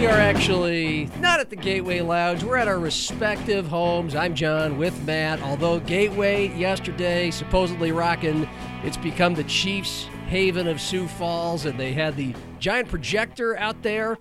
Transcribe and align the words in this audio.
We 0.00 0.06
are 0.06 0.18
actually 0.18 1.10
not 1.18 1.40
at 1.40 1.50
the 1.50 1.56
Gateway 1.56 2.00
Lounge. 2.00 2.42
We're 2.42 2.56
at 2.56 2.68
our 2.68 2.78
respective 2.78 3.66
homes. 3.66 4.14
I'm 4.14 4.34
John 4.34 4.78
with 4.78 4.98
Matt. 5.04 5.42
Although 5.42 5.78
Gateway 5.80 6.48
yesterday 6.56 7.30
supposedly 7.30 7.92
rocking, 7.92 8.48
it's 8.82 8.96
become 8.96 9.34
the 9.34 9.44
Chiefs' 9.44 10.04
haven 10.28 10.68
of 10.68 10.80
Sioux 10.80 11.06
Falls, 11.06 11.66
and 11.66 11.78
they 11.78 11.92
had 11.92 12.16
the 12.16 12.34
giant 12.58 12.88
projector 12.88 13.58
out 13.58 13.82
there 13.82 14.16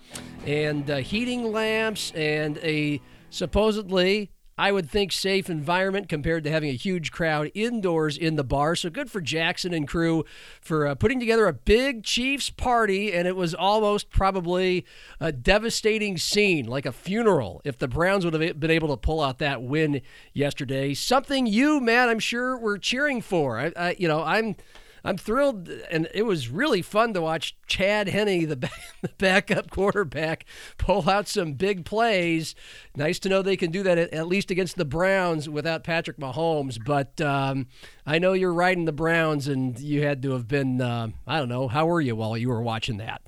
and 0.45 0.91
uh, 0.91 0.97
heating 0.97 1.49
lamps 1.49 2.11
and 2.13 2.57
a 2.57 2.99
supposedly 3.30 4.31
I 4.59 4.73
would 4.73 4.89
think 4.89 5.13
safe 5.13 5.49
environment 5.49 6.09
compared 6.09 6.43
to 6.43 6.51
having 6.51 6.69
a 6.69 6.73
huge 6.73 7.13
crowd 7.13 7.49
indoors 7.53 8.17
in 8.17 8.35
the 8.35 8.43
bar. 8.43 8.75
So 8.75 8.89
good 8.89 9.09
for 9.09 9.21
Jackson 9.21 9.73
and 9.73 9.87
crew 9.87 10.25
for 10.59 10.85
uh, 10.85 10.95
putting 10.95 11.17
together 11.17 11.47
a 11.47 11.53
big 11.53 12.03
Chiefs 12.03 12.49
party, 12.49 13.13
and 13.13 13.25
it 13.25 13.37
was 13.37 13.55
almost 13.55 14.09
probably 14.09 14.85
a 15.21 15.31
devastating 15.31 16.17
scene, 16.17 16.65
like 16.65 16.85
a 16.85 16.91
funeral, 16.91 17.61
if 17.63 17.77
the 17.77 17.87
Browns 17.87 18.25
would 18.25 18.33
have 18.33 18.59
been 18.59 18.69
able 18.69 18.89
to 18.89 18.97
pull 18.97 19.21
out 19.21 19.37
that 19.39 19.63
win 19.63 20.01
yesterday. 20.33 20.93
Something 20.93 21.47
you, 21.47 21.79
Matt, 21.79 22.09
I'm 22.09 22.19
sure 22.19 22.57
were 22.57 22.77
cheering 22.77 23.21
for. 23.21 23.57
I, 23.57 23.71
I 23.77 23.95
you 23.97 24.09
know, 24.09 24.21
I'm. 24.23 24.57
I'm 25.03 25.17
thrilled, 25.17 25.69
and 25.89 26.08
it 26.14 26.23
was 26.23 26.50
really 26.50 26.81
fun 26.81 27.14
to 27.14 27.22
watch 27.22 27.55
Chad 27.67 28.09
Henne, 28.09 28.47
the, 28.47 28.55
back, 28.55 28.81
the 29.02 29.09
backup 29.17 29.69
quarterback, 29.69 30.45
pull 30.78 31.09
out 31.09 31.28
some 31.28 31.53
big 31.53 31.86
plays. 31.86 32.56
Nice 32.95 33.19
to 33.19 33.30
know 33.30 33.41
they 33.41 33.58
can 33.58 33.72
do 33.72 33.83
that 33.83 33.97
at, 33.97 34.14
at 34.14 34.28
least 34.28 34.52
against 34.52 34.75
the 34.75 34.86
Browns 34.86 35.47
without 35.47 35.83
Patrick 35.83 36.17
Mahomes. 36.17 36.83
But 36.83 37.19
um, 37.22 37.67
I 38.06 38.19
know 38.19 38.33
you're 38.33 38.53
riding 38.53 38.86
the 38.86 38.91
Browns, 38.91 39.47
and 39.47 39.80
you 39.80 40.03
had 40.03 40.22
to 40.23 40.31
have 40.31 40.47
been, 40.47 40.81
uh, 40.81 41.09
I 41.25 41.39
don't 41.39 41.50
know, 41.50 41.67
how 41.67 41.86
were 41.86 42.02
you 42.02 42.16
while 42.16 42.38
you 42.38 42.50
were 42.50 42.61
watching 42.61 42.97
that? 42.97 43.22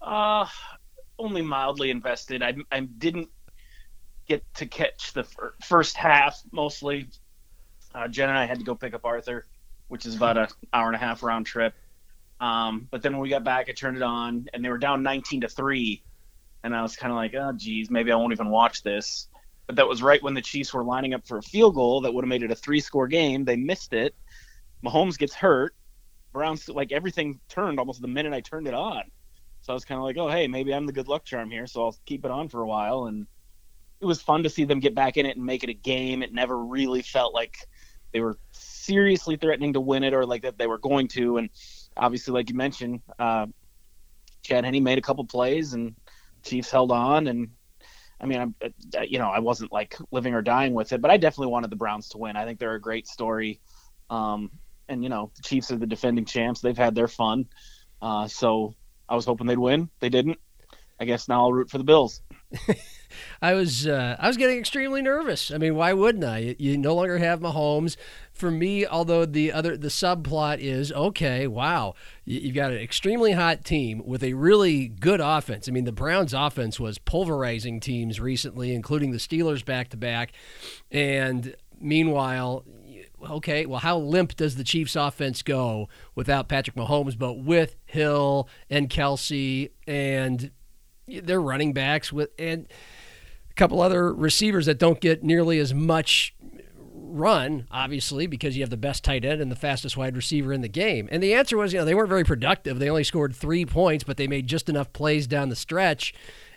Uh, 0.00 0.46
only 1.18 1.42
mildly 1.42 1.90
invested. 1.90 2.42
I, 2.42 2.54
I 2.72 2.80
didn't 2.80 3.28
get 4.26 4.42
to 4.54 4.66
catch 4.66 5.12
the 5.12 5.26
first 5.62 5.96
half 5.96 6.40
mostly. 6.52 7.08
Uh, 7.94 8.06
Jen 8.06 8.28
and 8.28 8.38
I 8.38 8.44
had 8.44 8.58
to 8.60 8.64
go 8.64 8.74
pick 8.74 8.94
up 8.94 9.04
Arthur 9.04 9.46
which 9.90 10.06
is 10.06 10.14
about 10.14 10.38
an 10.38 10.46
hour 10.72 10.86
and 10.86 10.94
a 10.94 10.98
half 10.98 11.22
round 11.22 11.44
trip. 11.44 11.74
Um, 12.38 12.86
but 12.90 13.02
then 13.02 13.12
when 13.12 13.20
we 13.20 13.28
got 13.28 13.42
back, 13.42 13.68
I 13.68 13.72
turned 13.72 13.96
it 13.96 14.02
on, 14.02 14.46
and 14.54 14.64
they 14.64 14.68
were 14.68 14.78
down 14.78 15.02
19 15.02 15.42
to 15.42 15.48
three, 15.48 16.02
and 16.62 16.74
I 16.74 16.80
was 16.80 16.94
kind 16.94 17.12
of 17.12 17.16
like, 17.16 17.34
oh, 17.34 17.52
geez, 17.52 17.90
maybe 17.90 18.12
I 18.12 18.16
won't 18.16 18.32
even 18.32 18.50
watch 18.50 18.82
this. 18.84 19.28
But 19.66 19.76
that 19.76 19.88
was 19.88 20.00
right 20.00 20.22
when 20.22 20.34
the 20.34 20.40
Chiefs 20.40 20.72
were 20.72 20.84
lining 20.84 21.12
up 21.12 21.26
for 21.26 21.38
a 21.38 21.42
field 21.42 21.74
goal 21.74 22.02
that 22.02 22.14
would 22.14 22.24
have 22.24 22.28
made 22.28 22.44
it 22.44 22.52
a 22.52 22.54
three-score 22.54 23.08
game. 23.08 23.44
They 23.44 23.56
missed 23.56 23.92
it. 23.92 24.14
Mahomes 24.84 25.18
gets 25.18 25.34
hurt. 25.34 25.74
Browns 26.32 26.68
like 26.68 26.92
everything 26.92 27.40
turned 27.48 27.80
almost 27.80 28.00
the 28.00 28.08
minute 28.08 28.32
I 28.32 28.40
turned 28.40 28.68
it 28.68 28.74
on. 28.74 29.02
So 29.62 29.72
I 29.72 29.74
was 29.74 29.84
kind 29.84 29.98
of 29.98 30.04
like, 30.04 30.16
oh, 30.16 30.28
hey, 30.28 30.46
maybe 30.46 30.72
I'm 30.72 30.86
the 30.86 30.92
good 30.92 31.08
luck 31.08 31.24
charm 31.24 31.50
here, 31.50 31.66
so 31.66 31.84
I'll 31.84 31.96
keep 32.06 32.24
it 32.24 32.30
on 32.30 32.48
for 32.48 32.62
a 32.62 32.66
while. 32.66 33.06
And 33.06 33.26
it 34.00 34.06
was 34.06 34.22
fun 34.22 34.44
to 34.44 34.50
see 34.50 34.64
them 34.64 34.78
get 34.78 34.94
back 34.94 35.16
in 35.16 35.26
it 35.26 35.36
and 35.36 35.44
make 35.44 35.64
it 35.64 35.68
a 35.68 35.74
game. 35.74 36.22
It 36.22 36.32
never 36.32 36.56
really 36.64 37.02
felt 37.02 37.34
like 37.34 37.56
they 38.12 38.20
were 38.20 38.38
seriously 38.90 39.36
threatening 39.36 39.74
to 39.74 39.80
win 39.80 40.02
it 40.02 40.12
or 40.12 40.26
like 40.26 40.42
that 40.42 40.58
they 40.58 40.66
were 40.66 40.78
going 40.78 41.06
to. 41.08 41.36
And 41.36 41.50
obviously, 41.96 42.34
like 42.34 42.50
you 42.50 42.56
mentioned, 42.56 43.02
uh, 43.18 43.46
Chad 44.42 44.64
Henne 44.64 44.82
made 44.82 44.98
a 44.98 45.02
couple 45.02 45.24
plays 45.24 45.74
and 45.74 45.94
Chiefs 46.42 46.72
held 46.72 46.90
on. 46.90 47.28
And 47.28 47.50
I 48.20 48.26
mean, 48.26 48.40
I'm, 48.40 48.54
uh, 48.62 49.02
you 49.02 49.18
know, 49.18 49.30
I 49.30 49.38
wasn't 49.38 49.72
like 49.72 49.96
living 50.10 50.34
or 50.34 50.42
dying 50.42 50.74
with 50.74 50.92
it, 50.92 51.00
but 51.00 51.10
I 51.12 51.18
definitely 51.18 51.52
wanted 51.52 51.70
the 51.70 51.76
Browns 51.76 52.08
to 52.10 52.18
win. 52.18 52.36
I 52.36 52.44
think 52.44 52.58
they're 52.58 52.74
a 52.74 52.80
great 52.80 53.06
story. 53.06 53.60
Um, 54.10 54.50
and 54.88 55.04
you 55.04 55.08
know, 55.08 55.30
the 55.36 55.42
Chiefs 55.42 55.70
are 55.70 55.76
the 55.76 55.86
defending 55.86 56.24
champs. 56.24 56.60
They've 56.60 56.76
had 56.76 56.96
their 56.96 57.08
fun. 57.08 57.46
Uh, 58.02 58.26
so 58.26 58.74
I 59.08 59.14
was 59.14 59.24
hoping 59.24 59.46
they'd 59.46 59.58
win. 59.58 59.88
They 60.00 60.08
didn't. 60.08 60.38
I 60.98 61.04
guess 61.04 61.28
now 61.28 61.42
I'll 61.42 61.52
root 61.52 61.70
for 61.70 61.78
the 61.78 61.84
Bills. 61.84 62.20
I 63.42 63.54
was 63.54 63.86
uh, 63.86 64.16
I 64.18 64.28
was 64.28 64.36
getting 64.36 64.58
extremely 64.58 65.02
nervous. 65.02 65.50
I 65.50 65.58
mean, 65.58 65.74
why 65.74 65.92
wouldn't 65.92 66.24
I? 66.24 66.38
You, 66.38 66.56
you 66.58 66.78
no 66.78 66.94
longer 66.94 67.18
have 67.18 67.40
Mahomes. 67.40 67.96
For 68.40 68.50
me, 68.50 68.86
although 68.86 69.26
the 69.26 69.52
other 69.52 69.76
the 69.76 69.88
subplot 69.88 70.60
is 70.60 70.90
okay, 70.92 71.46
wow, 71.46 71.92
you've 72.24 72.54
got 72.54 72.72
an 72.72 72.78
extremely 72.78 73.32
hot 73.32 73.66
team 73.66 74.00
with 74.02 74.24
a 74.24 74.32
really 74.32 74.88
good 74.88 75.20
offense. 75.20 75.68
I 75.68 75.72
mean, 75.72 75.84
the 75.84 75.92
Browns' 75.92 76.32
offense 76.32 76.80
was 76.80 76.96
pulverizing 76.96 77.80
teams 77.80 78.18
recently, 78.18 78.72
including 78.72 79.10
the 79.10 79.18
Steelers 79.18 79.62
back 79.62 79.90
to 79.90 79.98
back. 79.98 80.32
And 80.90 81.54
meanwhile, 81.78 82.64
okay, 83.28 83.66
well, 83.66 83.80
how 83.80 83.98
limp 83.98 84.36
does 84.36 84.56
the 84.56 84.64
Chiefs' 84.64 84.96
offense 84.96 85.42
go 85.42 85.90
without 86.14 86.48
Patrick 86.48 86.76
Mahomes, 86.76 87.18
but 87.18 87.34
with 87.34 87.76
Hill 87.84 88.48
and 88.70 88.88
Kelce 88.88 89.70
and 89.86 90.50
their 91.06 91.42
running 91.42 91.74
backs 91.74 92.10
with 92.10 92.30
and 92.38 92.68
a 93.50 93.54
couple 93.54 93.82
other 93.82 94.14
receivers 94.14 94.64
that 94.64 94.78
don't 94.78 94.98
get 95.02 95.22
nearly 95.22 95.58
as 95.58 95.74
much 95.74 96.34
run, 97.10 97.66
obviously, 97.70 98.26
because 98.26 98.56
you 98.56 98.62
have 98.62 98.70
the 98.70 98.76
best 98.76 99.04
tight 99.04 99.24
end 99.24 99.40
and 99.40 99.50
the 99.50 99.56
fastest 99.56 99.96
wide 99.96 100.16
receiver 100.16 100.52
in 100.52 100.60
the 100.60 100.68
game. 100.68 101.08
And 101.10 101.22
the 101.22 101.34
answer 101.34 101.56
was, 101.56 101.72
you 101.72 101.78
know, 101.78 101.84
they 101.84 101.94
weren't 101.94 102.08
very 102.08 102.24
productive. 102.24 102.78
They 102.78 102.90
only 102.90 103.04
scored 103.04 103.34
three 103.34 103.66
points, 103.66 104.04
but 104.04 104.16
they 104.16 104.26
made 104.26 104.46
just 104.46 104.68
enough 104.68 104.92
plays 104.92 105.26
down 105.26 105.48
the 105.48 105.56
stretch. 105.56 106.14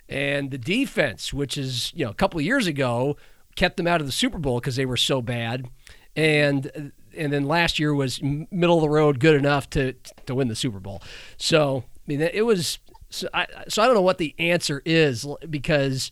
And 0.10 0.52
the 0.52 0.58
defense, 0.58 1.34
which 1.34 1.58
is, 1.58 1.92
you 1.96 2.06
know, 2.06 2.12
a 2.12 2.16
couple 2.16 2.40
of 2.40 2.46
years 2.46 2.68
ago, 2.68 3.18
kept 3.56 3.78
them 3.78 3.88
out 3.88 4.02
of 4.02 4.08
the 4.08 4.14
Super 4.14 4.40
Bowl 4.40 4.60
because 4.60 4.76
they 4.76 4.86
were 4.86 4.98
so 4.98 5.22
bad. 5.22 5.68
And 6.16 6.92
and 7.16 7.32
then 7.32 7.46
last 7.46 7.80
year 7.80 7.94
was 7.94 8.22
middle 8.22 8.78
of 8.78 8.82
the 8.82 8.90
road, 8.90 9.20
good 9.20 9.36
enough 9.36 9.70
to 9.72 9.94
to 10.26 10.36
win 10.36 10.48
the 10.48 10.56
Super 10.56 10.80
Bowl. 10.80 11.02
So 11.38 11.84
I 11.88 12.02
mean, 12.08 12.22
it 12.22 12.46
was 12.46 12.80
so 13.10 13.28
I, 13.34 13.48
so 13.68 13.82
I 13.82 13.86
don't 13.86 13.96
know 13.96 14.02
what 14.02 14.18
the 14.18 14.36
answer 14.38 14.82
is 14.86 15.26
because 15.50 16.12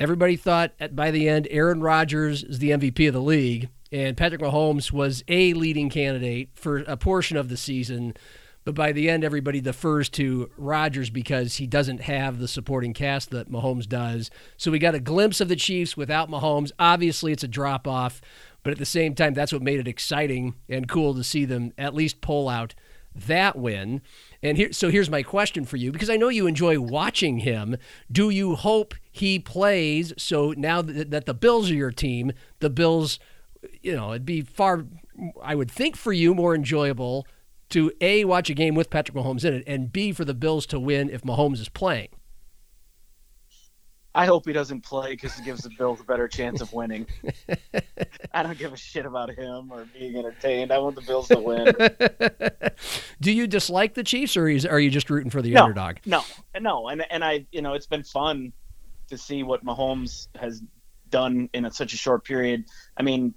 everybody 0.00 0.34
thought 0.34 0.72
at, 0.80 0.96
by 0.96 1.10
the 1.10 1.28
end 1.28 1.46
Aaron 1.50 1.80
Rodgers 1.80 2.42
is 2.42 2.58
the 2.58 2.70
MVP 2.70 3.06
of 3.06 3.14
the 3.14 3.20
league 3.20 3.68
and 3.92 4.16
Patrick 4.16 4.40
Mahomes 4.40 4.92
was 4.92 5.22
a 5.28 5.52
leading 5.52 5.90
candidate 5.90 6.50
for 6.54 6.78
a 6.78 6.96
portion 6.96 7.36
of 7.36 7.48
the 7.48 7.56
season. 7.56 8.14
But 8.64 8.74
by 8.74 8.92
the 8.92 9.08
end, 9.10 9.24
everybody 9.24 9.60
defers 9.60 10.08
to 10.10 10.50
Rodgers 10.56 11.10
because 11.10 11.56
he 11.56 11.66
doesn't 11.66 12.02
have 12.02 12.38
the 12.38 12.46
supporting 12.46 12.92
cast 12.92 13.30
that 13.30 13.50
Mahomes 13.50 13.88
does. 13.88 14.30
So 14.56 14.70
we 14.70 14.78
got 14.78 14.94
a 14.94 15.00
glimpse 15.00 15.40
of 15.40 15.48
the 15.48 15.56
Chiefs 15.56 15.96
without 15.96 16.30
Mahomes. 16.30 16.70
Obviously, 16.78 17.32
it's 17.32 17.42
a 17.42 17.48
drop 17.48 17.88
off, 17.88 18.20
but 18.62 18.72
at 18.72 18.78
the 18.78 18.84
same 18.84 19.14
time, 19.14 19.34
that's 19.34 19.52
what 19.52 19.62
made 19.62 19.80
it 19.80 19.88
exciting 19.88 20.54
and 20.68 20.88
cool 20.88 21.14
to 21.14 21.24
see 21.24 21.44
them 21.44 21.72
at 21.78 21.94
least 21.94 22.20
pull 22.20 22.48
out 22.48 22.74
that 23.14 23.56
win. 23.56 24.02
And 24.42 24.56
here, 24.56 24.72
so 24.72 24.90
here's 24.90 25.10
my 25.10 25.22
question 25.22 25.64
for 25.64 25.76
you, 25.76 25.92
because 25.92 26.10
I 26.10 26.16
know 26.16 26.28
you 26.28 26.46
enjoy 26.46 26.80
watching 26.80 27.38
him. 27.38 27.76
Do 28.10 28.30
you 28.30 28.54
hope 28.54 28.94
he 29.10 29.38
plays 29.38 30.12
so 30.16 30.54
now 30.56 30.82
that, 30.82 31.10
that 31.10 31.26
the 31.26 31.34
Bills 31.34 31.70
are 31.70 31.74
your 31.74 31.90
team, 31.90 32.32
the 32.60 32.70
Bills, 32.70 33.18
you 33.82 33.94
know, 33.94 34.10
it'd 34.10 34.24
be 34.24 34.42
far, 34.42 34.86
I 35.42 35.54
would 35.54 35.70
think 35.70 35.96
for 35.96 36.12
you, 36.12 36.34
more 36.34 36.54
enjoyable 36.54 37.26
to 37.70 37.92
A, 38.00 38.24
watch 38.24 38.50
a 38.50 38.54
game 38.54 38.74
with 38.74 38.90
Patrick 38.90 39.16
Mahomes 39.16 39.44
in 39.44 39.54
it, 39.54 39.64
and 39.66 39.92
B, 39.92 40.12
for 40.12 40.24
the 40.24 40.34
Bills 40.34 40.66
to 40.66 40.80
win 40.80 41.10
if 41.10 41.22
Mahomes 41.22 41.60
is 41.60 41.68
playing? 41.68 42.08
I 44.14 44.26
hope 44.26 44.46
he 44.46 44.52
doesn't 44.52 44.80
play 44.80 45.10
because 45.10 45.38
it 45.38 45.44
gives 45.44 45.62
the 45.62 45.70
Bills 45.70 46.00
a 46.00 46.04
better 46.04 46.26
chance 46.26 46.60
of 46.60 46.72
winning. 46.72 47.06
I 48.32 48.42
don't 48.42 48.58
give 48.58 48.72
a 48.72 48.76
shit 48.76 49.06
about 49.06 49.30
him 49.30 49.70
or 49.70 49.86
being 49.96 50.16
entertained. 50.16 50.72
I 50.72 50.78
want 50.78 50.96
the 50.96 51.02
Bills 51.02 51.28
to 51.28 51.38
win. 51.38 51.72
Do 53.20 53.30
you 53.30 53.46
dislike 53.46 53.94
the 53.94 54.02
Chiefs, 54.02 54.36
or 54.36 54.44
are 54.44 54.80
you 54.80 54.90
just 54.90 55.10
rooting 55.10 55.30
for 55.30 55.42
the 55.42 55.52
no, 55.52 55.64
underdog? 55.64 55.98
No, 56.06 56.24
no, 56.58 56.88
and 56.88 57.04
and 57.10 57.24
I, 57.24 57.46
you 57.52 57.62
know, 57.62 57.74
it's 57.74 57.86
been 57.86 58.02
fun 58.02 58.52
to 59.08 59.16
see 59.16 59.42
what 59.44 59.64
Mahomes 59.64 60.28
has 60.36 60.62
done 61.10 61.48
in 61.52 61.64
a, 61.64 61.70
such 61.70 61.92
a 61.92 61.96
short 61.96 62.24
period. 62.24 62.64
I 62.96 63.02
mean, 63.02 63.34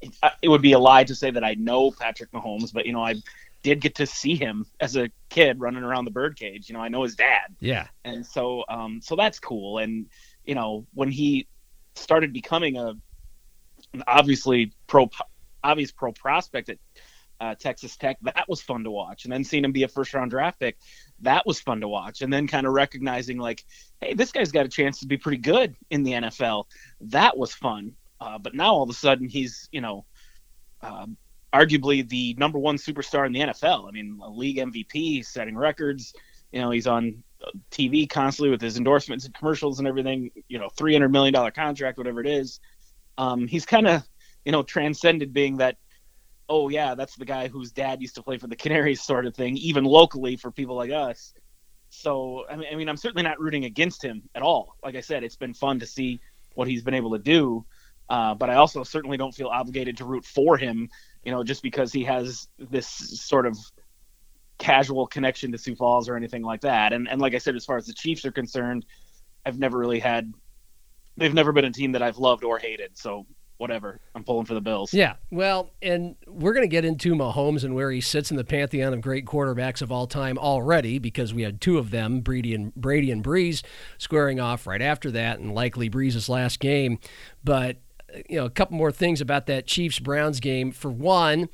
it, 0.00 0.14
it 0.40 0.48
would 0.48 0.62
be 0.62 0.72
a 0.72 0.78
lie 0.78 1.04
to 1.04 1.14
say 1.14 1.30
that 1.30 1.44
I 1.44 1.54
know 1.54 1.90
Patrick 1.90 2.30
Mahomes, 2.32 2.72
but 2.72 2.86
you 2.86 2.92
know, 2.92 3.04
I 3.04 3.16
did 3.64 3.80
get 3.80 3.96
to 3.96 4.06
see 4.06 4.36
him 4.36 4.66
as 4.78 4.94
a 4.94 5.10
kid 5.30 5.58
running 5.58 5.82
around 5.82 6.04
the 6.04 6.10
birdcage. 6.12 6.68
You 6.68 6.74
know, 6.74 6.80
I 6.80 6.88
know 6.88 7.02
his 7.02 7.16
dad. 7.16 7.56
Yeah. 7.58 7.88
And 8.04 8.24
so, 8.24 8.62
um, 8.68 9.00
so 9.02 9.16
that's 9.16 9.40
cool. 9.40 9.78
And 9.78 10.06
you 10.44 10.54
know, 10.54 10.86
when 10.94 11.10
he 11.10 11.48
started 11.96 12.32
becoming 12.32 12.76
a 12.76 12.94
obviously 14.06 14.72
pro, 14.86 15.08
obvious 15.64 15.90
pro 15.90 16.12
prospect 16.12 16.68
at 16.68 16.78
uh, 17.40 17.54
Texas 17.54 17.96
Tech. 17.96 18.16
That 18.22 18.44
was 18.48 18.60
fun 18.60 18.84
to 18.84 18.90
watch. 18.90 19.24
And 19.24 19.32
then 19.32 19.44
seeing 19.44 19.64
him 19.64 19.72
be 19.72 19.82
a 19.82 19.88
first 19.88 20.14
round 20.14 20.30
draft 20.30 20.60
pick, 20.60 20.76
that 21.20 21.46
was 21.46 21.60
fun 21.60 21.80
to 21.80 21.88
watch. 21.88 22.22
And 22.22 22.32
then 22.32 22.46
kind 22.46 22.66
of 22.66 22.72
recognizing, 22.72 23.38
like, 23.38 23.64
hey, 24.00 24.14
this 24.14 24.30
guy's 24.30 24.52
got 24.52 24.66
a 24.66 24.68
chance 24.68 25.00
to 25.00 25.06
be 25.06 25.16
pretty 25.16 25.38
good 25.38 25.74
in 25.90 26.04
the 26.04 26.12
NFL. 26.12 26.66
That 27.00 27.36
was 27.36 27.52
fun. 27.52 27.92
Uh, 28.20 28.38
but 28.38 28.54
now 28.54 28.74
all 28.74 28.82
of 28.84 28.90
a 28.90 28.94
sudden 28.94 29.28
he's, 29.28 29.68
you 29.72 29.80
know, 29.80 30.04
uh, 30.80 31.06
arguably 31.54 32.06
the 32.08 32.34
number 32.36 32.58
one 32.58 32.76
superstar 32.76 33.26
in 33.26 33.32
the 33.32 33.40
NFL. 33.40 33.88
I 33.88 33.92
mean, 33.92 34.18
a 34.20 34.28
league 34.28 34.56
MVP, 34.56 35.24
setting 35.24 35.56
records. 35.56 36.12
You 36.52 36.60
know, 36.60 36.70
he's 36.70 36.86
on 36.86 37.22
TV 37.70 38.08
constantly 38.08 38.50
with 38.50 38.60
his 38.60 38.76
endorsements 38.76 39.24
and 39.24 39.34
commercials 39.34 39.78
and 39.78 39.86
everything. 39.86 40.30
You 40.48 40.58
know, 40.58 40.68
three 40.68 40.92
hundred 40.92 41.10
million 41.10 41.32
dollar 41.32 41.50
contract, 41.50 41.96
whatever 41.96 42.20
it 42.20 42.26
is. 42.26 42.60
Um, 43.16 43.46
he's 43.46 43.64
kind 43.64 43.86
of, 43.86 44.02
you 44.44 44.52
know, 44.52 44.62
transcended 44.62 45.32
being 45.32 45.58
that. 45.58 45.76
Oh 46.48 46.68
yeah, 46.68 46.94
that's 46.94 47.16
the 47.16 47.24
guy 47.24 47.48
whose 47.48 47.70
dad 47.72 48.02
used 48.02 48.16
to 48.16 48.22
play 48.22 48.36
for 48.36 48.48
the 48.48 48.56
Canaries, 48.56 49.02
sort 49.06 49.24
of 49.24 49.34
thing, 49.34 49.56
even 49.56 49.84
locally 49.84 50.36
for 50.36 50.50
people 50.50 50.76
like 50.76 50.90
us. 50.90 51.32
So 51.90 52.44
I 52.50 52.56
mean, 52.56 52.68
I 52.72 52.74
mean, 52.74 52.88
I'm 52.88 52.96
certainly 52.96 53.22
not 53.22 53.40
rooting 53.40 53.64
against 53.64 54.02
him 54.02 54.22
at 54.34 54.42
all. 54.42 54.76
Like 54.82 54.96
I 54.96 55.00
said, 55.00 55.22
it's 55.22 55.36
been 55.36 55.54
fun 55.54 55.78
to 55.80 55.86
see 55.86 56.20
what 56.54 56.68
he's 56.68 56.82
been 56.82 56.94
able 56.94 57.12
to 57.12 57.18
do. 57.18 57.64
Uh, 58.08 58.34
but 58.34 58.50
I 58.50 58.56
also 58.56 58.82
certainly 58.84 59.16
don't 59.16 59.34
feel 59.34 59.48
obligated 59.48 59.96
to 59.98 60.04
root 60.04 60.24
for 60.24 60.56
him, 60.58 60.90
you 61.24 61.32
know, 61.32 61.42
just 61.42 61.62
because 61.62 61.92
he 61.92 62.04
has 62.04 62.48
this 62.58 62.86
sort 62.86 63.46
of 63.46 63.56
casual 64.58 65.06
connection 65.06 65.50
to 65.52 65.58
Sioux 65.58 65.74
Falls 65.74 66.08
or 66.08 66.16
anything 66.16 66.42
like 66.42 66.60
that. 66.62 66.92
And 66.92 67.08
and 67.08 67.20
like 67.20 67.34
I 67.34 67.38
said, 67.38 67.56
as 67.56 67.64
far 67.64 67.76
as 67.76 67.86
the 67.86 67.92
Chiefs 67.92 68.24
are 68.24 68.32
concerned, 68.32 68.86
I've 69.44 69.58
never 69.58 69.78
really 69.78 70.00
had 70.00 70.32
they've 71.16 71.34
never 71.34 71.52
been 71.52 71.64
a 71.64 71.72
team 71.72 71.92
that 71.92 72.02
I've 72.02 72.18
loved 72.18 72.44
or 72.44 72.58
hated. 72.58 72.96
So 72.96 73.26
whatever. 73.56 74.00
I'm 74.14 74.24
pulling 74.24 74.46
for 74.46 74.54
the 74.54 74.60
Bills. 74.60 74.92
Yeah. 74.92 75.14
Well, 75.30 75.70
and 75.80 76.16
we're 76.26 76.54
going 76.54 76.68
to 76.68 76.70
get 76.70 76.84
into 76.84 77.14
Mahomes 77.14 77.64
and 77.64 77.74
where 77.74 77.90
he 77.90 78.00
sits 78.00 78.30
in 78.30 78.36
the 78.36 78.44
pantheon 78.44 78.92
of 78.92 79.00
great 79.00 79.26
quarterbacks 79.26 79.80
of 79.80 79.92
all 79.92 80.06
time 80.06 80.38
already 80.38 80.98
because 80.98 81.32
we 81.32 81.42
had 81.42 81.60
two 81.60 81.78
of 81.78 81.90
them, 81.90 82.20
Brady 82.20 82.54
and 82.54 82.74
Brady 82.74 83.10
and 83.10 83.22
Brees, 83.22 83.62
squaring 83.98 84.40
off 84.40 84.66
right 84.66 84.82
after 84.82 85.10
that, 85.12 85.38
and 85.38 85.54
likely 85.54 85.88
Brees' 85.88 86.28
last 86.28 86.58
game. 86.58 86.98
But 87.44 87.76
you 88.28 88.36
know, 88.36 88.44
a 88.44 88.50
couple 88.50 88.76
more 88.76 88.92
things 88.92 89.20
about 89.20 89.46
that 89.46 89.66
Chiefs 89.66 89.98
Browns 89.98 90.40
game. 90.40 90.70
For 90.70 90.90
one, 90.90 91.48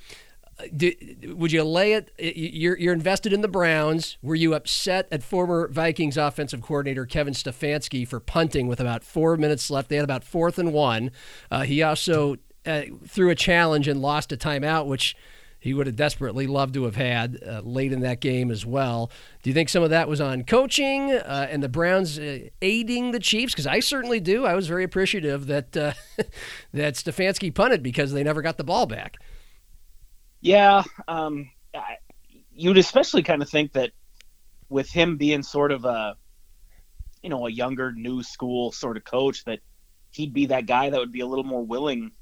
would 1.29 1.53
you 1.53 1.65
lay 1.65 1.95
it? 1.95 2.12
You're, 2.19 2.77
you're 2.77 2.93
invested 2.93 3.33
in 3.33 3.41
the 3.41 3.49
Browns. 3.49 4.19
Were 4.23 4.35
you 4.35 4.55
upset 4.55 5.09
at 5.11 5.23
former 5.23 5.69
Vikings 5.69 6.17
offensive 6.17 6.62
coordinator 6.62 7.07
Kevin 7.07 7.35
Stefanski 7.35 8.07
for 8.07 8.21
punting 8.21 8.67
with 8.67 8.81
about 8.81 9.05
four 9.05 9.37
minutes 9.37 9.71
left? 9.71 9.89
They 9.89 9.97
had 9.97 10.05
about 10.05 10.25
fourth 10.25 10.59
and 10.59 10.73
one. 10.73 11.11
Uh, 11.51 11.62
he 11.62 11.83
also 11.83 12.37
uh, 12.67 12.83
threw 13.06 13.31
a 13.31 13.35
challenge 13.35 13.89
and 13.89 14.01
lost 14.03 14.33
a 14.33 14.37
timeout, 14.37 14.87
which 14.87 15.17
he 15.61 15.75
would 15.75 15.87
have 15.87 15.97
desperately 15.97 16.47
loved 16.47 16.75
to 16.75 16.85
have 16.85 16.97
had 16.97 17.39
uh, 17.47 17.61
late 17.61 17.93
in 17.93 18.01
that 18.01 18.21
game 18.21 18.51
as 18.51 18.65
well. 18.65 19.11
Do 19.43 19.51
you 19.51 19.55
think 19.55 19.69
some 19.69 19.83
of 19.83 19.91
that 19.91 20.09
was 20.09 20.21
on 20.21 20.45
coaching 20.45 21.12
uh, 21.12 21.47
and 21.51 21.62
the 21.62 21.69
Browns 21.69 22.19
uh, 22.19 22.49
aiding 22.62 23.12
the 23.12 23.21
Chiefs? 23.21 23.53
Because 23.53 23.67
I 23.67 23.81
certainly 23.81 24.21
do. 24.21 24.47
I 24.47 24.55
was 24.55 24.67
very 24.67 24.85
appreciative 24.85 25.47
that 25.47 25.77
uh, 25.77 25.93
that 26.73 26.95
Stefanski 26.95 27.55
punted 27.55 27.83
because 27.83 28.12
they 28.12 28.25
never 28.25 28.43
got 28.43 28.57
the 28.57 28.65
ball 28.65 28.87
back. 28.87 29.19
Yeah, 30.41 30.83
um, 31.07 31.51
you'd 32.53 32.79
especially 32.79 33.23
kind 33.23 33.43
of 33.43 33.49
think 33.49 33.73
that 33.73 33.91
with 34.71 34.91
him 34.91 35.17
being 35.17 35.43
sort 35.43 35.73
of 35.73 35.85
a, 35.85 36.17
you 37.23 37.29
know, 37.29 37.47
a 37.47 37.51
younger, 37.51 37.93
new 37.93 38.23
school 38.23 38.73
sort 38.73 38.97
of 38.97 39.05
coach, 39.05 39.45
that 39.45 39.61
he'd 40.11 40.33
be 40.33 40.47
that 40.47 40.67
guy 40.67 40.89
that 40.89 40.99
would 40.99 41.13
be 41.13 41.21
a 41.21 41.27
little 41.27 41.45
more 41.45 41.63
willing, 41.63 42.13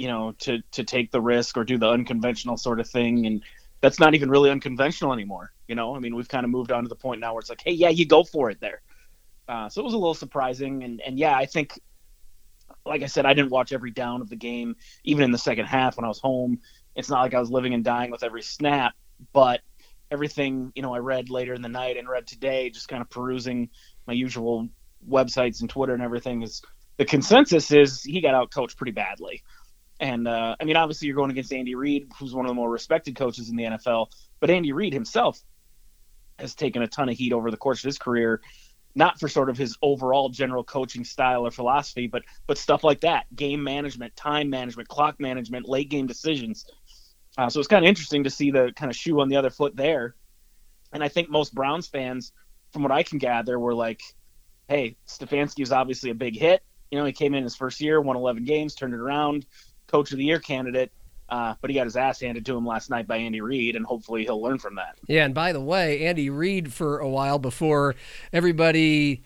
you 0.00 0.08
know, 0.08 0.32
to 0.40 0.62
to 0.72 0.84
take 0.84 1.10
the 1.10 1.20
risk 1.20 1.56
or 1.56 1.64
do 1.64 1.78
the 1.78 1.88
unconventional 1.88 2.56
sort 2.56 2.80
of 2.80 2.88
thing. 2.88 3.26
And 3.26 3.42
that's 3.80 4.00
not 4.00 4.14
even 4.14 4.30
really 4.30 4.50
unconventional 4.50 5.12
anymore. 5.12 5.52
You 5.68 5.74
know, 5.74 5.94
I 5.94 5.98
mean, 5.98 6.14
we've 6.14 6.28
kind 6.28 6.44
of 6.44 6.50
moved 6.50 6.72
on 6.72 6.82
to 6.82 6.88
the 6.88 6.96
point 6.96 7.20
now 7.20 7.34
where 7.34 7.40
it's 7.40 7.50
like, 7.50 7.62
hey, 7.64 7.72
yeah, 7.72 7.88
you 7.88 8.06
go 8.06 8.24
for 8.24 8.50
it 8.50 8.60
there. 8.60 8.82
Uh, 9.48 9.68
so 9.68 9.80
it 9.80 9.84
was 9.84 9.94
a 9.94 9.98
little 9.98 10.14
surprising, 10.14 10.84
and 10.84 11.00
and 11.00 11.18
yeah, 11.18 11.36
I 11.36 11.46
think, 11.46 11.78
like 12.86 13.02
I 13.02 13.06
said, 13.06 13.26
I 13.26 13.34
didn't 13.34 13.50
watch 13.50 13.72
every 13.72 13.90
down 13.90 14.20
of 14.20 14.28
the 14.28 14.36
game, 14.36 14.76
even 15.04 15.24
in 15.24 15.32
the 15.32 15.38
second 15.38 15.66
half 15.66 15.96
when 15.96 16.04
I 16.04 16.08
was 16.08 16.20
home 16.20 16.60
it's 16.96 17.08
not 17.08 17.22
like 17.22 17.34
I 17.34 17.40
was 17.40 17.50
living 17.50 17.74
and 17.74 17.84
dying 17.84 18.10
with 18.10 18.22
every 18.22 18.42
snap, 18.42 18.94
but 19.32 19.60
everything 20.10 20.72
you 20.74 20.82
know 20.82 20.94
I 20.94 20.98
read 20.98 21.30
later 21.30 21.54
in 21.54 21.62
the 21.62 21.68
night 21.68 21.96
and 21.96 22.08
read 22.08 22.26
today, 22.26 22.70
just 22.70 22.88
kind 22.88 23.00
of 23.00 23.10
perusing 23.10 23.70
my 24.06 24.12
usual 24.12 24.68
websites 25.08 25.60
and 25.60 25.70
Twitter 25.70 25.94
and 25.94 26.02
everything 26.02 26.42
is 26.42 26.62
the 26.98 27.04
consensus 27.04 27.70
is 27.70 28.02
he 28.02 28.20
got 28.20 28.34
out 28.34 28.52
coached 28.52 28.76
pretty 28.76 28.92
badly. 28.92 29.42
And 30.00 30.26
uh, 30.26 30.56
I 30.58 30.64
mean, 30.64 30.76
obviously, 30.76 31.06
you're 31.06 31.16
going 31.16 31.30
against 31.30 31.52
Andy 31.52 31.74
Reid, 31.74 32.10
who's 32.18 32.34
one 32.34 32.46
of 32.46 32.50
the 32.50 32.54
more 32.54 32.70
respected 32.70 33.14
coaches 33.16 33.50
in 33.50 33.56
the 33.56 33.64
NFL. 33.64 34.06
But 34.40 34.50
Andy 34.50 34.72
Reid 34.72 34.94
himself 34.94 35.40
has 36.38 36.54
taken 36.54 36.82
a 36.82 36.88
ton 36.88 37.10
of 37.10 37.16
heat 37.16 37.34
over 37.34 37.50
the 37.50 37.58
course 37.58 37.80
of 37.80 37.88
his 37.88 37.98
career, 37.98 38.40
not 38.94 39.20
for 39.20 39.28
sort 39.28 39.50
of 39.50 39.58
his 39.58 39.76
overall 39.82 40.30
general 40.30 40.64
coaching 40.64 41.04
style 41.04 41.46
or 41.46 41.50
philosophy, 41.50 42.06
but 42.06 42.22
but 42.46 42.56
stuff 42.56 42.82
like 42.82 43.02
that: 43.02 43.26
game 43.36 43.62
management, 43.62 44.16
time 44.16 44.48
management, 44.48 44.88
clock 44.88 45.20
management, 45.20 45.68
late 45.68 45.90
game 45.90 46.06
decisions. 46.06 46.64
Uh, 47.36 47.50
so 47.50 47.60
it's 47.60 47.68
kind 47.68 47.84
of 47.84 47.88
interesting 47.88 48.24
to 48.24 48.30
see 48.30 48.50
the 48.50 48.72
kind 48.74 48.90
of 48.90 48.96
shoe 48.96 49.20
on 49.20 49.28
the 49.28 49.36
other 49.36 49.50
foot 49.50 49.76
there. 49.76 50.16
And 50.92 51.04
I 51.04 51.08
think 51.08 51.28
most 51.28 51.54
Browns 51.54 51.86
fans, 51.86 52.32
from 52.72 52.82
what 52.82 52.90
I 52.90 53.02
can 53.02 53.18
gather, 53.18 53.58
were 53.58 53.74
like, 53.74 54.00
hey, 54.66 54.96
Stefanski 55.06 55.60
was 55.60 55.72
obviously 55.72 56.10
a 56.10 56.14
big 56.14 56.36
hit. 56.36 56.62
You 56.90 56.98
know, 56.98 57.04
he 57.04 57.12
came 57.12 57.34
in 57.34 57.44
his 57.44 57.54
first 57.54 57.80
year, 57.80 58.00
won 58.00 58.16
11 58.16 58.44
games, 58.44 58.74
turned 58.74 58.94
it 58.94 58.98
around, 58.98 59.46
coach 59.90 60.12
of 60.12 60.18
the 60.18 60.24
year 60.24 60.38
candidate. 60.38 60.92
Uh, 61.28 61.54
but 61.60 61.70
he 61.70 61.76
got 61.76 61.84
his 61.84 61.96
ass 61.96 62.20
handed 62.20 62.44
to 62.44 62.56
him 62.56 62.66
last 62.66 62.90
night 62.90 63.06
by 63.06 63.16
Andy 63.16 63.40
Reid, 63.40 63.76
and 63.76 63.86
hopefully 63.86 64.24
he'll 64.24 64.42
learn 64.42 64.58
from 64.58 64.74
that. 64.74 64.98
Yeah, 65.06 65.24
and 65.24 65.32
by 65.32 65.52
the 65.52 65.60
way, 65.60 66.04
Andy 66.06 66.28
Reid 66.28 66.72
for 66.72 66.98
a 66.98 67.08
while 67.08 67.38
before 67.38 67.94
everybody 68.32 69.22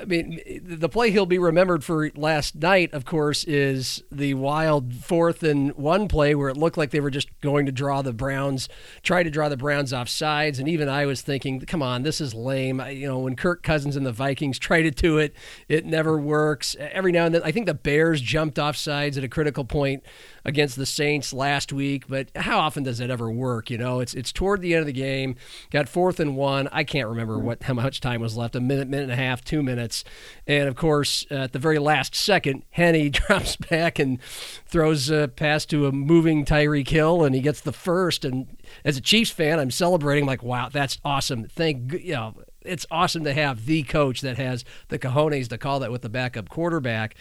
I 0.00 0.04
mean, 0.04 0.40
the 0.62 0.88
play 0.88 1.10
he'll 1.10 1.26
be 1.26 1.38
remembered 1.38 1.84
for 1.84 2.10
last 2.16 2.54
night, 2.56 2.92
of 2.92 3.04
course, 3.04 3.44
is 3.44 4.02
the 4.10 4.34
wild 4.34 4.94
fourth 4.94 5.42
and 5.42 5.72
one 5.74 6.08
play 6.08 6.34
where 6.34 6.48
it 6.48 6.56
looked 6.56 6.76
like 6.76 6.90
they 6.90 7.00
were 7.00 7.10
just 7.10 7.28
going 7.40 7.66
to 7.66 7.72
draw 7.72 8.02
the 8.02 8.12
Browns, 8.12 8.68
try 9.02 9.22
to 9.22 9.30
draw 9.30 9.48
the 9.48 9.56
Browns 9.56 9.92
off 9.92 10.08
sides. 10.08 10.58
And 10.58 10.68
even 10.68 10.88
I 10.88 11.06
was 11.06 11.22
thinking, 11.22 11.60
come 11.60 11.82
on, 11.82 12.02
this 12.02 12.20
is 12.20 12.34
lame. 12.34 12.80
You 12.90 13.08
know, 13.08 13.18
when 13.20 13.36
Kirk 13.36 13.62
Cousins 13.62 13.96
and 13.96 14.04
the 14.04 14.12
Vikings 14.12 14.58
tried 14.58 14.82
to 14.82 14.90
do 14.90 15.18
it, 15.18 15.34
it 15.68 15.86
never 15.86 16.18
works. 16.18 16.76
Every 16.78 17.12
now 17.12 17.26
and 17.26 17.34
then, 17.34 17.42
I 17.44 17.52
think 17.52 17.66
the 17.66 17.74
Bears 17.74 18.20
jumped 18.20 18.58
off 18.58 18.76
sides 18.76 19.16
at 19.16 19.24
a 19.24 19.28
critical 19.28 19.64
point 19.64 20.02
against 20.48 20.76
the 20.76 20.86
Saints 20.86 21.34
last 21.34 21.74
week, 21.74 22.08
but 22.08 22.28
how 22.34 22.58
often 22.58 22.82
does 22.82 22.96
that 22.98 23.10
ever 23.10 23.30
work? 23.30 23.68
You 23.68 23.76
know, 23.76 24.00
it's 24.00 24.14
it's 24.14 24.32
toward 24.32 24.62
the 24.62 24.72
end 24.72 24.80
of 24.80 24.86
the 24.86 24.92
game. 24.92 25.36
Got 25.70 25.90
fourth 25.90 26.18
and 26.18 26.36
one. 26.36 26.68
I 26.72 26.84
can't 26.84 27.06
remember 27.06 27.36
mm-hmm. 27.36 27.46
what 27.46 27.62
how 27.64 27.74
much 27.74 28.00
time 28.00 28.22
was 28.22 28.34
left. 28.34 28.56
A 28.56 28.60
minute, 28.60 28.88
minute 28.88 29.04
and 29.04 29.12
a 29.12 29.16
half, 29.16 29.44
two 29.44 29.62
minutes, 29.62 30.04
and 30.46 30.66
of 30.66 30.74
course 30.74 31.26
at 31.30 31.52
the 31.52 31.58
very 31.58 31.78
last 31.78 32.14
second, 32.14 32.64
Henne 32.70 33.10
drops 33.12 33.56
back 33.56 33.98
and 33.98 34.20
throws 34.66 35.10
a 35.10 35.28
pass 35.28 35.66
to 35.66 35.86
a 35.86 35.92
moving 35.92 36.46
Tyreek 36.46 36.88
Hill, 36.88 37.24
and 37.24 37.34
he 37.34 37.42
gets 37.42 37.60
the 37.60 37.72
first. 37.72 38.24
And 38.24 38.56
as 38.86 38.96
a 38.96 39.02
Chiefs 39.02 39.30
fan, 39.30 39.60
I'm 39.60 39.70
celebrating 39.70 40.24
like, 40.24 40.42
wow, 40.42 40.70
that's 40.72 40.98
awesome. 41.04 41.44
Thank 41.44 41.92
you 41.92 42.14
know 42.14 42.34
it's 42.68 42.86
awesome 42.90 43.24
to 43.24 43.32
have 43.32 43.66
the 43.66 43.82
coach 43.82 44.20
that 44.20 44.36
has 44.36 44.64
the 44.88 44.98
cojones 44.98 45.48
to 45.48 45.58
call 45.58 45.80
that 45.80 45.90
with 45.90 46.02
the 46.02 46.08
backup 46.08 46.48
quarterback. 46.48 47.14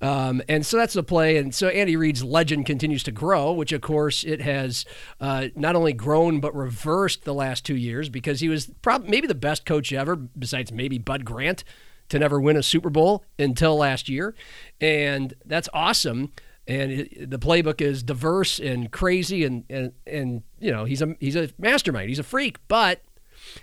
Um, 0.00 0.42
and 0.48 0.64
so 0.64 0.76
that's 0.76 0.94
the 0.94 1.02
play. 1.02 1.36
And 1.36 1.54
so 1.54 1.68
Andy 1.68 1.96
Reid's 1.96 2.24
legend 2.24 2.66
continues 2.66 3.02
to 3.04 3.12
grow, 3.12 3.52
which 3.52 3.72
of 3.72 3.80
course 3.80 4.24
it 4.24 4.40
has 4.40 4.84
uh, 5.20 5.48
not 5.54 5.76
only 5.76 5.92
grown 5.92 6.40
but 6.40 6.54
reversed 6.54 7.24
the 7.24 7.34
last 7.34 7.64
two 7.64 7.76
years 7.76 8.08
because 8.08 8.40
he 8.40 8.48
was 8.48 8.70
probably 8.82 9.08
maybe 9.08 9.26
the 9.26 9.34
best 9.34 9.66
coach 9.66 9.92
ever, 9.92 10.16
besides 10.16 10.72
maybe 10.72 10.98
Bud 10.98 11.24
Grant, 11.24 11.64
to 12.08 12.18
never 12.18 12.40
win 12.40 12.56
a 12.56 12.62
Super 12.62 12.90
Bowl 12.90 13.24
until 13.38 13.76
last 13.76 14.08
year. 14.08 14.34
And 14.80 15.34
that's 15.44 15.68
awesome 15.72 16.32
and 16.66 17.08
the 17.20 17.38
playbook 17.38 17.80
is 17.80 18.02
diverse 18.02 18.58
and 18.58 18.90
crazy 18.90 19.44
and, 19.44 19.64
and 19.68 19.92
and 20.06 20.42
you 20.58 20.70
know 20.70 20.84
he's 20.84 21.02
a 21.02 21.14
he's 21.20 21.36
a 21.36 21.50
mastermind 21.58 22.08
he's 22.08 22.18
a 22.18 22.22
freak 22.22 22.56
but 22.68 23.02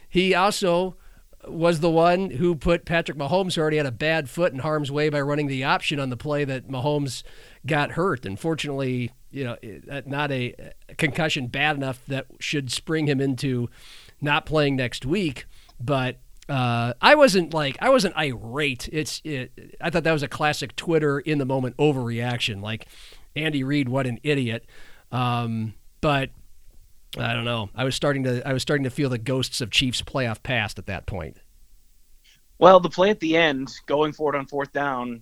he 0.07 0.35
also 0.35 0.95
was 1.47 1.79
the 1.79 1.89
one 1.89 2.29
who 2.29 2.55
put 2.55 2.85
Patrick 2.85 3.17
Mahomes, 3.17 3.55
who 3.55 3.61
already 3.61 3.77
had 3.77 3.85
a 3.85 3.91
bad 3.91 4.29
foot 4.29 4.53
in 4.53 4.59
harm's 4.59 4.91
way 4.91 5.09
by 5.09 5.21
running 5.21 5.47
the 5.47 5.63
option 5.63 5.99
on 5.99 6.09
the 6.09 6.17
play 6.17 6.45
that 6.45 6.67
Mahomes 6.67 7.23
got 7.65 7.91
hurt. 7.91 8.25
And 8.25 8.39
fortunately, 8.39 9.11
you 9.31 9.43
know, 9.43 9.57
not 10.05 10.31
a 10.31 10.55
concussion 10.97 11.47
bad 11.47 11.75
enough 11.75 12.01
that 12.07 12.27
should 12.39 12.71
spring 12.71 13.07
him 13.07 13.19
into 13.19 13.69
not 14.19 14.45
playing 14.45 14.75
next 14.75 15.05
week. 15.05 15.45
But 15.79 16.17
uh, 16.47 16.93
I 17.01 17.15
wasn't 17.15 17.53
like 17.53 17.77
I 17.81 17.89
wasn't 17.89 18.15
irate. 18.17 18.89
It's 18.91 19.21
it, 19.23 19.77
I 19.79 19.89
thought 19.89 20.03
that 20.03 20.11
was 20.11 20.23
a 20.23 20.27
classic 20.27 20.75
Twitter 20.75 21.19
in 21.19 21.37
the 21.37 21.45
moment 21.45 21.77
overreaction. 21.77 22.61
Like 22.61 22.87
Andy 23.35 23.63
Reid, 23.63 23.89
what 23.89 24.05
an 24.05 24.19
idiot. 24.23 24.65
Um, 25.11 25.73
but 26.01 26.29
I 27.17 27.33
don't 27.33 27.45
know. 27.45 27.69
I 27.75 27.83
was 27.83 27.95
starting 27.95 28.23
to 28.23 28.47
I 28.47 28.53
was 28.53 28.61
starting 28.61 28.85
to 28.85 28.89
feel 28.89 29.09
the 29.09 29.17
ghosts 29.17 29.61
of 29.61 29.69
Chiefs 29.69 30.01
playoff 30.01 30.41
past 30.43 30.79
at 30.79 30.85
that 30.85 31.05
point. 31.05 31.37
Well, 32.57 32.79
the 32.79 32.89
play 32.89 33.09
at 33.09 33.19
the 33.19 33.35
end, 33.35 33.71
going 33.87 34.13
for 34.13 34.33
it 34.33 34.37
on 34.37 34.45
fourth 34.45 34.71
down, 34.71 35.21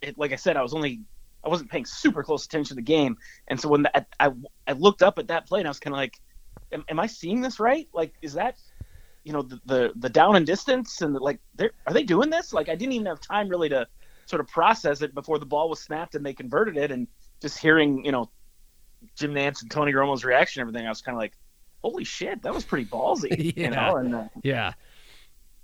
it, 0.00 0.18
like 0.18 0.32
I 0.32 0.36
said, 0.36 0.56
I 0.56 0.62
was 0.62 0.74
only 0.74 1.00
I 1.44 1.48
wasn't 1.48 1.70
paying 1.70 1.84
super 1.84 2.22
close 2.22 2.44
attention 2.44 2.70
to 2.70 2.74
the 2.74 2.82
game, 2.82 3.16
and 3.46 3.60
so 3.60 3.68
when 3.68 3.82
the, 3.82 3.96
I, 3.96 4.04
I 4.18 4.32
I 4.66 4.72
looked 4.72 5.02
up 5.02 5.18
at 5.18 5.28
that 5.28 5.46
play 5.46 5.60
and 5.60 5.68
I 5.68 5.70
was 5.70 5.78
kind 5.78 5.94
of 5.94 5.98
like, 5.98 6.18
am, 6.72 6.84
am 6.88 6.98
I 6.98 7.06
seeing 7.06 7.40
this 7.40 7.60
right? 7.60 7.86
Like, 7.92 8.14
is 8.22 8.32
that 8.34 8.56
you 9.22 9.32
know 9.32 9.42
the 9.42 9.60
the, 9.66 9.92
the 9.96 10.08
down 10.08 10.34
and 10.34 10.44
distance 10.44 11.02
and 11.02 11.14
the, 11.14 11.20
like 11.20 11.38
are 11.86 11.92
they 11.92 12.02
doing 12.02 12.30
this? 12.30 12.52
Like, 12.52 12.68
I 12.68 12.74
didn't 12.74 12.94
even 12.94 13.06
have 13.06 13.20
time 13.20 13.48
really 13.48 13.68
to 13.68 13.86
sort 14.24 14.40
of 14.40 14.48
process 14.48 15.02
it 15.02 15.14
before 15.14 15.38
the 15.38 15.46
ball 15.46 15.68
was 15.68 15.80
snapped 15.80 16.16
and 16.16 16.26
they 16.26 16.34
converted 16.34 16.76
it, 16.76 16.90
and 16.90 17.06
just 17.40 17.58
hearing 17.58 18.04
you 18.04 18.12
know 18.12 18.30
Jim 19.16 19.32
Nantz 19.34 19.62
and 19.62 19.70
Tony 19.70 19.92
Romo's 19.92 20.24
reaction, 20.24 20.60
and 20.62 20.68
everything, 20.68 20.86
I 20.86 20.90
was 20.90 21.00
kind 21.02 21.16
of 21.16 21.20
like, 21.20 21.32
holy 21.82 22.04
shit, 22.04 22.42
that 22.42 22.52
was 22.54 22.64
pretty 22.64 22.86
ballsy, 22.86 23.54
Yeah. 23.56 23.64
you 23.64 23.70
know, 23.70 23.96
and. 23.96 24.14
Uh, 24.14 24.24
Yeah. 24.42 24.72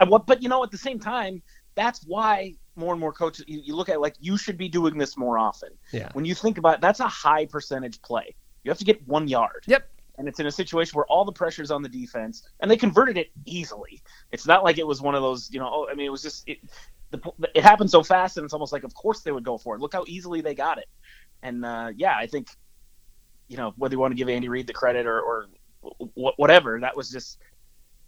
and 0.01 0.11
what, 0.11 0.27
but 0.27 0.43
you 0.43 0.49
know, 0.49 0.63
at 0.63 0.71
the 0.71 0.79
same 0.79 0.99
time, 0.99 1.43
that's 1.75 2.05
why 2.07 2.55
more 2.77 2.93
and 2.93 3.01
more 3.01 3.13
coaches 3.13 3.45
you, 3.49 3.61
you 3.65 3.77
look 3.77 3.89
at 3.89 4.01
like 4.01 4.15
you 4.21 4.37
should 4.37 4.57
be 4.57 4.69
doing 4.69 4.97
this 4.99 5.17
more 5.17 5.39
often. 5.39 5.71
Yeah. 5.93 6.09
When 6.13 6.25
you 6.25 6.35
think 6.35 6.59
about 6.59 6.77
it, 6.77 6.81
that's 6.81 7.01
a 7.01 7.09
high 7.09 7.47
percentage 7.47 8.01
play. 8.03 8.35
You 8.65 8.71
have 8.71 8.79
to 8.79 8.85
get 8.85 9.07
one 9.07 9.29
yard. 9.29 9.65
Yep. 9.67 9.89
And 10.19 10.29
it's 10.29 10.39
in 10.41 10.47
a 10.47 10.53
situation 10.53 10.95
where 10.97 11.07
all 11.07 11.25
the 11.25 11.33
pressure's 11.33 11.71
on 11.71 11.83
the 11.83 11.89
defense, 11.89 12.43
and 12.61 12.71
they 12.71 12.77
converted 12.77 13.17
it 13.17 13.31
easily. 13.47 14.03
It's 14.31 14.47
not 14.47 14.63
like 14.63 14.79
it 14.79 14.87
was 14.87 15.01
one 15.01 15.15
of 15.15 15.23
those, 15.23 15.51
you 15.51 15.59
know. 15.59 15.69
Oh, 15.73 15.89
I 15.91 15.95
mean, 15.95 16.07
it 16.07 16.11
was 16.11 16.23
just 16.23 16.47
it. 16.49 16.59
The, 17.11 17.21
it 17.55 17.63
happened 17.63 17.91
so 17.91 18.03
fast, 18.03 18.37
and 18.37 18.45
it's 18.45 18.53
almost 18.55 18.73
like, 18.73 18.85
of 18.85 18.95
course 18.95 19.21
they 19.21 19.33
would 19.33 19.45
go 19.45 19.57
for 19.59 19.75
it. 19.75 19.81
Look 19.81 19.95
how 19.95 20.05
easily 20.07 20.41
they 20.43 20.55
got 20.55 20.79
it. 20.79 20.89
And 21.43 21.65
uh, 21.65 21.91
yeah, 21.97 22.15
I 22.17 22.27
think, 22.27 22.49
you 23.53 23.59
know, 23.59 23.75
whether 23.77 23.95
you 23.95 23.99
want 23.99 24.13
to 24.13 24.17
give 24.17 24.31
Andy 24.31 24.49
Reid 24.49 24.67
the 24.67 24.73
credit 24.73 25.07
or, 25.07 25.21
or 25.21 25.47
wh- 25.83 26.39
whatever, 26.39 26.81
that 26.81 26.97
was 26.97 27.11
just 27.11 27.39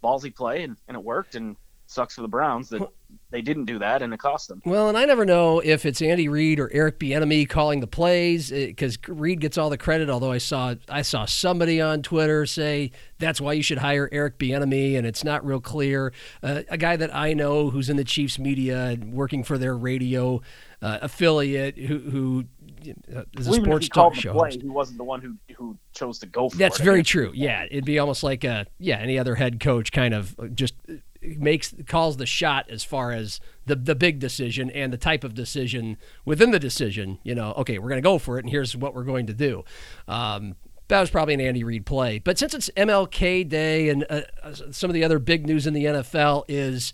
ballsy 0.03 0.33
play, 0.33 0.63
and, 0.63 0.75
and 0.87 0.97
it 0.97 1.03
worked. 1.03 1.35
And 1.35 1.55
sucks 1.87 2.15
for 2.15 2.21
the 2.21 2.27
Browns 2.27 2.69
that 2.69 2.81
they 3.29 3.41
didn't 3.41 3.65
do 3.65 3.79
that, 3.79 4.01
and 4.01 4.13
it 4.13 4.17
cost 4.17 4.47
them. 4.47 4.61
Well, 4.65 4.89
and 4.89 4.97
I 4.97 5.05
never 5.05 5.23
know 5.23 5.59
if 5.59 5.85
it's 5.85 6.01
Andy 6.01 6.27
Reid 6.27 6.59
or 6.59 6.69
Eric 6.73 6.99
Bieniemy 6.99 7.47
calling 7.47 7.79
the 7.79 7.87
plays 7.87 8.49
because 8.49 8.97
Reid 9.07 9.39
gets 9.39 9.57
all 9.57 9.69
the 9.69 9.77
credit. 9.77 10.09
Although 10.09 10.31
I 10.31 10.39
saw 10.39 10.75
I 10.89 11.03
saw 11.03 11.25
somebody 11.25 11.79
on 11.79 12.01
Twitter 12.01 12.45
say 12.45 12.91
that's 13.19 13.39
why 13.39 13.53
you 13.53 13.61
should 13.61 13.77
hire 13.77 14.09
Eric 14.11 14.39
Bieniemy, 14.39 14.97
and 14.97 15.05
it's 15.05 15.23
not 15.23 15.45
real 15.45 15.61
clear. 15.61 16.11
Uh, 16.41 16.63
a 16.69 16.77
guy 16.77 16.95
that 16.95 17.15
I 17.15 17.33
know 17.33 17.69
who's 17.69 17.89
in 17.89 17.97
the 17.97 18.03
Chiefs 18.03 18.39
media 18.39 18.85
and 18.87 19.13
working 19.13 19.43
for 19.43 19.57
their 19.57 19.77
radio 19.77 20.41
uh, 20.81 20.99
affiliate, 21.01 21.77
who, 21.77 21.99
who 21.99 22.45
uh, 22.91 23.23
is 23.37 23.47
a 23.47 23.51
Well, 23.51 23.61
sports 23.63 23.89
talk 23.89 24.15
show. 24.15 24.33
play, 24.33 24.51
he 24.51 24.67
wasn't 24.67 24.97
the 24.97 25.03
one 25.03 25.21
who 25.21 25.35
who 25.55 25.77
chose 25.93 26.19
to 26.19 26.25
go 26.25 26.49
for 26.49 26.57
That's 26.57 26.79
it. 26.79 26.83
very 26.83 27.03
true. 27.03 27.31
Yeah, 27.33 27.63
it'd 27.69 27.85
be 27.85 27.99
almost 27.99 28.23
like 28.23 28.43
a 28.43 28.65
yeah 28.79 28.97
any 28.97 29.17
other 29.19 29.35
head 29.35 29.59
coach 29.59 29.91
kind 29.91 30.13
of 30.13 30.35
just 30.55 30.75
makes 31.21 31.73
calls 31.87 32.17
the 32.17 32.25
shot 32.25 32.69
as 32.69 32.83
far 32.83 33.11
as 33.11 33.39
the 33.65 33.75
the 33.75 33.95
big 33.95 34.19
decision 34.19 34.69
and 34.69 34.93
the 34.93 34.97
type 34.97 35.23
of 35.23 35.33
decision 35.33 35.97
within 36.25 36.51
the 36.51 36.59
decision. 36.59 37.19
You 37.23 37.35
know, 37.35 37.53
okay, 37.57 37.79
we're 37.79 37.89
going 37.89 38.01
to 38.01 38.07
go 38.07 38.17
for 38.19 38.37
it, 38.37 38.43
and 38.45 38.49
here's 38.51 38.75
what 38.75 38.93
we're 38.93 39.03
going 39.03 39.27
to 39.27 39.33
do. 39.33 39.63
Um, 40.07 40.55
that 40.87 40.99
was 40.99 41.09
probably 41.09 41.33
an 41.33 41.41
Andy 41.41 41.63
Reid 41.63 41.83
play. 41.85 42.19
But 42.19 42.37
since 42.37 42.53
it's 42.53 42.69
MLK 42.77 43.49
Day 43.49 43.89
and 43.89 44.05
uh, 44.07 44.21
some 44.71 44.87
of 44.89 44.93
the 44.93 45.03
other 45.03 45.17
big 45.17 45.47
news 45.47 45.65
in 45.65 45.73
the 45.73 45.85
NFL 45.85 46.43
is 46.47 46.93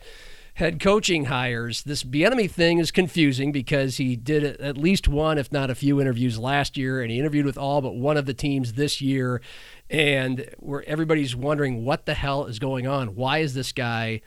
head 0.55 0.79
coaching 0.79 1.25
hires. 1.25 1.83
This 1.83 2.03
Bieniemy 2.03 2.49
thing 2.49 2.79
is 2.79 2.91
confusing 2.91 3.51
because 3.51 3.97
he 3.97 4.15
did 4.15 4.43
at 4.43 4.77
least 4.77 5.07
one, 5.07 5.37
if 5.37 5.51
not 5.51 5.69
a 5.69 5.75
few, 5.75 6.01
interviews 6.01 6.37
last 6.37 6.77
year, 6.77 7.01
and 7.01 7.11
he 7.11 7.19
interviewed 7.19 7.45
with 7.45 7.57
all 7.57 7.81
but 7.81 7.95
one 7.95 8.17
of 8.17 8.25
the 8.25 8.33
teams 8.33 8.73
this 8.73 9.01
year. 9.01 9.41
And 9.89 10.49
where 10.57 10.83
everybody's 10.87 11.35
wondering 11.35 11.83
what 11.83 12.05
the 12.05 12.13
hell 12.13 12.45
is 12.45 12.59
going 12.59 12.87
on. 12.87 13.15
Why 13.15 13.39
is 13.39 13.53
this 13.53 13.71
guy 13.71 14.21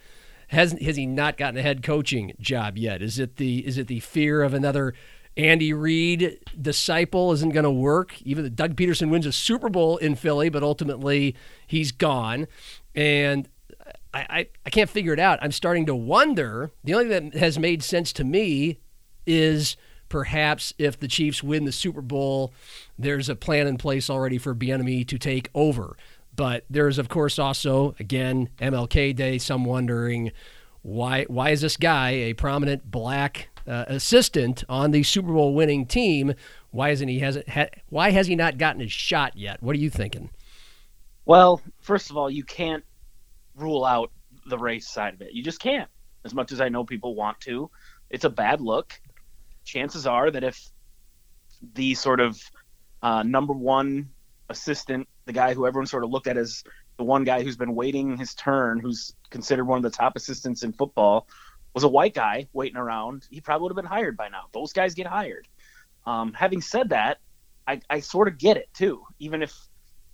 has 0.48 0.72
has 0.72 0.96
he 0.96 1.06
not 1.06 1.36
gotten 1.36 1.58
a 1.58 1.62
head 1.62 1.82
coaching 1.82 2.34
job 2.38 2.76
yet? 2.76 3.02
Is 3.02 3.18
it 3.18 3.36
the 3.36 3.66
is 3.66 3.78
it 3.78 3.86
the 3.86 4.00
fear 4.00 4.42
of 4.42 4.52
another 4.52 4.94
Andy 5.36 5.72
Reid 5.72 6.38
disciple 6.60 7.32
isn't 7.32 7.52
going 7.52 7.64
to 7.64 7.70
work? 7.70 8.20
Even 8.22 8.54
Doug 8.54 8.76
Pederson 8.76 9.10
wins 9.10 9.26
a 9.26 9.32
Super 9.32 9.68
Bowl 9.68 9.96
in 9.96 10.14
Philly, 10.14 10.48
but 10.48 10.62
ultimately 10.62 11.34
he's 11.66 11.92
gone. 11.92 12.46
And 12.94 13.48
I, 14.14 14.26
I, 14.30 14.46
I 14.64 14.70
can't 14.70 14.88
figure 14.88 15.12
it 15.12 15.18
out. 15.18 15.40
I'm 15.42 15.52
starting 15.52 15.86
to 15.86 15.94
wonder. 15.94 16.70
The 16.84 16.94
only 16.94 17.08
thing 17.08 17.30
that 17.30 17.38
has 17.38 17.58
made 17.58 17.82
sense 17.82 18.12
to 18.14 18.24
me 18.24 18.78
is 19.26 19.76
perhaps 20.08 20.72
if 20.78 20.98
the 20.98 21.08
Chiefs 21.08 21.42
win 21.42 21.64
the 21.64 21.72
Super 21.72 22.00
Bowl, 22.00 22.54
there's 22.96 23.28
a 23.28 23.34
plan 23.34 23.66
in 23.66 23.76
place 23.76 24.08
already 24.08 24.38
for 24.38 24.54
Bieniemy 24.54 25.06
to 25.08 25.18
take 25.18 25.50
over. 25.54 25.96
But 26.36 26.64
there's 26.70 26.98
of 26.98 27.08
course 27.08 27.38
also 27.38 27.94
again 27.98 28.48
MLK 28.58 29.14
Day. 29.14 29.38
Some 29.38 29.64
wondering 29.64 30.32
why 30.82 31.24
why 31.24 31.50
is 31.50 31.60
this 31.60 31.76
guy 31.76 32.10
a 32.10 32.34
prominent 32.34 32.90
black 32.90 33.48
uh, 33.66 33.84
assistant 33.88 34.64
on 34.68 34.90
the 34.90 35.02
Super 35.02 35.32
Bowl 35.32 35.54
winning 35.54 35.86
team? 35.86 36.34
Why 36.70 36.90
isn't 36.90 37.08
he 37.08 37.20
hasn't 37.20 37.48
ha, 37.48 37.66
why 37.88 38.10
has 38.10 38.26
he 38.26 38.36
not 38.36 38.58
gotten 38.58 38.80
his 38.80 38.92
shot 38.92 39.36
yet? 39.36 39.62
What 39.62 39.74
are 39.76 39.78
you 39.78 39.90
thinking? 39.90 40.30
Well, 41.24 41.60
first 41.80 42.10
of 42.10 42.16
all, 42.16 42.28
you 42.28 42.44
can't 42.44 42.84
rule 43.56 43.84
out 43.84 44.10
the 44.46 44.58
race 44.58 44.88
side 44.88 45.14
of 45.14 45.22
it. 45.22 45.32
You 45.32 45.42
just 45.42 45.60
can't. 45.60 45.88
As 46.24 46.34
much 46.34 46.52
as 46.52 46.60
I 46.60 46.68
know 46.68 46.84
people 46.84 47.14
want 47.14 47.40
to, 47.40 47.70
it's 48.10 48.24
a 48.24 48.30
bad 48.30 48.60
look. 48.60 48.98
Chances 49.64 50.06
are 50.06 50.30
that 50.30 50.44
if 50.44 50.70
the 51.74 51.94
sort 51.94 52.20
of 52.20 52.40
uh, 53.02 53.22
number 53.22 53.52
one 53.52 54.10
assistant, 54.48 55.08
the 55.26 55.32
guy 55.32 55.54
who 55.54 55.66
everyone 55.66 55.86
sort 55.86 56.04
of 56.04 56.10
looked 56.10 56.26
at 56.26 56.36
as 56.36 56.64
the 56.96 57.04
one 57.04 57.24
guy 57.24 57.42
who's 57.42 57.56
been 57.56 57.74
waiting 57.74 58.16
his 58.16 58.34
turn, 58.34 58.78
who's 58.78 59.14
considered 59.30 59.64
one 59.64 59.78
of 59.78 59.82
the 59.82 59.90
top 59.90 60.16
assistants 60.16 60.62
in 60.62 60.72
football, 60.72 61.26
was 61.74 61.84
a 61.84 61.88
white 61.88 62.14
guy 62.14 62.46
waiting 62.52 62.76
around, 62.76 63.26
he 63.30 63.40
probably 63.40 63.64
would 63.64 63.72
have 63.72 63.82
been 63.82 63.90
hired 63.90 64.16
by 64.16 64.28
now. 64.28 64.44
Those 64.52 64.72
guys 64.72 64.94
get 64.94 65.06
hired. 65.06 65.48
Um, 66.06 66.32
having 66.32 66.60
said 66.60 66.90
that, 66.90 67.18
I, 67.66 67.80
I 67.90 68.00
sort 68.00 68.28
of 68.28 68.38
get 68.38 68.56
it 68.56 68.68
too. 68.74 69.02
Even 69.18 69.42
if 69.42 69.58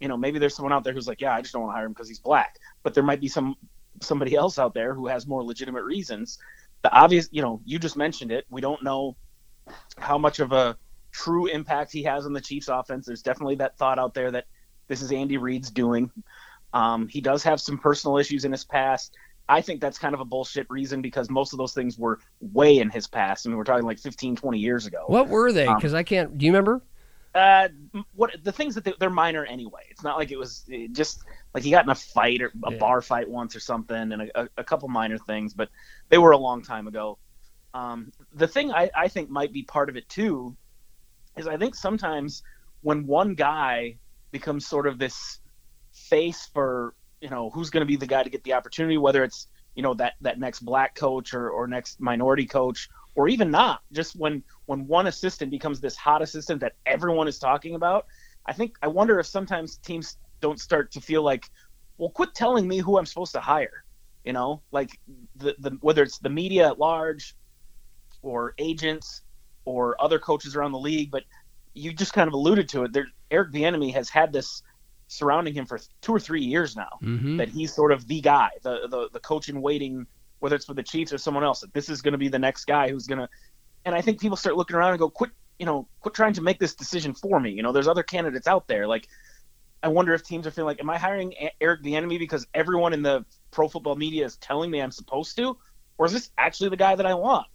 you 0.00 0.09
know 0.09 0.16
maybe 0.16 0.38
there's 0.38 0.54
someone 0.54 0.73
out 0.73 0.85
there 0.85 0.92
who's 0.92 1.07
like, 1.07 1.21
yeah, 1.21 1.35
I 1.35 1.40
just 1.40 1.52
don't 1.52 1.62
want 1.62 1.73
to 1.73 1.76
hire 1.76 1.87
him 1.87 1.92
because 1.92 2.09
he's 2.09 2.19
black. 2.19 2.59
But 2.83 2.95
there 2.95 3.04
might 3.04 3.21
be 3.21 3.28
some 3.28 3.57
somebody 4.00 4.35
else 4.35 4.59
out 4.59 4.75
there 4.75 4.95
who 4.95 5.07
has 5.07 5.26
more 5.26 5.45
legitimate 5.45 5.85
reasons. 5.85 6.38
The 6.83 6.92
obvious, 6.92 7.28
you 7.30 7.42
know, 7.42 7.61
you 7.64 7.78
just 7.78 7.97
mentioned 7.97 8.33
it. 8.33 8.47
We 8.50 8.61
don't 8.61 8.83
know 8.83 9.16
how 9.99 10.16
much 10.16 10.40
of 10.40 10.52
a 10.52 10.76
true 11.12 11.47
impact 11.47 11.92
he 11.92 12.02
has 12.04 12.25
on 12.26 12.33
the 12.33 12.40
Chiefs 12.40 12.69
offense. 12.69 13.07
There's 13.07 13.23
definitely 13.23 13.57
that 13.57 13.76
thought 13.76 13.99
out 13.99 14.14
there 14.14 14.30
that 14.30 14.47
this 14.88 15.02
is 15.02 15.12
Andy 15.12 15.37
Reid's 15.37 15.71
doing. 15.71 16.11
Um, 16.73 17.09
he 17.09 17.21
does 17.21 17.42
have 17.42 17.61
some 17.61 17.78
personal 17.78 18.16
issues 18.16 18.45
in 18.45 18.52
his 18.52 18.64
past. 18.64 19.14
I 19.49 19.61
think 19.61 19.80
that's 19.80 19.99
kind 19.99 20.14
of 20.14 20.21
a 20.21 20.25
bullshit 20.25 20.71
reason 20.71 21.02
because 21.02 21.28
most 21.28 21.52
of 21.52 21.59
those 21.59 21.75
things 21.75 21.99
were 21.99 22.21
way 22.40 22.78
in 22.78 22.88
his 22.88 23.09
past. 23.09 23.47
I 23.47 23.49
mean, 23.49 23.59
we're 23.59 23.64
talking 23.64 23.85
like 23.85 23.99
15, 23.99 24.37
20 24.37 24.59
years 24.59 24.87
ago. 24.87 25.04
What 25.09 25.28
were 25.28 25.52
they? 25.52 25.66
Um, 25.66 25.75
Because 25.76 25.92
I 25.92 26.04
can't. 26.04 26.38
Do 26.38 26.47
you 26.47 26.52
remember? 26.52 26.83
Uh, 27.33 27.69
what 28.13 28.33
the 28.43 28.51
things 28.53 28.75
that 28.75 28.83
they, 28.85 28.93
they're 28.99 29.09
minor 29.09 29.45
anyway. 29.45 29.83
It's 29.91 30.03
not 30.03 30.19
like 30.19 30.33
it 30.33 30.37
was 30.39 30.65
it 30.69 30.93
just 30.93 31.23
like 31.55 31.63
he 31.63 31.71
got 31.71 31.85
in 31.85 31.91
a 31.91 31.95
fight 31.95 32.43
or 32.43 32.53
a 32.65 32.73
Yeah. 32.73 32.79
bar 32.79 33.01
fight 33.01 33.29
once 33.29 33.55
or 33.55 33.61
something, 33.61 34.13
and 34.13 34.23
a, 34.23 34.43
a, 34.43 34.49
a 34.59 34.65
couple 34.65 34.89
minor 34.89 35.19
things, 35.19 35.55
but 35.55 35.69
they 36.09 36.19
were 36.19 36.33
a 36.33 36.39
long 36.39 36.63
time 36.63 36.89
ago. 36.89 37.19
Um, 37.73 38.13
the 38.33 38.49
thing 38.49 38.73
I, 38.73 38.91
I 38.97 39.09
think 39.09 39.31
might 39.31 39.53
be 39.53 39.63
part 39.63 39.89
of 39.89 39.97
it 39.97 40.09
too 40.09 40.57
is 41.37 41.47
I 41.47 41.57
think 41.57 41.77
sometimes 41.77 42.43
when 42.83 43.07
one 43.07 43.35
guy 43.35 43.99
becomes 44.33 44.67
sort 44.67 44.87
of 44.89 44.99
this 44.99 45.39
face 45.93 46.49
for 46.53 46.95
you 47.21 47.31
know 47.31 47.51
who's 47.51 47.71
going 47.71 47.83
to 47.83 47.87
be 47.87 47.97
the 47.97 48.07
guy 48.07 48.25
to 48.25 48.31
get 48.31 48.43
the 48.43 48.55
opportunity, 48.55 48.99
whether 48.99 49.23
it's 49.23 49.47
you 49.77 49.83
know 49.85 49.95
that 49.95 50.15
that 50.21 50.41
next 50.41 50.61
black 50.61 50.97
coach 50.97 51.33
or, 51.33 51.51
or 51.51 51.69
next 51.69 52.01
minority 52.01 52.47
coach 52.47 52.89
or 53.15 53.29
even 53.29 53.51
not 53.51 53.81
just 53.93 54.15
when 54.17 54.43
when 54.71 54.87
one 54.87 55.09
assistant 55.09 55.50
becomes 55.50 55.81
this 55.81 55.97
hot 55.97 56.23
assistant 56.23 56.61
that 56.61 56.75
everyone 56.87 57.27
is 57.27 57.39
talking 57.39 57.75
about 57.75 58.07
i 58.47 58.53
think 58.53 58.77
i 58.83 58.87
wonder 58.87 59.19
if 59.19 59.27
sometimes 59.27 59.79
teams 59.79 60.17
don't 60.41 60.61
start 60.61 60.93
to 60.93 61.00
feel 61.00 61.23
like 61.23 61.45
well 61.99 62.11
quit 62.11 62.33
telling 62.35 62.69
me 62.69 62.79
who 62.79 62.97
i'm 62.99 63.05
supposed 63.07 63.33
to 63.33 63.41
hire 63.41 63.85
you 64.25 64.33
know 64.33 64.62
like 64.71 64.91
the, 65.37 65.57
the 65.59 65.71
whether 65.81 66.03
it's 66.05 66.19
the 66.19 66.31
media 66.31 66.69
at 66.69 66.79
large 66.79 67.35
or 68.23 68.55
agents 68.59 69.23
or 69.65 70.00
other 70.00 70.19
coaches 70.21 70.55
around 70.55 70.73
the 70.73 70.79
league 70.79 71.11
but 71.11 71.25
you 71.75 71.93
just 71.93 72.12
kind 72.12 72.29
of 72.29 72.35
alluded 72.35 72.69
to 72.69 72.85
it 72.85 72.93
there 72.93 73.09
eric 73.31 73.50
Bieniemy 73.53 73.93
has 73.93 74.09
had 74.09 74.33
this 74.33 74.62
surrounding 75.09 75.53
him 75.53 75.67
for 75.67 75.81
two 76.00 76.12
or 76.12 76.21
three 76.21 76.43
years 76.43 76.77
now 76.77 76.89
Mm-hmm. 77.03 77.37
that 77.39 77.49
he's 77.49 77.75
sort 77.75 77.93
of 77.93 78.07
the 78.07 78.21
guy, 78.21 78.50
the 78.62 78.87
the, 78.89 79.09
the 79.12 79.21
coach 79.21 79.49
in 79.49 79.61
waiting, 79.61 80.07
whether 80.39 80.55
it's 80.55 80.67
for 80.67 80.75
the 80.75 80.83
Chiefs 80.83 81.12
or 81.12 81.19
someone 81.19 81.43
else. 81.43 81.61
That 81.61 81.73
this 81.75 81.89
is 81.89 82.00
going 82.03 82.12
to 82.12 82.19
be 82.19 82.29
the 82.29 82.39
next 82.39 82.67
guy 82.67 82.91
who's 82.91 83.07
going 83.07 83.19
to. 83.19 83.29
And 83.85 83.95
I 83.95 84.01
think 84.01 84.21
people 84.21 84.37
start 84.37 84.57
looking 84.57 84.77
around 84.77 84.91
and 84.91 84.99
go, 84.99 85.09
quit, 85.09 85.31
you 85.59 85.67
know, 85.67 85.89
quit 86.01 86.15
trying 86.15 86.35
to 86.35 86.43
make 86.43 86.59
this 86.59 86.75
decision 86.75 87.15
for 87.15 87.41
me. 87.41 87.51
You 87.51 87.63
know, 87.63 87.73
there's 87.73 87.89
other 87.89 88.03
candidates 88.03 88.47
out 88.47 88.69
there. 88.69 88.87
Like, 88.87 89.09
I 89.83 89.89
wonder 89.89 90.13
if 90.13 90.23
teams 90.23 90.47
are 90.47 90.51
feeling 90.51 90.67
like, 90.67 90.81
am 90.81 90.91
I 90.91 90.99
hiring 90.99 91.33
A- 91.35 91.53
Eric 91.61 91.83
Bieniemy 91.83 92.19
because 92.19 92.47
everyone 92.53 92.93
in 92.93 93.03
the 93.03 93.25
pro 93.51 93.69
football 93.69 93.97
media 93.97 94.27
is 94.27 94.37
telling 94.37 94.71
me 94.71 94.81
I'm 94.81 94.91
supposed 94.91 95.37
to, 95.37 95.57
or 95.99 96.07
is 96.07 96.13
this 96.13 96.31
actually 96.37 96.71
the 96.71 96.77
guy 96.77 96.95
that 96.95 97.07
I 97.07 97.15
want? 97.15 97.47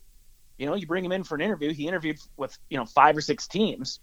You 0.57 0.65
know, 0.65 0.75
you 0.75 0.87
bring 0.87 1.03
him 1.03 1.11
in 1.11 1.23
for 1.23 1.35
an 1.35 1.41
interview. 1.41 1.73
He 1.73 1.87
interviewed 1.87 2.17
with 2.37 2.57
you 2.69 2.77
know 2.77 2.85
five 2.85 3.17
or 3.17 3.21
six 3.21 3.47
teams. 3.47 3.99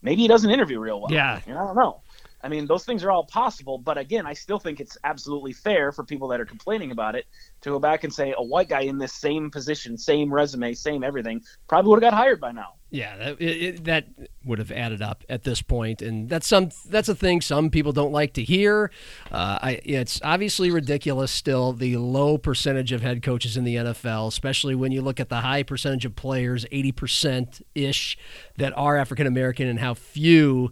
Maybe 0.00 0.22
he 0.22 0.28
doesn't 0.28 0.50
interview 0.50 0.78
real 0.78 1.00
well. 1.00 1.12
Yeah. 1.12 1.40
You 1.46 1.54
know, 1.54 1.60
I 1.60 1.66
don't 1.66 1.76
know. 1.76 2.01
I 2.42 2.48
mean, 2.48 2.66
those 2.66 2.84
things 2.84 3.04
are 3.04 3.10
all 3.10 3.24
possible, 3.24 3.78
but 3.78 3.98
again, 3.98 4.26
I 4.26 4.32
still 4.32 4.58
think 4.58 4.80
it's 4.80 4.98
absolutely 5.04 5.52
fair 5.52 5.92
for 5.92 6.02
people 6.02 6.28
that 6.28 6.40
are 6.40 6.44
complaining 6.44 6.90
about 6.90 7.14
it 7.14 7.26
to 7.60 7.70
go 7.70 7.78
back 7.78 8.02
and 8.02 8.12
say 8.12 8.34
a 8.36 8.42
white 8.42 8.68
guy 8.68 8.80
in 8.80 8.98
this 8.98 9.12
same 9.12 9.50
position, 9.50 9.96
same 9.96 10.32
resume, 10.32 10.74
same 10.74 11.04
everything, 11.04 11.42
probably 11.68 11.90
would 11.90 12.02
have 12.02 12.10
got 12.10 12.16
hired 12.16 12.40
by 12.40 12.50
now. 12.50 12.74
Yeah, 12.90 13.16
that, 13.16 13.40
it, 13.40 13.84
that 13.84 14.08
would 14.44 14.58
have 14.58 14.70
added 14.70 15.00
up 15.00 15.24
at 15.30 15.44
this 15.44 15.62
point, 15.62 16.02
and 16.02 16.28
that's 16.28 16.46
some 16.46 16.68
that's 16.90 17.08
a 17.08 17.14
thing 17.14 17.40
some 17.40 17.70
people 17.70 17.92
don't 17.92 18.12
like 18.12 18.34
to 18.34 18.44
hear. 18.44 18.90
Uh, 19.30 19.58
I, 19.62 19.80
it's 19.82 20.20
obviously 20.22 20.70
ridiculous 20.70 21.30
still 21.30 21.72
the 21.72 21.96
low 21.96 22.36
percentage 22.36 22.92
of 22.92 23.00
head 23.00 23.22
coaches 23.22 23.56
in 23.56 23.64
the 23.64 23.76
NFL, 23.76 24.26
especially 24.28 24.74
when 24.74 24.92
you 24.92 25.00
look 25.00 25.20
at 25.20 25.30
the 25.30 25.40
high 25.40 25.62
percentage 25.62 26.04
of 26.04 26.16
players, 26.16 26.66
eighty 26.70 26.92
percent 26.92 27.62
ish, 27.74 28.18
that 28.58 28.76
are 28.76 28.98
African 28.98 29.26
American, 29.26 29.68
and 29.68 29.78
how 29.78 29.94
few 29.94 30.70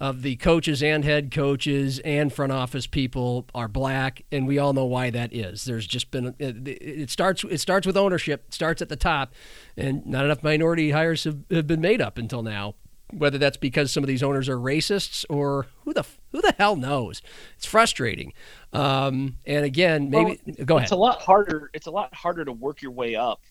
of 0.00 0.22
the 0.22 0.36
coaches 0.36 0.82
and 0.82 1.04
head 1.04 1.30
coaches 1.30 1.98
and 2.00 2.32
front 2.32 2.52
office 2.52 2.86
people 2.86 3.46
are 3.54 3.68
black, 3.68 4.22
and 4.32 4.46
we 4.46 4.58
all 4.58 4.72
know 4.72 4.86
why 4.86 5.10
that 5.10 5.34
is. 5.34 5.64
There's 5.64 5.86
just 5.86 6.10
been 6.10 6.34
it, 6.38 7.10
starts 7.10 7.44
it 7.44 7.60
starts 7.60 7.86
with 7.86 7.96
ownership, 7.96 8.44
it 8.48 8.54
starts 8.54 8.80
at 8.80 8.88
the 8.88 8.96
top, 8.96 9.34
and 9.76 10.04
not 10.06 10.24
enough 10.24 10.42
minority 10.42 10.92
hires 10.92 11.24
have, 11.24 11.38
have 11.50 11.66
been 11.66 11.82
made 11.82 12.00
up 12.00 12.16
until 12.16 12.42
now. 12.42 12.74
Whether 13.12 13.38
that's 13.38 13.56
because 13.56 13.92
some 13.92 14.04
of 14.04 14.08
these 14.08 14.22
owners 14.22 14.48
are 14.48 14.56
racists 14.56 15.24
or 15.28 15.66
who 15.84 15.92
the 15.92 16.04
who 16.30 16.40
the 16.40 16.54
hell 16.56 16.76
knows? 16.76 17.20
It's 17.56 17.66
frustrating. 17.66 18.32
Um, 18.72 19.36
and 19.44 19.64
again, 19.64 20.10
maybe 20.10 20.40
well, 20.46 20.56
go 20.64 20.76
ahead. 20.76 20.84
It's 20.84 20.92
a 20.92 20.96
lot 20.96 21.20
harder. 21.20 21.70
It's 21.74 21.88
a 21.88 21.90
lot 21.90 22.14
harder 22.14 22.44
to 22.44 22.52
work 22.52 22.82
your 22.82 22.92
way 22.92 23.16
up 23.16 23.42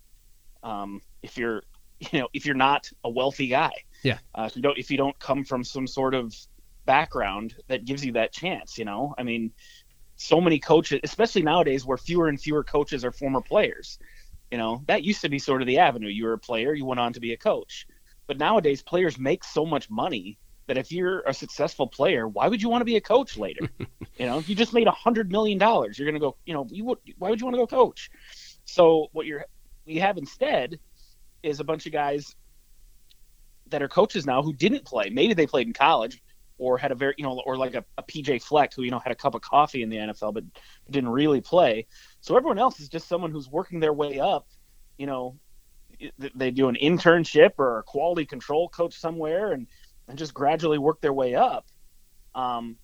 um, 0.63 1.01
if 1.21 1.37
you're 1.37 1.63
you 1.99 2.19
know 2.19 2.29
if 2.33 2.45
you're 2.45 2.55
not 2.55 2.89
a 3.03 3.09
wealthy 3.09 3.49
guy. 3.49 3.71
Yeah. 4.03 4.19
Uh, 4.33 4.43
if 4.49 4.55
you 4.55 4.61
don't 4.61 4.77
if 4.77 4.91
you 4.91 4.97
don't 4.97 5.17
come 5.19 5.43
from 5.43 5.63
some 5.63 5.87
sort 5.87 6.13
of 6.13 6.33
background 6.85 7.55
that 7.67 7.85
gives 7.85 8.05
you 8.05 8.13
that 8.13 8.31
chance, 8.31 8.77
you 8.77 8.85
know. 8.85 9.13
I 9.17 9.23
mean, 9.23 9.51
so 10.15 10.41
many 10.41 10.59
coaches, 10.59 10.99
especially 11.03 11.43
nowadays, 11.43 11.85
where 11.85 11.97
fewer 11.97 12.27
and 12.27 12.39
fewer 12.39 12.63
coaches 12.63 13.05
are 13.05 13.11
former 13.11 13.41
players. 13.41 13.99
You 14.51 14.57
know, 14.57 14.83
that 14.87 15.03
used 15.03 15.21
to 15.21 15.29
be 15.29 15.39
sort 15.39 15.61
of 15.61 15.67
the 15.67 15.77
avenue. 15.77 16.09
You 16.09 16.25
were 16.25 16.33
a 16.33 16.39
player, 16.39 16.73
you 16.73 16.85
went 16.85 16.99
on 16.99 17.13
to 17.13 17.19
be 17.19 17.33
a 17.33 17.37
coach. 17.37 17.85
But 18.27 18.37
nowadays, 18.37 18.81
players 18.81 19.17
make 19.17 19.43
so 19.43 19.65
much 19.65 19.89
money 19.89 20.39
that 20.67 20.77
if 20.77 20.91
you're 20.91 21.21
a 21.21 21.33
successful 21.33 21.87
player, 21.87 22.27
why 22.27 22.47
would 22.47 22.61
you 22.61 22.69
want 22.69 22.81
to 22.81 22.85
be 22.85 22.95
a 22.95 23.01
coach 23.01 23.37
later? 23.37 23.67
you 23.79 24.25
know, 24.25 24.37
if 24.37 24.47
you 24.49 24.55
just 24.55 24.73
made 24.73 24.87
a 24.87 24.91
hundred 24.91 25.31
million 25.31 25.57
dollars, 25.57 25.97
you're 25.97 26.05
going 26.05 26.19
to 26.19 26.19
go. 26.19 26.37
You 26.45 26.53
know, 26.53 26.67
you 26.69 26.85
would. 26.85 26.99
Why 27.17 27.29
would 27.29 27.39
you 27.39 27.45
want 27.45 27.55
to 27.55 27.61
go 27.61 27.67
coach? 27.67 28.09
So 28.65 29.07
what 29.11 29.25
you're 29.25 29.45
you 29.85 30.01
have 30.01 30.17
instead 30.17 30.79
is 31.43 31.59
a 31.59 31.63
bunch 31.63 31.85
of 31.85 31.91
guys 31.91 32.35
that 33.69 33.81
are 33.81 33.87
coaches 33.87 34.25
now 34.25 34.41
who 34.41 34.53
didn't 34.53 34.85
play. 34.85 35.09
Maybe 35.09 35.33
they 35.33 35.47
played 35.47 35.67
in 35.67 35.73
college 35.73 36.21
or 36.57 36.77
had 36.77 36.91
a 36.91 36.95
very, 36.95 37.13
you 37.17 37.23
know, 37.23 37.41
or 37.45 37.57
like 37.57 37.73
a, 37.73 37.83
a 37.97 38.03
PJ 38.03 38.43
Fleck 38.43 38.73
who, 38.73 38.83
you 38.83 38.91
know, 38.91 38.99
had 38.99 39.11
a 39.11 39.15
cup 39.15 39.33
of 39.33 39.41
coffee 39.41 39.81
in 39.81 39.89
the 39.89 39.97
NFL 39.97 40.33
but 40.33 40.43
didn't 40.89 41.09
really 41.09 41.41
play. 41.41 41.87
So 42.21 42.35
everyone 42.35 42.59
else 42.59 42.79
is 42.79 42.89
just 42.89 43.07
someone 43.07 43.31
who's 43.31 43.49
working 43.49 43.79
their 43.79 43.93
way 43.93 44.19
up, 44.19 44.47
you 44.97 45.07
know, 45.07 45.37
they 46.35 46.51
do 46.51 46.69
an 46.69 46.77
internship 46.81 47.51
or 47.57 47.79
a 47.79 47.83
quality 47.83 48.25
control 48.25 48.69
coach 48.69 48.97
somewhere 48.97 49.53
and, 49.53 49.67
and 50.07 50.17
just 50.17 50.33
gradually 50.33 50.77
work 50.77 51.01
their 51.01 51.13
way 51.13 51.35
up. 51.35 51.65
Um, 52.35 52.77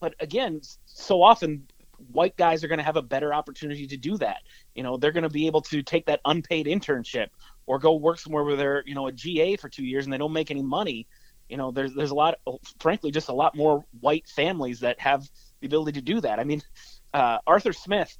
but 0.00 0.14
again, 0.20 0.60
so 0.86 1.22
often 1.22 1.68
white 2.12 2.36
guys 2.36 2.64
are 2.64 2.68
going 2.68 2.78
to 2.78 2.84
have 2.84 2.96
a 2.96 3.02
better 3.02 3.32
opportunity 3.34 3.86
to 3.86 3.96
do 3.96 4.16
that. 4.18 4.38
You 4.74 4.82
know, 4.82 4.96
they're 4.96 5.12
going 5.12 5.24
to 5.24 5.30
be 5.30 5.46
able 5.46 5.62
to 5.62 5.82
take 5.82 6.06
that 6.06 6.20
unpaid 6.24 6.66
internship 6.66 7.28
or 7.66 7.78
go 7.78 7.94
work 7.94 8.18
somewhere 8.18 8.44
where 8.44 8.56
they're, 8.56 8.82
you 8.86 8.94
know, 8.94 9.06
a 9.06 9.12
GA 9.12 9.56
for 9.56 9.68
two 9.68 9.84
years 9.84 10.04
and 10.06 10.12
they 10.12 10.18
don't 10.18 10.32
make 10.32 10.50
any 10.50 10.62
money. 10.62 11.06
You 11.48 11.56
know, 11.56 11.70
there's 11.70 11.94
there's 11.94 12.10
a 12.10 12.14
lot, 12.14 12.36
frankly, 12.78 13.10
just 13.10 13.28
a 13.28 13.32
lot 13.32 13.56
more 13.56 13.84
white 14.00 14.28
families 14.28 14.80
that 14.80 15.00
have 15.00 15.28
the 15.60 15.66
ability 15.66 15.92
to 15.92 16.02
do 16.02 16.20
that. 16.20 16.38
I 16.38 16.44
mean, 16.44 16.62
uh, 17.12 17.38
Arthur 17.46 17.72
Smith, 17.72 18.16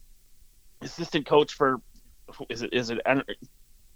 assistant 0.83 1.27
coach 1.27 1.55
for, 1.55 1.81
is 2.49 2.63
it 2.63 2.73
is 2.73 2.91
it? 2.91 3.01
I, 3.07 3.23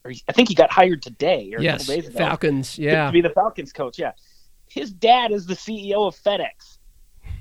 I 0.05 0.33
think 0.33 0.49
he 0.49 0.55
got 0.55 0.71
hired 0.71 1.03
today 1.03 1.53
or 1.55 1.61
yes, 1.61 1.83
a 1.83 1.87
couple 1.87 1.95
days 1.95 2.09
ago. 2.09 2.19
Falcons, 2.19 2.79
yeah, 2.79 3.07
to 3.07 3.13
be 3.13 3.23
the 3.23 3.31
Falcons 3.31 3.73
coach. 3.73 3.99
Yeah, 3.99 4.13
his 4.69 4.93
dad 4.93 5.33
is 5.33 5.47
the 5.47 5.55
CEO 5.55 6.07
of 6.07 6.17
FedEx. 6.17 6.79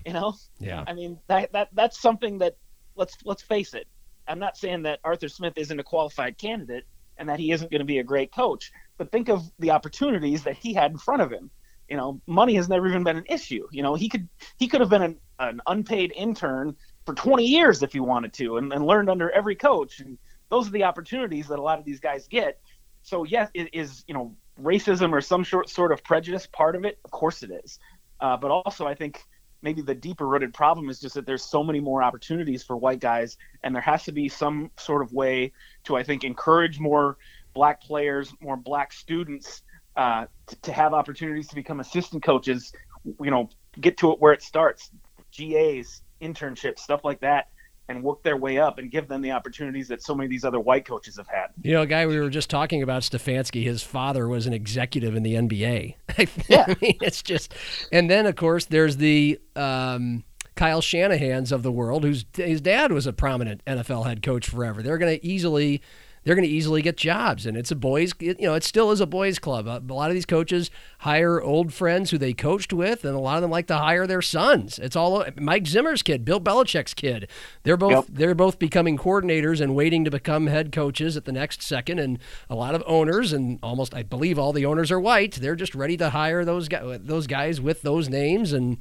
You 0.06 0.14
know, 0.14 0.36
yeah. 0.60 0.84
I 0.88 0.94
mean 0.94 1.20
that 1.28 1.52
that 1.54 1.70
that's 1.74 2.02
something 2.02 2.40
that 2.40 2.58
let's 2.96 3.16
let's 3.24 3.42
face 3.42 3.74
it. 3.74 3.88
I'm 4.28 4.40
not 4.40 4.58
saying 4.58 4.84
that 4.84 5.00
Arthur 5.04 5.28
Smith 5.28 5.54
isn't 5.58 5.80
a 5.80 5.84
qualified 5.84 6.38
candidate 6.38 6.86
and 7.18 7.30
that 7.30 7.40
he 7.40 7.52
isn't 7.52 7.72
going 7.72 7.80
to 7.80 7.86
be 7.86 8.00
a 8.00 8.04
great 8.04 8.32
coach, 8.32 8.72
but 8.98 9.12
think 9.12 9.30
of 9.30 9.44
the 9.60 9.72
opportunities 9.72 10.44
that 10.44 10.58
he 10.58 10.74
had 10.74 10.92
in 10.92 10.98
front 10.98 11.22
of 11.22 11.32
him. 11.32 11.50
You 11.90 11.98
know, 11.98 12.22
money 12.28 12.56
has 12.56 12.70
never 12.70 12.88
even 12.88 13.04
been 13.04 13.18
an 13.18 13.26
issue. 13.30 13.68
You 13.72 13.84
know, 13.84 13.96
he 13.96 14.10
could 14.10 14.28
he 14.58 14.68
could 14.68 14.82
have 14.82 14.90
been 14.90 15.02
an, 15.02 15.20
an 15.40 15.62
unpaid 15.68 16.14
intern 16.16 16.76
for 17.06 17.14
20 17.14 17.46
years 17.46 17.84
if 17.84 17.94
he 17.94 18.00
wanted 18.00 18.34
to, 18.34 18.58
and, 18.58 18.72
and 18.72 18.86
learned 18.86 19.10
under 19.10 19.30
every 19.30 19.56
coach. 19.56 20.00
And 20.00 20.18
those 20.50 20.68
are 20.68 20.72
the 20.72 20.86
opportunities 20.86 21.48
that 21.48 21.60
a 21.60 21.62
lot 21.62 21.80
of 21.80 21.86
these 21.86 22.00
guys 22.00 22.28
get. 22.28 22.60
So 23.04 23.24
yes, 23.26 23.50
it 23.54 23.70
is 23.74 24.04
you 24.08 24.14
know 24.14 24.36
racism 24.62 25.12
or 25.12 25.22
some 25.22 25.44
short, 25.44 25.70
sort 25.70 25.92
of 25.92 26.04
prejudice 26.04 26.48
part 26.48 26.76
of 26.76 26.86
it. 26.86 27.00
Of 27.04 27.12
course 27.12 27.44
it 27.44 27.52
is, 27.52 27.80
uh, 28.20 28.38
but 28.38 28.50
also 28.50 28.88
I 28.88 28.96
think 28.96 29.24
maybe 29.64 29.82
the 29.82 29.96
deeper 29.96 30.28
rooted 30.28 30.54
problem 30.54 30.90
is 30.90 31.00
just 31.00 31.16
that 31.16 31.26
there's 31.26 31.44
so 31.44 31.64
many 31.64 31.80
more 31.80 32.04
opportunities 32.04 32.62
for 32.62 32.78
white 32.78 33.00
guys 33.00 33.38
and 33.64 33.74
there 33.74 33.82
has 33.82 34.04
to 34.04 34.12
be 34.12 34.30
some 34.30 34.70
sort 34.78 35.02
of 35.02 35.12
way 35.14 35.52
to 35.84 35.96
i 35.96 36.04
think 36.04 36.24
encourage 36.24 36.80
more 36.80 37.18
black 37.54 37.82
players 37.82 38.34
more 38.42 38.58
black 38.58 38.94
students 38.94 39.64
uh, 39.96 40.26
to, 40.48 40.56
to 40.62 40.74
have 40.74 40.94
opportunities 40.94 41.48
to 41.48 41.56
become 41.56 41.80
assistant 41.80 42.24
coaches 42.24 42.74
you 43.06 43.32
know 43.32 43.50
get 43.80 43.98
to 43.98 44.12
it 44.12 44.20
where 44.20 44.34
it 44.34 44.42
starts 44.42 44.92
gas 45.32 46.02
internships 46.22 46.80
stuff 46.80 47.02
like 47.04 47.20
that 47.22 47.48
and 47.90 48.02
work 48.02 48.24
their 48.24 48.38
way 48.38 48.58
up 48.58 48.78
and 48.78 48.90
give 48.90 49.08
them 49.08 49.22
the 49.22 49.32
opportunities 49.32 49.88
that 49.90 50.02
so 50.02 50.16
many 50.16 50.26
of 50.26 50.32
these 50.32 50.46
other 50.46 50.60
white 50.60 50.86
coaches 50.86 51.18
have 51.18 51.28
had. 51.28 51.48
You 51.62 51.74
know, 51.74 51.82
a 51.82 51.86
guy 51.86 52.06
we 52.08 52.20
were 52.20 52.30
just 52.30 52.50
talking 52.50 52.82
about, 52.82 53.02
Stefanski, 53.02 53.64
his 53.64 53.84
father 53.84 54.28
was 54.28 54.48
an 54.48 54.54
executive 54.54 55.16
in 55.16 55.24
the 55.24 55.36
NBA. 55.36 55.96
Yeah. 56.48 56.66
I 56.68 56.76
mean, 56.82 56.98
it's 57.02 57.22
just, 57.22 57.54
and 57.92 58.10
then 58.10 58.26
of 58.26 58.36
course 58.36 58.66
there's 58.66 58.98
the 58.98 59.40
um, 59.56 60.24
Kyle 60.56 60.82
Shanahan's 60.82 61.52
of 61.52 61.64
the 61.64 61.72
world, 61.72 62.04
whose 62.04 62.26
his 62.34 62.62
dad 62.62 62.92
was 62.92 63.08
a 63.08 63.14
prominent 63.14 63.64
NFL 63.66 64.06
head 64.06 64.22
coach 64.22 64.48
forever. 64.48 64.84
They're 64.84 64.98
going 64.98 65.18
to 65.18 65.26
easily 65.26 65.82
they're 66.24 66.36
going 66.36 66.48
to 66.48 66.54
easily 66.54 66.82
get 66.82 66.98
jobs. 66.98 67.46
And 67.46 67.58
it's 67.58 67.72
a 67.72 67.76
boys, 67.76 68.14
you 68.20 68.36
know, 68.40 68.54
it 68.54 68.64
still 68.64 68.92
is 68.92 69.02
a 69.02 69.06
boys 69.06 69.40
club. 69.40 69.68
Uh, 69.68 69.80
a 69.88 69.94
lot 69.94 70.10
of 70.10 70.14
these 70.14 70.26
coaches 70.26 70.72
hire 71.00 71.42
old 71.42 71.74
friends 71.74 72.12
who 72.12 72.18
they 72.18 72.34
coached 72.34 72.74
with, 72.74 73.06
and 73.06 73.16
a 73.16 73.20
lot 73.20 73.36
of 73.36 73.42
them 73.42 73.52
like 73.52 73.68
to 73.68 73.78
hire 73.78 74.08
their 74.08 74.22
sons. 74.22 74.80
It's 74.80 74.96
all 74.96 75.26
Mike 75.38 75.68
Zimmer's 75.68 76.02
kid, 76.02 76.26
Bill 76.26 76.40
Belichick's 76.40 76.94
kid. 76.94 77.28
They're 77.64 77.78
both 77.78 77.92
yep. 77.92 78.06
they're 78.10 78.36
both 78.36 78.60
becoming 78.60 78.98
coordinators 78.98 79.62
and 79.62 79.76
waiting 79.76 80.04
to 80.06 80.12
become 80.12 80.48
head 80.48 80.72
coaches 80.72 81.18
at 81.18 81.26
the 81.26 81.32
next 81.32 81.62
second. 81.62 82.00
And 82.00 82.20
a 82.50 82.56
lot 82.56 82.76
of 82.76 82.84
owners, 82.86 83.34
and 83.34 83.60
almost 83.62 83.94
I 83.94 84.04
believe 84.04 84.40
all 84.40 84.54
the 84.54 84.66
owners 84.66 84.92
are 84.92 85.00
white. 85.00 85.34
They're 85.34 85.56
just 85.56 85.76
ready 85.76 85.98
to 85.98 86.10
hire 86.10 86.46
those 86.46 86.68
guys, 86.68 87.00
those 87.04 87.28
guys 87.28 87.60
with 87.60 87.82
those 87.82 88.10
names 88.10 88.54
and 88.54 88.78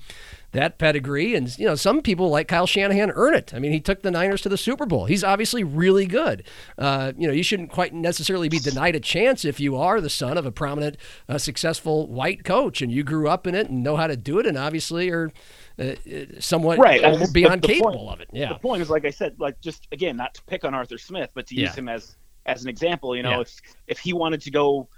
that 0.52 0.78
pedigree. 0.78 1.34
And, 1.34 1.58
you 1.58 1.66
know, 1.66 1.74
some 1.74 2.02
people 2.02 2.28
like 2.28 2.48
Kyle 2.48 2.66
Shanahan 2.66 3.10
earn 3.14 3.34
it. 3.34 3.52
I 3.54 3.58
mean, 3.58 3.72
he 3.72 3.80
took 3.80 4.02
the 4.02 4.10
Niners 4.10 4.42
to 4.42 4.48
the 4.48 4.56
Super 4.56 4.86
Bowl. 4.86 5.06
He's 5.06 5.24
obviously 5.24 5.64
really 5.64 6.06
good. 6.06 6.44
Uh, 6.78 7.12
you 7.16 7.26
know, 7.26 7.32
you 7.32 7.42
shouldn't 7.42 7.70
quite 7.70 7.94
necessarily 7.94 8.48
be 8.48 8.58
denied 8.58 8.94
a 8.94 9.00
chance 9.00 9.44
if 9.44 9.60
you 9.60 9.76
are 9.76 10.00
the 10.00 10.10
son 10.10 10.38
of 10.38 10.46
a 10.46 10.52
prominent, 10.52 10.96
uh, 11.28 11.38
successful 11.38 12.06
white 12.06 12.44
coach 12.44 12.82
and 12.82 12.92
you 12.92 13.02
grew 13.02 13.28
up 13.28 13.46
in 13.46 13.54
it 13.54 13.68
and 13.68 13.82
know 13.82 13.96
how 13.96 14.06
to 14.06 14.16
do 14.16 14.38
it 14.38 14.46
and 14.46 14.56
obviously 14.56 15.10
are. 15.10 15.32
Uh, 15.78 15.94
somewhat 16.38 16.78
right. 16.78 17.00
beyond 17.32 17.62
capable 17.62 17.92
point, 17.92 18.10
of 18.12 18.20
it. 18.20 18.28
Yeah. 18.30 18.50
The 18.52 18.58
point 18.58 18.82
is, 18.82 18.90
like 18.90 19.06
I 19.06 19.10
said, 19.10 19.40
like 19.40 19.58
just 19.62 19.88
again, 19.90 20.18
not 20.18 20.34
to 20.34 20.42
pick 20.42 20.66
on 20.66 20.74
Arthur 20.74 20.98
Smith, 20.98 21.30
but 21.34 21.46
to 21.46 21.54
use 21.54 21.74
him 21.74 21.88
as 21.88 22.14
as 22.44 22.62
an 22.62 22.68
example. 22.68 23.16
You 23.16 23.22
know, 23.22 23.30
Yeah. 23.30 23.40
if 23.40 23.60
if 23.86 23.98
he 23.98 24.12
wanted 24.12 24.42
to 24.42 24.50
go 24.50 24.88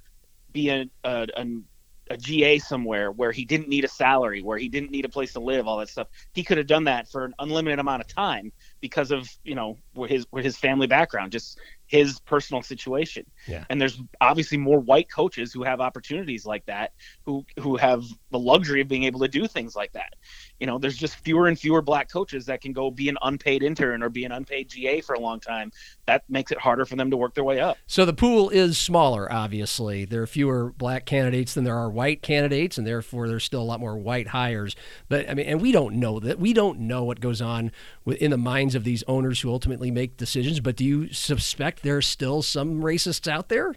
be 0.52 0.70
a, 0.70 0.86
a, 1.04 1.28
an 1.36 1.64
a 2.10 2.16
GA 2.16 2.58
somewhere 2.58 3.10
where 3.10 3.32
he 3.32 3.44
didn't 3.44 3.68
need 3.68 3.84
a 3.84 3.88
salary, 3.88 4.42
where 4.42 4.58
he 4.58 4.68
didn't 4.68 4.90
need 4.90 5.04
a 5.04 5.08
place 5.08 5.32
to 5.32 5.40
live, 5.40 5.66
all 5.66 5.78
that 5.78 5.88
stuff, 5.88 6.08
he 6.32 6.44
could 6.44 6.58
have 6.58 6.66
done 6.66 6.84
that 6.84 7.08
for 7.08 7.24
an 7.24 7.34
unlimited 7.38 7.78
amount 7.78 8.02
of 8.02 8.08
time 8.08 8.52
because 8.80 9.10
of 9.10 9.28
you 9.44 9.54
know 9.54 9.78
his 10.06 10.26
his 10.36 10.56
family 10.56 10.86
background, 10.86 11.32
just 11.32 11.58
his 11.86 12.20
personal 12.20 12.62
situation. 12.62 13.24
Yeah. 13.46 13.64
And 13.68 13.80
there's 13.80 14.00
obviously 14.20 14.58
more 14.58 14.78
white 14.78 15.10
coaches 15.10 15.52
who 15.52 15.62
have 15.62 15.80
opportunities 15.80 16.46
like 16.46 16.64
that, 16.66 16.92
who 17.24 17.44
who 17.58 17.76
have 17.76 18.04
the 18.30 18.38
luxury 18.38 18.80
of 18.80 18.88
being 18.88 19.04
able 19.04 19.20
to 19.20 19.28
do 19.28 19.46
things 19.46 19.76
like 19.76 19.92
that. 19.92 20.14
You 20.60 20.66
know, 20.66 20.78
there's 20.78 20.96
just 20.96 21.16
fewer 21.16 21.46
and 21.46 21.58
fewer 21.58 21.82
black 21.82 22.10
coaches 22.10 22.46
that 22.46 22.60
can 22.60 22.72
go 22.72 22.90
be 22.90 23.08
an 23.08 23.18
unpaid 23.22 23.62
intern 23.62 24.02
or 24.02 24.08
be 24.08 24.24
an 24.24 24.32
unpaid 24.32 24.70
GA 24.70 25.00
for 25.00 25.14
a 25.14 25.20
long 25.20 25.40
time. 25.40 25.72
That 26.06 26.24
makes 26.28 26.52
it 26.52 26.58
harder 26.58 26.84
for 26.84 26.96
them 26.96 27.10
to 27.10 27.16
work 27.16 27.34
their 27.34 27.44
way 27.44 27.60
up. 27.60 27.76
So 27.86 28.04
the 28.04 28.12
pool 28.14 28.50
is 28.50 28.78
smaller, 28.78 29.30
obviously. 29.30 30.04
There 30.04 30.22
are 30.22 30.26
fewer 30.26 30.72
black 30.76 31.04
candidates 31.06 31.54
than 31.54 31.64
there 31.64 31.76
are 31.76 31.90
white 31.90 32.22
candidates, 32.22 32.78
and 32.78 32.86
therefore 32.86 33.28
there's 33.28 33.44
still 33.44 33.62
a 33.62 33.64
lot 33.64 33.80
more 33.80 33.98
white 33.98 34.28
hires. 34.28 34.74
But 35.08 35.28
I 35.28 35.34
mean, 35.34 35.46
and 35.46 35.60
we 35.60 35.72
don't 35.72 35.96
know 35.96 36.18
that. 36.20 36.38
We 36.38 36.52
don't 36.52 36.80
know 36.80 37.04
what 37.04 37.20
goes 37.20 37.42
on 37.42 37.72
within 38.04 38.30
the 38.30 38.38
minds 38.38 38.74
of 38.74 38.84
these 38.84 39.02
owners 39.06 39.40
who 39.40 39.50
ultimately 39.50 39.90
make 39.90 40.16
decisions. 40.16 40.60
But 40.60 40.76
do 40.76 40.84
you 40.84 41.12
suspect 41.12 41.73
there 41.82 41.96
are 41.96 42.02
still 42.02 42.42
some 42.42 42.80
racists 42.82 43.26
out 43.30 43.48
there 43.48 43.74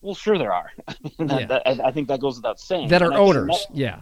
Well, 0.00 0.14
sure 0.14 0.36
there 0.38 0.52
are. 0.52 0.70
that, 1.18 1.40
Yeah. 1.40 1.46
that- 1.46 1.80
I 1.84 1.90
think 1.92 2.08
that 2.08 2.20
goes 2.20 2.36
without 2.36 2.58
saying. 2.60 2.88
that 2.88 3.02
are 3.02 3.12
owners? 3.14 3.66
that- 3.68 3.76
Yeah. 3.76 4.00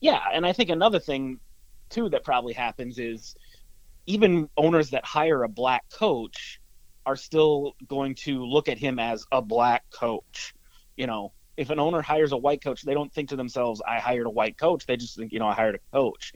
Yeah, 0.00 0.20
and 0.32 0.44
I 0.46 0.52
think 0.52 0.70
another 0.70 0.98
thing 0.98 1.38
too 1.88 2.08
that 2.10 2.24
probably 2.24 2.52
happens 2.52 2.98
is 2.98 3.34
even 4.06 4.48
owners 4.56 4.90
that 4.90 5.04
hire 5.04 5.44
a 5.44 5.48
black 5.48 5.84
coach 5.90 6.60
are 7.06 7.16
still 7.16 7.74
going 7.86 8.14
to 8.16 8.44
look 8.44 8.68
at 8.68 8.76
him 8.78 8.98
as 8.98 9.24
a 9.32 9.40
black 9.40 9.84
coach. 9.90 10.52
You 10.96 11.06
know, 11.06 11.32
if 11.56 11.70
an 11.70 11.78
owner 11.78 12.02
hires 12.02 12.32
a 12.32 12.36
white 12.36 12.62
coach, 12.62 12.82
they 12.82 12.94
don't 12.94 13.12
think 13.12 13.28
to 13.30 13.36
themselves, 13.36 13.80
I 13.86 13.98
hired 14.00 14.26
a 14.26 14.30
white 14.30 14.58
coach. 14.58 14.84
They 14.86 14.96
just 14.96 15.16
think, 15.16 15.32
you 15.32 15.38
know, 15.38 15.46
I 15.46 15.54
hired 15.54 15.76
a 15.76 15.96
coach. 15.96 16.32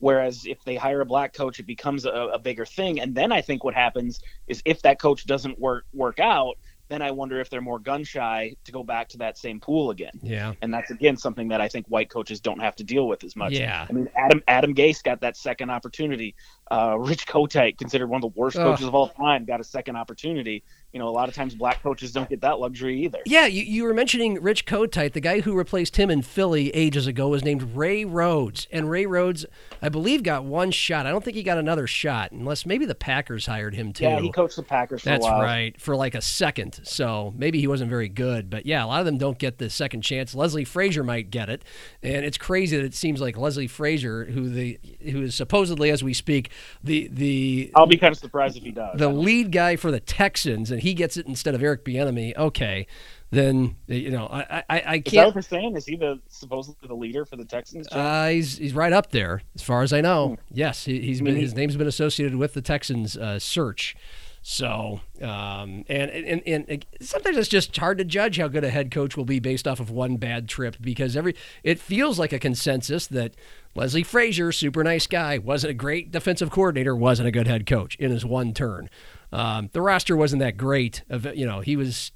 Whereas 0.00 0.46
if 0.46 0.64
they 0.64 0.76
hire 0.76 1.00
a 1.02 1.06
black 1.06 1.32
coach, 1.32 1.60
it 1.60 1.66
becomes 1.66 2.04
a, 2.04 2.10
a 2.10 2.38
bigger 2.38 2.66
thing. 2.66 3.00
And 3.00 3.14
then 3.14 3.32
I 3.32 3.40
think 3.40 3.62
what 3.64 3.74
happens 3.74 4.20
is 4.48 4.62
if 4.64 4.82
that 4.82 4.98
coach 4.98 5.26
doesn't 5.26 5.58
work 5.58 5.84
work 5.92 6.18
out, 6.18 6.56
then 6.90 7.02
I 7.02 7.12
wonder 7.12 7.40
if 7.40 7.48
they're 7.48 7.60
more 7.60 7.78
gun 7.78 8.02
shy 8.02 8.56
to 8.64 8.72
go 8.72 8.82
back 8.82 9.08
to 9.10 9.18
that 9.18 9.38
same 9.38 9.60
pool 9.60 9.90
again. 9.90 10.18
Yeah. 10.22 10.54
And 10.60 10.74
that's 10.74 10.90
again 10.90 11.16
something 11.16 11.48
that 11.48 11.60
I 11.60 11.68
think 11.68 11.86
white 11.86 12.10
coaches 12.10 12.40
don't 12.40 12.58
have 12.58 12.74
to 12.76 12.84
deal 12.84 13.06
with 13.06 13.22
as 13.22 13.36
much. 13.36 13.52
Yeah. 13.52 13.86
I 13.88 13.92
mean, 13.92 14.08
Adam 14.16 14.42
Adam 14.48 14.74
Gase 14.74 15.02
got 15.02 15.20
that 15.20 15.36
second 15.36 15.70
opportunity. 15.70 16.34
Uh, 16.70 16.96
Rich 16.98 17.26
Kotite, 17.26 17.78
considered 17.78 18.08
one 18.08 18.22
of 18.24 18.34
the 18.34 18.40
worst 18.40 18.56
Ugh. 18.56 18.64
coaches 18.64 18.86
of 18.86 18.94
all 18.94 19.08
time, 19.08 19.44
got 19.44 19.60
a 19.60 19.64
second 19.64 19.96
opportunity. 19.96 20.64
You 20.92 20.98
know, 20.98 21.08
a 21.08 21.10
lot 21.10 21.28
of 21.28 21.34
times 21.36 21.54
black 21.54 21.82
coaches 21.82 22.10
don't 22.12 22.28
get 22.28 22.40
that 22.40 22.58
luxury 22.58 23.00
either. 23.04 23.20
Yeah, 23.24 23.46
you, 23.46 23.62
you 23.62 23.84
were 23.84 23.94
mentioning 23.94 24.42
Rich 24.42 24.66
Kotite. 24.66 25.12
The 25.12 25.20
guy 25.20 25.40
who 25.40 25.56
replaced 25.56 25.96
him 25.96 26.10
in 26.10 26.22
Philly 26.22 26.70
ages 26.70 27.06
ago 27.06 27.28
was 27.28 27.44
named 27.44 27.76
Ray 27.76 28.04
Rhodes. 28.04 28.66
And 28.72 28.90
Ray 28.90 29.06
Rhodes, 29.06 29.46
I 29.80 29.88
believe, 29.88 30.24
got 30.24 30.44
one 30.44 30.72
shot. 30.72 31.06
I 31.06 31.10
don't 31.10 31.24
think 31.24 31.36
he 31.36 31.44
got 31.44 31.58
another 31.58 31.86
shot, 31.86 32.32
unless 32.32 32.66
maybe 32.66 32.86
the 32.86 32.96
Packers 32.96 33.46
hired 33.46 33.74
him 33.74 33.92
too. 33.92 34.04
Yeah, 34.04 34.18
he 34.20 34.32
coached 34.32 34.56
the 34.56 34.64
Packers 34.64 35.02
for 35.02 35.10
That's 35.10 35.24
a 35.24 35.30
while. 35.30 35.40
right, 35.42 35.80
for 35.80 35.94
like 35.94 36.16
a 36.16 36.20
second. 36.20 36.80
So 36.82 37.32
maybe 37.36 37.60
he 37.60 37.68
wasn't 37.68 37.88
very 37.88 38.08
good. 38.08 38.50
But 38.50 38.66
yeah, 38.66 38.84
a 38.84 38.86
lot 38.86 38.98
of 38.98 39.06
them 39.06 39.16
don't 39.16 39.38
get 39.38 39.58
the 39.58 39.70
second 39.70 40.02
chance. 40.02 40.34
Leslie 40.34 40.64
Frazier 40.64 41.04
might 41.04 41.30
get 41.30 41.48
it. 41.48 41.62
And 42.02 42.24
it's 42.24 42.38
crazy 42.38 42.76
that 42.76 42.84
it 42.84 42.94
seems 42.94 43.20
like 43.20 43.36
Leslie 43.36 43.68
Frazier, 43.68 44.24
who 44.24 44.48
the 44.48 44.80
who 45.02 45.22
is 45.22 45.36
supposedly, 45.36 45.90
as 45.90 46.02
we 46.02 46.14
speak, 46.14 46.50
the 46.82 47.08
the 47.12 47.70
I'll 47.76 47.86
be 47.86 47.96
kind 47.96 48.12
of 48.12 48.18
surprised 48.18 48.56
if 48.56 48.64
he 48.64 48.72
does. 48.72 48.98
the 48.98 49.08
lead 49.08 49.52
guy 49.52 49.76
for 49.76 49.92
the 49.92 50.00
Texans, 50.00 50.72
and 50.72 50.79
he 50.80 50.94
gets 50.94 51.16
it 51.16 51.26
instead 51.26 51.54
of 51.54 51.62
Eric 51.62 51.84
Bieniemy. 51.84 52.36
Okay, 52.36 52.86
then 53.30 53.76
you 53.86 54.10
know 54.10 54.26
I 54.26 54.64
I, 54.68 54.80
I 54.80 55.02
Is 55.04 55.12
that 55.12 55.32
can't. 55.32 55.44
saying? 55.44 55.76
Is 55.76 55.86
he 55.86 55.96
the 55.96 56.20
supposedly 56.28 56.88
the 56.88 56.94
leader 56.94 57.24
for 57.24 57.36
the 57.36 57.44
Texans? 57.44 57.88
Uh, 57.90 58.28
he's 58.28 58.58
he's 58.58 58.74
right 58.74 58.92
up 58.92 59.10
there 59.10 59.42
as 59.54 59.62
far 59.62 59.82
as 59.82 59.92
I 59.92 60.00
know. 60.00 60.36
Yes, 60.50 60.84
he, 60.84 61.00
he's 61.00 61.20
been 61.20 61.36
his 61.36 61.54
name's 61.54 61.76
been 61.76 61.86
associated 61.86 62.36
with 62.36 62.54
the 62.54 62.62
Texans 62.62 63.16
uh, 63.16 63.38
search. 63.38 63.96
So 64.42 65.00
um, 65.20 65.84
and, 65.88 66.10
and 66.10 66.42
and 66.46 66.64
and 66.68 66.86
sometimes 67.02 67.36
it's 67.36 67.48
just 67.48 67.76
hard 67.76 67.98
to 67.98 68.04
judge 68.04 68.38
how 68.38 68.48
good 68.48 68.64
a 68.64 68.70
head 68.70 68.90
coach 68.90 69.14
will 69.16 69.26
be 69.26 69.38
based 69.38 69.68
off 69.68 69.80
of 69.80 69.90
one 69.90 70.16
bad 70.16 70.48
trip 70.48 70.76
because 70.80 71.14
every 71.14 71.34
it 71.62 71.78
feels 71.78 72.18
like 72.18 72.32
a 72.32 72.38
consensus 72.38 73.06
that 73.08 73.34
Leslie 73.74 74.02
Frazier, 74.02 74.50
super 74.50 74.82
nice 74.82 75.06
guy, 75.06 75.36
wasn't 75.36 75.72
a 75.72 75.74
great 75.74 76.10
defensive 76.10 76.50
coordinator, 76.50 76.96
wasn't 76.96 77.28
a 77.28 77.30
good 77.30 77.46
head 77.46 77.66
coach 77.66 77.96
in 77.96 78.10
his 78.10 78.24
one 78.24 78.54
turn. 78.54 78.88
Um, 79.32 79.70
the 79.72 79.82
roster 79.82 80.16
wasn't 80.16 80.40
that 80.40 80.56
great. 80.56 81.02
Of 81.08 81.26
you 81.36 81.46
know 81.46 81.60
he 81.60 81.76
was 81.76 82.12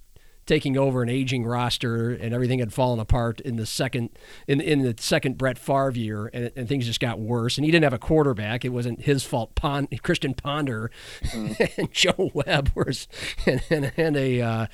taking 0.46 0.76
over 0.76 1.02
an 1.02 1.08
aging 1.08 1.44
roster 1.44 2.10
and 2.10 2.34
everything 2.34 2.58
had 2.58 2.72
fallen 2.72 2.98
apart 2.98 3.40
in 3.40 3.56
the 3.56 3.64
second 3.64 4.10
in 4.46 4.60
in 4.60 4.82
the 4.82 4.94
second 4.98 5.38
Brett 5.38 5.58
Favre 5.58 5.92
year 5.92 6.30
and, 6.32 6.50
and 6.54 6.68
things 6.68 6.86
just 6.86 7.00
got 7.00 7.18
worse. 7.18 7.56
And 7.56 7.64
he 7.64 7.70
didn't 7.70 7.84
have 7.84 7.92
a 7.92 7.98
quarterback. 7.98 8.64
It 8.64 8.70
wasn't 8.70 9.02
his 9.02 9.24
fault. 9.24 9.54
Pond, 9.54 9.88
Christian 10.02 10.34
Ponder 10.34 10.90
and 11.32 11.90
Joe 11.92 12.30
Webb 12.34 12.70
was 12.74 13.08
and, 13.46 13.62
and, 13.70 13.92
and 13.96 14.16
a 14.16 14.40
uh, 14.40 14.66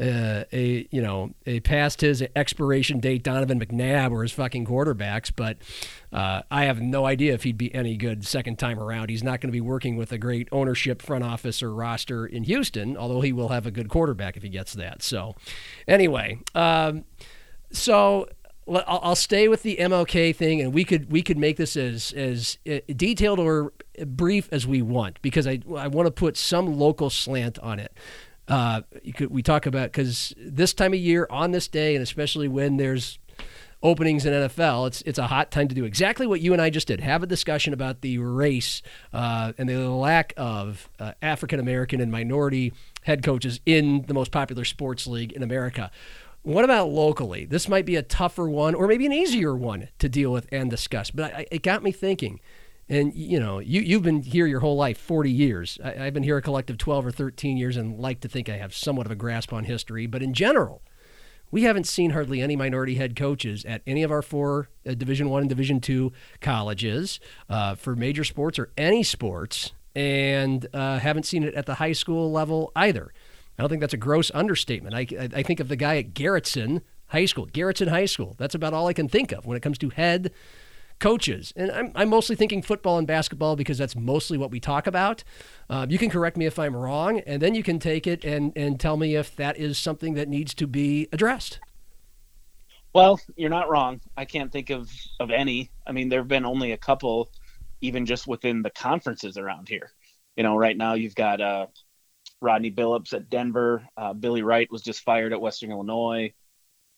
uh, 0.00 0.44
a 0.52 0.88
you 0.90 1.02
know 1.02 1.34
a 1.46 1.60
past 1.60 2.00
his 2.00 2.22
expiration 2.36 3.00
date 3.00 3.22
Donovan 3.22 3.58
McNabb 3.60 4.10
were 4.10 4.22
his 4.22 4.32
fucking 4.32 4.66
quarterbacks. 4.66 5.32
But 5.34 5.58
uh, 6.12 6.42
I 6.50 6.64
have 6.64 6.80
no 6.80 7.04
idea 7.04 7.34
if 7.34 7.42
he'd 7.42 7.58
be 7.58 7.74
any 7.74 7.96
good 7.96 8.26
second 8.26 8.58
time 8.58 8.78
around. 8.78 9.10
He's 9.10 9.22
not 9.22 9.40
going 9.40 9.48
to 9.48 9.52
be 9.52 9.60
working 9.60 9.96
with 9.96 10.12
a 10.12 10.18
great 10.18 10.48
ownership, 10.50 11.02
front 11.02 11.24
office, 11.24 11.62
or 11.62 11.72
roster 11.72 12.26
in 12.26 12.44
Houston, 12.44 12.96
although 12.96 13.20
he 13.20 13.32
will 13.32 13.48
have 13.48 13.66
a 13.66 13.70
good 13.70 13.88
quarterback 13.88 14.36
if 14.36 14.42
he 14.42 14.48
gets 14.48 14.72
that. 14.74 15.02
So, 15.02 15.36
anyway, 15.86 16.38
um, 16.54 17.04
so 17.70 18.28
I'll, 18.68 19.16
stay 19.16 19.48
with 19.48 19.62
the 19.62 19.76
MLK 19.76 20.34
thing, 20.34 20.60
and 20.60 20.72
we 20.72 20.84
could 20.84 21.10
we 21.10 21.22
could 21.22 21.38
make 21.38 21.56
this 21.56 21.76
as 21.76 22.12
as 22.12 22.58
uh, 22.70 22.78
detailed 22.94 23.38
or 23.38 23.72
brief 24.06 24.48
as 24.52 24.66
we 24.66 24.82
want 24.82 25.20
because 25.22 25.46
I 25.46 25.60
I 25.76 25.88
want 25.88 26.06
to 26.06 26.10
put 26.10 26.36
some 26.36 26.78
local 26.78 27.10
slant 27.10 27.58
on 27.60 27.78
it. 27.78 27.92
Uh, 28.46 28.82
could, 29.14 29.30
we 29.30 29.42
talk 29.42 29.66
about 29.66 29.92
because 29.92 30.34
this 30.38 30.72
time 30.72 30.92
of 30.92 30.98
year 30.98 31.26
on 31.30 31.50
this 31.50 31.68
day, 31.68 31.94
and 31.94 32.02
especially 32.02 32.48
when 32.48 32.76
there's 32.76 33.18
openings 33.82 34.26
in 34.26 34.32
NFL, 34.32 34.88
it's 34.88 35.02
it's 35.02 35.18
a 35.18 35.26
hot 35.26 35.50
time 35.50 35.68
to 35.68 35.74
do 35.74 35.84
exactly 35.84 36.26
what 36.26 36.40
you 36.40 36.52
and 36.52 36.60
I 36.60 36.70
just 36.70 36.88
did. 36.88 37.00
Have 37.00 37.22
a 37.22 37.26
discussion 37.26 37.72
about 37.72 38.00
the 38.00 38.18
race 38.18 38.82
uh, 39.12 39.52
and 39.58 39.68
the 39.68 39.88
lack 39.90 40.32
of 40.36 40.88
uh, 40.98 41.12
African 41.22 41.60
American 41.60 42.00
and 42.00 42.10
minority 42.10 42.72
head 43.02 43.22
coaches 43.22 43.60
in 43.66 44.04
the 44.06 44.14
most 44.14 44.32
popular 44.32 44.64
sports 44.64 45.06
league 45.06 45.32
in 45.32 45.42
America. 45.42 45.90
What 46.42 46.64
about 46.64 46.88
locally? 46.88 47.44
This 47.44 47.68
might 47.68 47.84
be 47.84 47.96
a 47.96 48.02
tougher 48.02 48.48
one, 48.48 48.74
or 48.74 48.86
maybe 48.86 49.06
an 49.06 49.12
easier 49.12 49.54
one 49.54 49.88
to 49.98 50.08
deal 50.08 50.32
with 50.32 50.48
and 50.50 50.70
discuss. 50.70 51.10
But 51.10 51.34
I, 51.34 51.46
it 51.50 51.62
got 51.62 51.82
me 51.82 51.92
thinking. 51.92 52.40
And 52.88 53.14
you 53.14 53.38
know, 53.38 53.58
you 53.58 53.82
you've 53.82 54.02
been 54.02 54.22
here 54.22 54.46
your 54.46 54.60
whole 54.60 54.76
life, 54.76 54.98
forty 54.98 55.30
years. 55.30 55.78
I, 55.84 56.06
I've 56.06 56.14
been 56.14 56.22
here 56.22 56.38
a 56.38 56.42
collective 56.42 56.78
twelve 56.78 57.04
or 57.04 57.10
thirteen 57.10 57.58
years, 57.58 57.76
and 57.76 58.00
like 58.00 58.20
to 58.20 58.28
think 58.28 58.48
I 58.48 58.56
have 58.56 58.74
somewhat 58.74 59.06
of 59.06 59.12
a 59.12 59.16
grasp 59.16 59.52
on 59.52 59.64
history. 59.64 60.06
But 60.06 60.22
in 60.22 60.32
general, 60.32 60.82
we 61.50 61.62
haven't 61.62 61.84
seen 61.84 62.10
hardly 62.10 62.40
any 62.40 62.56
minority 62.56 62.94
head 62.96 63.16
coaches 63.16 63.64
at 63.64 63.82
any 63.86 64.02
of 64.02 64.10
our 64.10 64.22
four 64.22 64.68
uh, 64.86 64.94
Division 64.94 65.30
One 65.30 65.42
and 65.42 65.48
Division 65.48 65.80
Two 65.80 66.12
colleges 66.40 67.20
uh, 67.48 67.74
for 67.74 67.96
major 67.96 68.24
sports 68.24 68.58
or 68.58 68.70
any 68.76 69.02
sports, 69.02 69.72
and 69.94 70.66
uh, 70.72 70.98
haven't 70.98 71.24
seen 71.24 71.42
it 71.42 71.54
at 71.54 71.66
the 71.66 71.74
high 71.74 71.92
school 71.92 72.30
level 72.30 72.72
either. 72.76 73.12
I 73.58 73.62
don't 73.62 73.70
think 73.70 73.80
that's 73.80 73.94
a 73.94 73.98
gross 73.98 74.30
understatement. 74.34 74.94
I, 74.94 75.06
I, 75.34 75.42
think 75.42 75.58
of 75.58 75.66
the 75.66 75.74
guy 75.74 75.96
at 75.96 76.14
Garretson 76.14 76.82
High 77.08 77.24
School, 77.24 77.48
Garretson 77.48 77.88
High 77.88 78.04
School. 78.06 78.36
That's 78.38 78.54
about 78.54 78.72
all 78.72 78.86
I 78.86 78.92
can 78.92 79.08
think 79.08 79.32
of 79.32 79.46
when 79.46 79.56
it 79.56 79.62
comes 79.62 79.78
to 79.78 79.88
head 79.88 80.30
coaches. 80.98 81.52
And 81.56 81.70
I'm, 81.70 81.92
I'm 81.94 82.08
mostly 82.08 82.36
thinking 82.36 82.62
football 82.62 82.98
and 82.98 83.06
basketball 83.06 83.56
because 83.56 83.78
that's 83.78 83.96
mostly 83.96 84.38
what 84.38 84.50
we 84.50 84.60
talk 84.60 84.86
about. 84.86 85.24
Uh, 85.70 85.86
you 85.88 85.98
can 85.98 86.10
correct 86.10 86.36
me 86.36 86.46
if 86.46 86.58
I'm 86.58 86.74
wrong, 86.74 87.20
and 87.20 87.40
then 87.42 87.54
you 87.54 87.62
can 87.62 87.78
take 87.78 88.06
it 88.06 88.24
and, 88.24 88.52
and 88.56 88.78
tell 88.78 88.96
me 88.96 89.14
if 89.14 89.36
that 89.36 89.56
is 89.56 89.78
something 89.78 90.14
that 90.14 90.28
needs 90.28 90.54
to 90.54 90.66
be 90.66 91.08
addressed. 91.12 91.60
Well, 92.94 93.20
you're 93.36 93.50
not 93.50 93.70
wrong. 93.70 94.00
I 94.16 94.24
can't 94.24 94.50
think 94.50 94.70
of 94.70 94.90
of 95.20 95.30
any. 95.30 95.70
I 95.86 95.92
mean, 95.92 96.08
there 96.08 96.20
have 96.20 96.28
been 96.28 96.46
only 96.46 96.72
a 96.72 96.76
couple, 96.76 97.30
even 97.80 98.06
just 98.06 98.26
within 98.26 98.62
the 98.62 98.70
conferences 98.70 99.36
around 99.36 99.68
here. 99.68 99.92
You 100.36 100.42
know, 100.42 100.56
right 100.56 100.76
now 100.76 100.94
you've 100.94 101.14
got 101.14 101.40
uh, 101.40 101.66
Rodney 102.40 102.70
Billups 102.70 103.12
at 103.12 103.28
Denver. 103.28 103.86
Uh, 103.96 104.14
Billy 104.14 104.42
Wright 104.42 104.70
was 104.70 104.82
just 104.82 105.02
fired 105.02 105.32
at 105.32 105.40
Western 105.40 105.70
Illinois. 105.70 106.32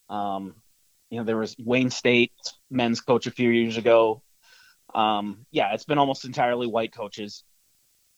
Um, 0.09 0.55
you 1.11 1.19
know, 1.19 1.25
there 1.25 1.37
was 1.37 1.55
Wayne 1.59 1.91
State 1.91 2.31
men's 2.71 3.01
coach 3.01 3.27
a 3.27 3.31
few 3.31 3.49
years 3.49 3.77
ago. 3.77 4.23
Um, 4.95 5.45
yeah, 5.51 5.73
it's 5.73 5.85
been 5.85 5.97
almost 5.97 6.25
entirely 6.25 6.67
white 6.67 6.93
coaches. 6.93 7.43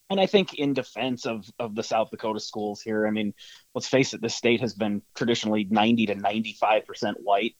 And 0.09 0.19
I 0.19 0.27
think 0.27 0.53
in 0.53 0.73
defense 0.73 1.25
of, 1.25 1.49
of 1.57 1.73
the 1.73 1.81
South 1.81 2.11
Dakota 2.11 2.39
schools 2.39 2.81
here, 2.81 3.07
I 3.07 3.11
mean, 3.11 3.33
let's 3.73 3.87
face 3.87 4.13
it, 4.13 4.21
this 4.21 4.35
state 4.35 4.61
has 4.61 4.75
been 4.75 5.01
traditionally 5.15 5.65
90 5.69 6.05
to 6.07 6.15
95% 6.15 7.15
white. 7.23 7.55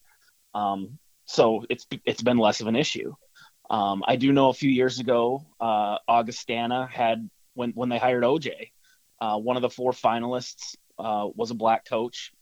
Um, 0.54 0.98
so 1.26 1.64
it's 1.68 1.86
it's 2.04 2.22
been 2.22 2.38
less 2.38 2.60
of 2.60 2.68
an 2.68 2.76
issue. 2.76 3.14
Um, 3.70 4.04
I 4.06 4.16
do 4.16 4.30
know 4.30 4.50
a 4.50 4.54
few 4.54 4.70
years 4.70 5.00
ago, 5.00 5.46
uh, 5.60 5.98
Augustana 6.06 6.86
had 6.86 7.28
when 7.54 7.70
when 7.70 7.88
they 7.88 7.98
hired 7.98 8.22
OJ, 8.22 8.70
uh, 9.20 9.38
one 9.38 9.56
of 9.56 9.62
the 9.62 9.70
four 9.70 9.92
finalists 9.92 10.76
uh, 10.98 11.26
was 11.34 11.50
a 11.50 11.54
black 11.54 11.86
coach. 11.86 12.32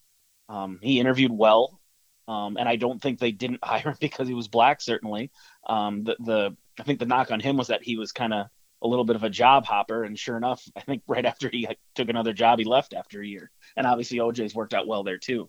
Um, 0.49 0.81
he 0.83 0.99
interviewed 0.99 1.33
well, 1.33 1.81
um, 2.29 2.57
and 2.57 2.69
I 2.69 2.77
don't 2.77 3.01
think 3.01 3.19
they 3.19 3.33
didn't 3.33 3.61
hire 3.65 3.91
him 3.91 3.97
because 4.01 4.29
he 4.29 4.35
was 4.35 4.49
black. 4.49 4.81
Certainly, 4.81 5.31
um, 5.67 6.05
the 6.05 6.17
the 6.21 6.57
I 6.79 6.83
think 6.85 6.99
the 6.99 7.07
knock 7.07 7.31
on 7.31 7.41
him 7.41 7.57
was 7.57 7.69
that 7.69 7.83
he 7.83 7.97
was 7.97 8.13
kind 8.13 8.33
of 8.33 8.47
a 8.83 8.89
little 8.89 9.05
bit 9.05 9.17
of 9.17 9.23
a 9.25 9.31
job 9.31 9.65
hopper, 9.65 10.05
and 10.05 10.19
sure 10.19 10.37
enough, 10.37 10.67
I 10.77 10.81
think 10.81 11.03
right 11.07 11.25
after 11.25 11.49
he 11.49 11.69
took 11.95 12.09
another 12.09 12.33
job, 12.33 12.59
he 12.59 12.65
left 12.65 12.95
after 12.95 13.21
a 13.21 13.27
year. 13.27 13.51
And 13.77 13.87
obviously, 13.87 14.19
OJ's 14.19 14.55
worked 14.55 14.75
out 14.75 14.87
well 14.87 15.03
there 15.03 15.19
too. 15.19 15.49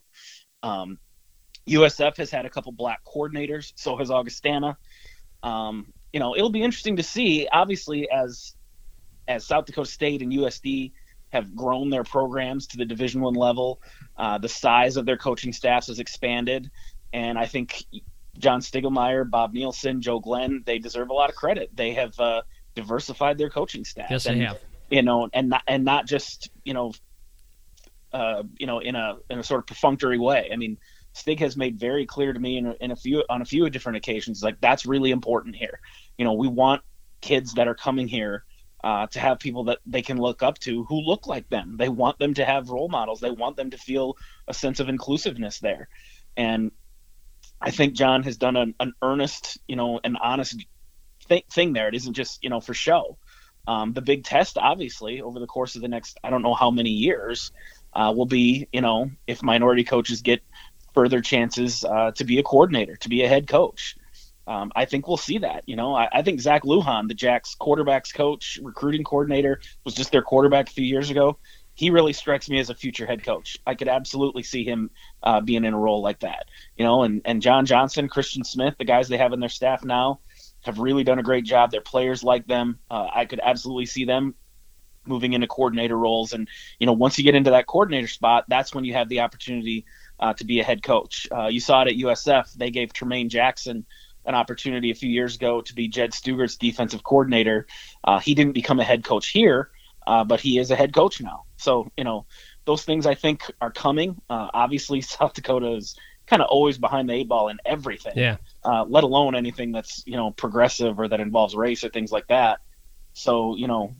Um, 0.62 1.00
USF 1.68 2.18
has 2.18 2.30
had 2.30 2.46
a 2.46 2.50
couple 2.50 2.72
black 2.72 3.02
coordinators, 3.06 3.72
so 3.76 3.98
has 3.98 4.12
Augustana. 4.12 4.78
Um, 5.42 5.94
you 6.12 6.20
know, 6.20 6.36
it'll 6.36 6.50
be 6.50 6.64
interesting 6.64 6.98
to 6.98 7.04
see. 7.04 7.48
Obviously, 7.52 8.10
as 8.10 8.56
as 9.28 9.46
South 9.46 9.66
Dakota 9.66 9.90
State 9.90 10.22
and 10.22 10.32
USD 10.32 10.92
have 11.34 11.56
grown 11.56 11.89
their 11.89 12.04
programs 12.04 12.67
to 12.67 12.78
the 12.78 12.86
Division 12.86 13.22
One 13.22 13.34
level, 13.34 13.82
uh, 14.17 14.38
the 14.38 14.48
size 14.48 14.96
of 14.98 15.06
their 15.06 15.17
coaching 15.17 15.52
staffs 15.52 15.88
has 15.88 16.00
expanded, 16.00 16.72
and 17.12 17.38
I 17.38 17.48
think 17.48 17.84
John 18.38 18.62
Stiegelmeier, 18.62 19.30
Bob 19.30 19.54
Nielsen, 19.54 20.02
Joe 20.02 20.19
Glenn, 20.19 20.63
they 20.65 20.80
deserve 20.80 21.10
a 21.10 21.13
lot 21.13 21.30
of 21.30 21.36
credit. 21.36 21.72
They 21.76 21.93
have 21.93 22.17
uh, 22.19 22.43
diversified 22.76 23.38
their 23.38 23.50
coaching 23.50 23.84
staff. 23.84 24.10
Yes, 24.10 24.26
and, 24.28 24.39
they 24.39 24.46
have. 24.46 24.60
You 24.89 25.02
know, 25.02 25.28
and 25.34 25.50
not 25.50 25.63
and 25.67 25.84
not 25.84 26.06
just 26.06 26.50
you 26.63 26.74
know, 26.74 26.91
uh, 28.13 28.43
you 28.60 28.67
know, 28.67 28.80
in 28.80 28.96
a 28.96 29.17
in 29.30 29.39
a 29.39 29.43
sort 29.43 29.60
of 29.60 29.65
perfunctory 29.65 30.19
way. 30.19 30.50
I 30.54 30.56
mean, 30.56 30.78
Stig 31.13 31.39
has 31.39 31.58
made 31.58 31.80
very 31.80 32.06
clear 32.06 32.32
to 32.32 32.39
me 32.39 32.58
in 32.58 32.67
a, 32.67 32.76
in 32.80 32.91
a 32.91 32.96
few 32.96 33.24
on 33.28 33.41
a 33.41 33.46
few 33.46 33.67
different 33.72 33.98
occasions 33.98 34.43
like 34.43 34.62
that's 34.62 34.86
really 34.86 35.10
important 35.10 35.56
here. 35.56 35.80
You 36.17 36.26
know, 36.26 36.34
we 36.34 36.48
want 36.48 36.84
kids 37.22 37.54
that 37.54 37.67
are 37.67 37.76
coming 37.76 38.08
here 38.08 38.43
uh, 38.84 39.08
to 39.08 39.19
have 39.19 39.39
people 39.39 39.65
that 39.65 39.80
they 39.86 40.02
can 40.02 40.17
look 40.17 40.43
up 40.43 40.60
to 40.60 40.84
who 40.84 41.00
look 41.00 41.26
like 41.26 41.50
them. 41.50 41.78
They 41.78 41.89
want 41.89 42.19
them 42.19 42.34
to 42.36 42.46
have 42.46 42.69
role 42.69 42.89
models. 42.89 43.19
They 43.19 43.32
want 43.32 43.56
them 43.56 43.72
to 43.72 43.78
feel 43.78 44.17
a 44.48 44.54
sense 44.54 44.80
of 44.80 44.89
inclusiveness 44.89 45.60
there. 45.60 45.88
And 46.36 46.72
I 47.62 47.72
think 47.72 47.93
John 47.93 48.24
has 48.24 48.38
done 48.38 48.58
an, 48.58 48.76
an 48.80 48.93
earnest, 49.02 49.58
you 49.67 49.78
know, 49.78 50.00
an 50.04 50.17
honest 50.17 50.65
th- 51.30 51.46
thing 51.52 51.74
there. 51.74 51.88
It 51.88 51.96
isn't 51.96 52.13
just, 52.13 52.43
you 52.43 52.50
know, 52.50 52.60
for 52.60 52.74
show. 52.74 53.17
Um, 53.65 53.93
the 53.93 54.02
big 54.02 54.26
test, 54.26 54.58
obviously, 54.58 55.22
over 55.22 55.39
the 55.39 55.48
course 55.48 55.76
of 55.76 55.82
the 55.82 55.88
next, 55.88 56.19
I 56.22 56.30
don't 56.30 56.41
know 56.41 56.54
how 56.54 56.69
many 56.69 56.89
years, 56.89 57.54
uh, 57.93 58.13
will 58.13 58.26
be, 58.26 58.67
you 58.74 58.82
know, 58.82 59.12
if 59.28 59.41
minority 59.41 59.86
coaches 59.86 60.22
get 60.22 60.41
further 60.93 61.22
chances 61.22 61.86
uh, 61.86 62.12
to 62.15 62.26
be 62.26 62.39
a 62.39 62.43
coordinator, 62.43 62.98
to 62.98 63.10
be 63.10 63.24
a 63.24 63.30
head 63.30 63.48
coach. 63.48 63.96
Um, 64.46 64.72
I 64.76 64.86
think 64.86 65.08
we'll 65.08 65.18
see 65.18 65.40
that. 65.40 65.64
You 65.68 65.76
know, 65.76 65.96
I, 65.96 66.10
I, 66.12 66.22
think 66.22 66.42
Zach 66.42 66.64
Lujan, 66.64 67.08
the 67.08 67.14
Jacks 67.14 67.56
quarterbacks 67.60 68.14
coach, 68.14 68.60
recruiting 68.62 69.04
coordinator, 69.04 69.62
was 69.86 69.94
just 69.94 70.12
their 70.12 70.22
quarterback 70.22 70.70
a 70.70 70.74
few 70.74 70.86
years 70.86 71.10
ago. 71.10 71.38
He 71.76 71.90
really 71.90 72.14
strikes 72.14 72.50
me 72.50 72.60
as 72.60 72.70
a 72.70 72.76
future 72.76 73.06
head 73.06 73.24
coach. 73.24 73.58
I 73.66 73.76
could 73.76 73.88
absolutely 73.88 74.44
see 74.44 74.64
him 74.64 74.92
uh, 75.24 75.42
being 75.42 75.64
in 75.66 75.74
a 75.74 75.80
role 75.80 76.02
like 76.02 76.20
that. 76.20 76.46
You 76.78 76.86
know, 76.86 77.04
and 77.04 77.22
and 77.26 77.42
John 77.42 77.66
Johnson, 77.66 78.10
Christian 78.10 78.44
Smith, 78.44 78.76
the 78.78 78.86
guys 78.86 79.08
they 79.08 79.18
have 79.18 79.34
in 79.34 79.40
their 79.40 79.50
staff 79.50 79.84
now, 79.84 80.20
have 80.62 80.78
really 80.78 81.04
done 81.04 81.20
a 81.20 81.24
great 81.24 81.46
job. 81.46 81.72
Their 81.72 81.82
players 81.82 82.24
like 82.24 82.46
them. 82.46 82.80
Uh, 82.92 83.08
I 83.14 83.26
could 83.26 83.40
absolutely 83.42 83.86
see 83.86 84.06
them 84.06 84.36
moving 85.06 85.34
into 85.34 85.48
coordinator 85.48 85.98
roles. 85.98 86.34
And 86.34 86.48
you 86.80 86.86
know, 86.86 86.94
once 86.94 87.18
you 87.18 87.24
get 87.24 87.36
into 87.36 87.52
that 87.52 87.66
coordinator 87.66 88.08
spot, 88.08 88.46
that's 88.48 88.76
when 88.76 88.84
you 88.84 88.94
have 88.94 89.10
the 89.10 89.22
opportunity 89.22 89.86
uh, 90.20 90.34
to 90.34 90.46
be 90.46 90.60
a 90.60 90.64
head 90.64 90.84
coach. 90.84 91.28
Uh, 91.32 91.48
you 91.48 91.60
saw 91.60 91.82
it 91.82 91.88
at 91.88 91.96
USF; 91.96 92.54
they 92.54 92.72
gave 92.72 92.94
Tremaine 92.94 93.30
Jackson 93.30 93.86
an 94.26 94.36
opportunity 94.36 94.92
a 94.92 94.96
few 94.96 95.10
years 95.10 95.36
ago 95.36 95.62
to 95.62 95.76
be 95.76 95.88
Jed 95.88 96.12
Stugert's 96.12 96.58
defensive 96.58 97.04
coordinator. 97.04 97.68
Uh, 98.04 98.20
he 98.20 98.36
didn't 98.36 98.54
become 98.54 98.80
a 98.80 98.84
head 98.84 99.04
coach 99.04 99.30
here, 99.30 99.70
uh, 100.08 100.24
but 100.24 100.40
he 100.40 100.58
is 100.58 100.72
a 100.72 100.76
head 100.76 100.94
coach 100.94 101.22
now. 101.22 101.44
So 101.58 101.92
you 101.98 102.04
know, 102.04 102.26
those 102.66 102.84
things 102.84 103.06
I 103.06 103.16
think 103.16 103.44
are 103.62 103.72
coming. 103.72 104.22
Uh, 104.30 104.50
obviously, 104.54 105.02
South 105.02 105.34
Dakota 105.34 105.76
is 105.76 105.96
kind 106.26 106.42
of 106.42 106.48
always 106.50 106.78
behind 106.78 107.10
the 107.10 107.14
eight 107.14 107.28
ball 107.28 107.50
in 107.50 107.58
everything. 107.66 108.14
Yeah. 108.16 108.38
Uh, 108.64 108.86
let 108.88 109.04
alone 109.04 109.36
anything 109.36 109.72
that's 109.72 110.04
you 110.06 110.16
know 110.16 110.32
progressive 110.32 111.00
or 111.00 111.08
that 111.08 111.20
involves 111.20 111.56
race 111.56 111.84
or 111.84 111.90
things 111.90 112.12
like 112.12 112.28
that. 112.28 112.60
So 113.14 113.56
you 113.56 113.68
know, 113.68 113.94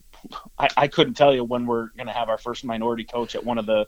I, 0.58 0.70
I 0.78 0.88
couldn't 0.88 1.16
tell 1.16 1.34
you 1.34 1.44
when 1.44 1.66
we're 1.66 1.90
going 1.90 2.08
to 2.08 2.14
have 2.14 2.30
our 2.30 2.38
first 2.38 2.64
minority 2.64 3.04
coach 3.04 3.36
at 3.36 3.44
one 3.44 3.58
of 3.58 3.66
the 3.66 3.88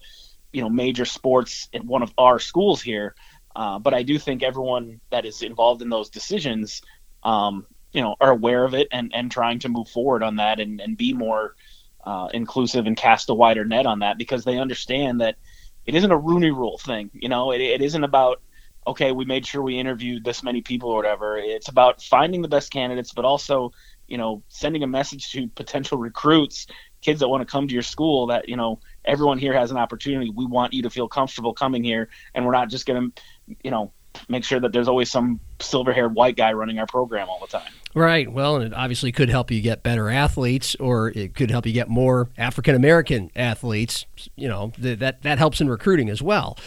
you 0.52 0.62
know 0.62 0.70
major 0.70 1.06
sports 1.06 1.70
at 1.74 1.84
one 1.84 2.04
of 2.04 2.14
our 2.18 2.40
schools 2.40 2.82
here. 2.82 3.16
Uh, 3.56 3.80
but 3.80 3.94
I 3.94 4.04
do 4.04 4.20
think 4.20 4.44
everyone 4.44 5.00
that 5.12 5.26
is 5.26 5.42
involved 5.42 5.82
in 5.82 5.90
those 5.90 6.10
decisions, 6.10 6.82
um, 7.24 7.66
you 7.92 8.02
know, 8.02 8.16
are 8.20 8.32
aware 8.32 8.66
of 8.66 8.74
it 8.74 8.88
and, 8.92 9.12
and 9.14 9.32
trying 9.32 9.60
to 9.60 9.70
move 9.70 9.88
forward 9.88 10.24
on 10.24 10.38
that 10.38 10.60
and, 10.60 10.82
and 10.82 10.98
be 10.98 11.14
more 11.14 11.56
uh, 12.04 12.28
inclusive 12.34 12.86
and 12.86 12.98
cast 12.98 13.30
a 13.30 13.34
wider 13.34 13.66
net 13.66 13.86
on 13.86 14.00
that 14.00 14.18
because 14.18 14.44
they 14.44 14.58
understand 14.58 15.22
that 15.22 15.36
it 15.86 15.96
isn't 15.96 16.12
a 16.12 16.18
Rooney 16.18 16.52
Rule 16.52 16.78
thing. 16.78 17.10
You 17.14 17.30
know, 17.30 17.52
it, 17.52 17.62
it 17.62 17.82
isn't 17.82 18.04
about 18.04 18.42
okay, 18.88 19.12
we 19.12 19.26
made 19.26 19.46
sure 19.46 19.64
we 19.64 19.80
interviewed 19.80 20.24
this 20.24 20.44
many 20.44 20.62
people 20.62 20.90
or 20.90 20.98
whatever. 20.98 21.38
It's 21.38 21.70
about 21.70 22.04
finding 22.04 22.44
the 22.44 22.48
best 22.48 22.72
candidates, 22.72 23.14
but 23.14 23.26
also 23.26 23.72
you 24.08 24.18
know 24.18 24.44
sending 24.48 24.84
a 24.84 24.88
message 24.88 25.32
to 25.32 25.48
potential 25.48 25.98
recruits, 25.98 26.68
kids 27.02 27.20
that 27.20 27.28
want 27.28 27.42
to 27.42 27.52
come 27.52 27.68
to 27.68 27.74
your 27.74 27.84
school 27.84 28.28
that 28.28 28.48
you 28.48 28.58
know 28.58 28.80
everyone 29.04 29.40
here 29.40 29.54
has 29.54 29.72
an 29.72 29.78
opportunity. 29.78 30.30
We 30.30 30.46
want 30.46 30.74
you 30.74 30.84
to 30.84 30.90
feel 30.90 31.08
comfortable 31.08 31.54
coming 31.54 31.84
here, 31.84 32.10
and 32.34 32.46
we're 32.46 32.52
not 32.52 32.70
just 32.70 32.86
going 32.86 33.12
to 33.12 33.22
you 33.64 33.72
know 33.72 33.92
make 34.30 34.44
sure 34.44 34.60
that 34.60 34.72
there's 34.72 34.88
always 34.88 35.12
some 35.12 35.40
silver-haired 35.60 36.16
white 36.16 36.38
guy 36.38 36.54
running 36.54 36.80
our 36.80 36.88
program 36.88 37.28
all 37.30 37.40
the 37.40 37.48
time. 37.48 37.70
Right. 37.94 38.32
Well, 38.32 38.58
and 38.58 38.66
it 38.66 38.74
obviously 38.74 39.12
could 39.12 39.30
help 39.30 39.52
you 39.52 39.62
get 39.62 39.84
better 39.84 40.10
athletes, 40.10 40.76
or 40.76 41.10
it 41.10 41.36
could 41.36 41.52
help 41.52 41.66
you 41.66 41.74
get 41.74 41.90
more 41.90 42.30
African 42.38 42.76
American 42.76 43.32
athletes. 43.36 44.06
You 44.36 44.48
know, 44.48 44.72
that 44.78 45.22
that 45.22 45.38
helps 45.38 45.62
in 45.62 45.70
recruiting 45.70 46.10
as 46.10 46.22
well. 46.22 46.58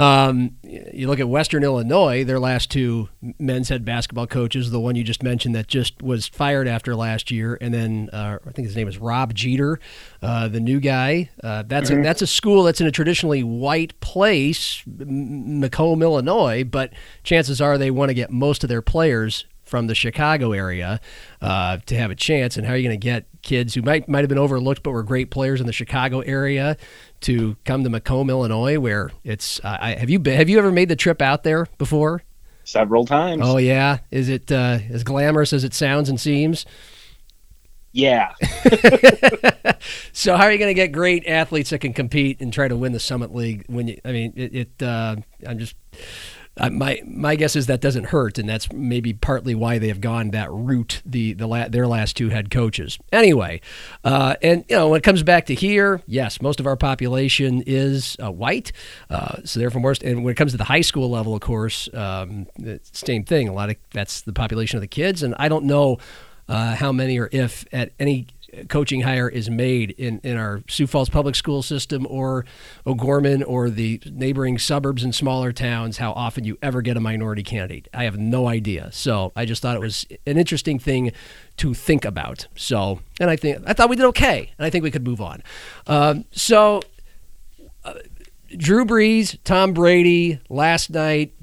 Um, 0.00 0.56
you 0.62 1.08
look 1.08 1.20
at 1.20 1.28
Western 1.28 1.62
Illinois; 1.62 2.24
their 2.24 2.40
last 2.40 2.70
two 2.70 3.10
men's 3.38 3.68
head 3.68 3.84
basketball 3.84 4.26
coaches, 4.26 4.70
the 4.70 4.80
one 4.80 4.96
you 4.96 5.04
just 5.04 5.22
mentioned 5.22 5.54
that 5.54 5.68
just 5.68 6.00
was 6.00 6.26
fired 6.26 6.66
after 6.66 6.96
last 6.96 7.30
year, 7.30 7.58
and 7.60 7.74
then 7.74 8.08
uh, 8.10 8.38
I 8.46 8.50
think 8.52 8.66
his 8.66 8.74
name 8.74 8.88
is 8.88 8.96
Rob 8.96 9.34
Jeter, 9.34 9.78
uh, 10.22 10.48
the 10.48 10.58
new 10.58 10.80
guy. 10.80 11.28
Uh, 11.44 11.64
that's 11.66 11.90
mm-hmm. 11.90 12.00
a, 12.00 12.02
that's 12.02 12.22
a 12.22 12.26
school 12.26 12.62
that's 12.62 12.80
in 12.80 12.86
a 12.86 12.90
traditionally 12.90 13.42
white 13.42 14.00
place, 14.00 14.82
Macomb, 14.86 16.02
Illinois, 16.02 16.64
but 16.64 16.94
chances 17.22 17.60
are 17.60 17.76
they 17.76 17.90
want 17.90 18.08
to 18.08 18.14
get 18.14 18.30
most 18.30 18.64
of 18.64 18.68
their 18.70 18.82
players 18.82 19.44
from 19.70 19.86
the 19.86 19.94
Chicago 19.94 20.52
area 20.52 20.98
uh, 21.42 21.76
to 21.86 21.96
have 21.96 22.10
a 22.10 22.16
chance. 22.16 22.56
And 22.56 22.66
how 22.66 22.72
are 22.72 22.76
you 22.76 22.88
going 22.88 22.98
to 22.98 23.04
get 23.04 23.26
kids 23.42 23.74
who 23.74 23.82
might 23.82 24.08
might 24.08 24.20
have 24.20 24.28
been 24.28 24.38
overlooked 24.38 24.82
but 24.82 24.90
were 24.90 25.02
great 25.02 25.30
players 25.30 25.60
in 25.60 25.66
the 25.66 25.72
Chicago 25.72 26.20
area 26.20 26.76
to 27.22 27.56
come 27.64 27.84
to 27.84 27.90
Macomb, 27.90 28.30
Illinois, 28.30 28.78
where 28.78 29.10
it's. 29.24 29.60
Uh, 29.64 29.78
I, 29.80 29.94
have 29.94 30.10
you 30.10 30.18
been, 30.18 30.36
have 30.36 30.48
you 30.48 30.58
ever 30.58 30.72
made 30.72 30.88
the 30.88 30.96
trip 30.96 31.20
out 31.20 31.42
there 31.42 31.66
before? 31.78 32.22
Several 32.64 33.04
times. 33.04 33.42
Oh 33.44 33.56
yeah, 33.56 33.98
is 34.10 34.28
it 34.28 34.52
uh, 34.52 34.78
as 34.90 35.04
glamorous 35.04 35.52
as 35.52 35.64
it 35.64 35.74
sounds 35.74 36.08
and 36.08 36.20
seems? 36.20 36.66
Yeah. 37.92 38.34
so 40.12 40.36
how 40.36 40.44
are 40.44 40.52
you 40.52 40.58
going 40.58 40.70
to 40.70 40.74
get 40.74 40.92
great 40.92 41.26
athletes 41.26 41.70
that 41.70 41.80
can 41.80 41.92
compete 41.92 42.40
and 42.40 42.52
try 42.52 42.68
to 42.68 42.76
win 42.76 42.92
the 42.92 43.00
Summit 43.00 43.34
League? 43.34 43.64
When 43.66 43.88
you, 43.88 44.00
I 44.04 44.12
mean, 44.12 44.32
it. 44.36 44.54
it 44.54 44.82
uh, 44.82 45.16
I'm 45.46 45.58
just 45.58 45.74
my 46.70 47.00
my 47.06 47.36
guess 47.36 47.56
is 47.56 47.66
that 47.66 47.80
doesn't 47.80 48.04
hurt, 48.06 48.38
and 48.38 48.48
that's 48.48 48.70
maybe 48.72 49.12
partly 49.12 49.54
why 49.54 49.78
they 49.78 49.88
have 49.88 50.00
gone 50.00 50.30
that 50.30 50.50
route. 50.50 51.00
The 51.06 51.32
the 51.32 51.46
la- 51.46 51.68
their 51.68 51.86
last 51.86 52.16
two 52.16 52.28
head 52.28 52.50
coaches. 52.50 52.98
Anyway, 53.12 53.60
uh, 54.04 54.34
and 54.42 54.64
you 54.68 54.76
know 54.76 54.88
when 54.88 54.98
it 54.98 55.04
comes 55.04 55.22
back 55.22 55.46
to 55.46 55.54
here, 55.54 56.02
yes, 56.06 56.42
most 56.42 56.60
of 56.60 56.66
our 56.66 56.76
population 56.76 57.62
is 57.66 58.16
uh, 58.22 58.30
white, 58.30 58.72
uh, 59.08 59.36
so 59.44 59.60
therefore 59.60 59.80
most. 59.80 60.02
And 60.02 60.24
when 60.24 60.32
it 60.32 60.36
comes 60.36 60.52
to 60.52 60.58
the 60.58 60.64
high 60.64 60.80
school 60.80 61.10
level, 61.10 61.34
of 61.34 61.40
course, 61.40 61.88
um, 61.94 62.46
same 62.92 63.24
thing. 63.24 63.48
A 63.48 63.52
lot 63.52 63.70
of 63.70 63.76
that's 63.92 64.20
the 64.22 64.32
population 64.32 64.76
of 64.76 64.82
the 64.82 64.88
kids, 64.88 65.22
and 65.22 65.34
I 65.38 65.48
don't 65.48 65.64
know 65.64 65.98
uh, 66.50 66.74
how 66.74 66.90
many 66.92 67.18
or 67.18 67.28
if 67.32 67.64
at 67.72 67.92
any 68.00 68.26
coaching 68.68 69.02
hire 69.02 69.28
is 69.28 69.48
made 69.48 69.90
in, 69.92 70.20
in 70.22 70.36
our 70.36 70.62
Sioux 70.68 70.86
Falls 70.86 71.08
public 71.08 71.34
school 71.34 71.62
system 71.62 72.06
or 72.08 72.44
O'Gorman 72.86 73.42
or 73.42 73.70
the 73.70 74.00
neighboring 74.06 74.58
suburbs 74.58 75.04
and 75.04 75.14
smaller 75.14 75.52
towns, 75.52 75.98
how 75.98 76.12
often 76.12 76.44
you 76.44 76.58
ever 76.62 76.82
get 76.82 76.96
a 76.96 77.00
minority 77.00 77.42
candidate. 77.42 77.88
I 77.94 78.04
have 78.04 78.18
no 78.18 78.48
idea. 78.48 78.90
So 78.92 79.32
I 79.36 79.44
just 79.44 79.62
thought 79.62 79.76
it 79.76 79.80
was 79.80 80.06
an 80.26 80.38
interesting 80.38 80.78
thing 80.78 81.12
to 81.58 81.74
think 81.74 82.04
about. 82.04 82.46
So, 82.56 83.00
and 83.20 83.30
I 83.30 83.36
think 83.36 83.62
I 83.66 83.72
thought 83.72 83.90
we 83.90 83.96
did 83.96 84.06
okay, 84.06 84.52
and 84.58 84.66
I 84.66 84.70
think 84.70 84.82
we 84.82 84.90
could 84.90 85.04
move 85.04 85.20
on. 85.20 85.42
Um, 85.86 86.24
so, 86.30 86.80
uh, 87.84 87.94
Drew 88.56 88.84
Brees, 88.84 89.38
Tom 89.44 89.72
Brady, 89.72 90.40
last 90.48 90.90
night, 90.90 91.34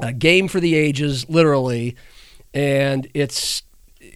a 0.00 0.12
game 0.12 0.48
for 0.48 0.60
the 0.60 0.74
ages, 0.74 1.28
literally, 1.28 1.96
and 2.54 3.08
it's 3.14 3.62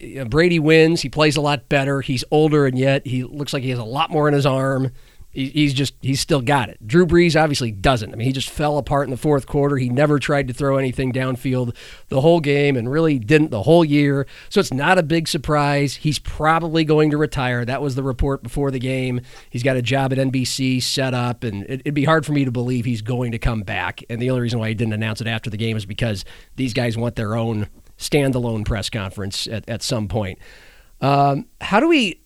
Uh, 0.03 0.25
Brady 0.25 0.59
wins. 0.59 1.01
He 1.01 1.09
plays 1.09 1.35
a 1.35 1.41
lot 1.41 1.69
better. 1.69 2.01
He's 2.01 2.23
older, 2.31 2.65
and 2.65 2.77
yet 2.77 3.05
he 3.05 3.23
looks 3.23 3.53
like 3.53 3.63
he 3.63 3.69
has 3.69 3.79
a 3.79 3.83
lot 3.83 4.09
more 4.09 4.27
in 4.27 4.33
his 4.33 4.45
arm. 4.45 4.91
he's 5.31 5.73
just 5.73 5.95
he's 6.01 6.19
still 6.19 6.41
got 6.41 6.69
it. 6.69 6.77
Drew 6.85 7.07
Brees 7.07 7.41
obviously 7.41 7.71
doesn't. 7.71 8.13
I 8.13 8.15
mean, 8.15 8.27
he 8.27 8.33
just 8.33 8.49
fell 8.49 8.77
apart 8.77 9.07
in 9.07 9.11
the 9.11 9.17
fourth 9.17 9.47
quarter. 9.47 9.77
He 9.77 9.89
never 9.89 10.19
tried 10.19 10.47
to 10.47 10.53
throw 10.53 10.77
anything 10.77 11.11
downfield 11.11 11.75
the 12.09 12.21
whole 12.21 12.39
game, 12.39 12.77
and 12.77 12.91
really 12.91 13.17
didn't 13.17 13.49
the 13.49 13.63
whole 13.63 13.83
year. 13.83 14.27
So 14.49 14.59
it's 14.59 14.71
not 14.73 14.99
a 14.99 15.03
big 15.03 15.27
surprise. 15.27 15.95
He's 15.95 16.19
probably 16.19 16.83
going 16.83 17.09
to 17.11 17.17
retire. 17.17 17.65
That 17.65 17.81
was 17.81 17.95
the 17.95 18.03
report 18.03 18.43
before 18.43 18.69
the 18.69 18.79
game. 18.79 19.21
He's 19.49 19.63
got 19.63 19.75
a 19.75 19.81
job 19.81 20.13
at 20.13 20.19
NBC 20.19 20.83
set 20.83 21.13
up, 21.15 21.43
and 21.43 21.63
it, 21.63 21.81
it'd 21.81 21.95
be 21.95 22.05
hard 22.05 22.25
for 22.25 22.33
me 22.33 22.45
to 22.45 22.51
believe 22.51 22.85
he's 22.85 23.01
going 23.01 23.31
to 23.31 23.39
come 23.39 23.61
back. 23.61 24.03
And 24.09 24.21
the 24.21 24.29
only 24.29 24.41
reason 24.41 24.59
why 24.59 24.69
he 24.69 24.75
didn't 24.75 24.93
announce 24.93 25.19
it 25.19 25.27
after 25.27 25.49
the 25.49 25.57
game 25.57 25.77
is 25.77 25.85
because 25.87 26.25
these 26.57 26.73
guys 26.73 26.95
want 26.95 27.15
their 27.15 27.35
own 27.35 27.69
standalone 27.97 28.65
press 28.65 28.89
conference 28.89 29.47
at, 29.47 29.67
at 29.69 29.81
some 29.81 30.07
point. 30.07 30.39
Um, 31.01 31.47
how 31.61 31.79
do 31.79 31.87
we? 31.87 32.21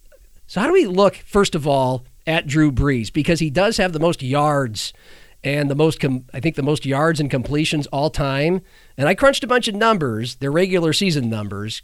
So 0.48 0.62
how 0.62 0.68
do 0.68 0.74
we 0.74 0.86
look 0.86 1.16
first 1.16 1.56
of 1.56 1.68
all 1.68 2.06
at 2.26 2.48
Drew 2.48 2.72
Brees 2.72 3.12
because 3.12 3.40
he 3.40 3.50
does 3.50 3.78
have 3.78 3.94
the 3.94 4.00
most 4.00 4.22
yards 4.22 4.94
and 5.44 5.70
the 5.70 5.76
most 5.76 6.00
com- 6.00 6.26
I 6.34 6.40
think 6.40 6.56
the 6.56 6.64
most 6.64 6.86
yards 6.86 7.20
and 7.20 7.30
completions 7.30 7.88
all 7.88 8.10
time. 8.10 8.62
And 8.98 9.08
I 9.08 9.16
crunched 9.16 9.44
a 9.44 9.48
bunch 9.48 9.68
of 9.68 9.76
numbers, 9.76 10.36
their 10.36 10.52
regular 10.52 10.94
season 10.94 11.30
numbers, 11.30 11.82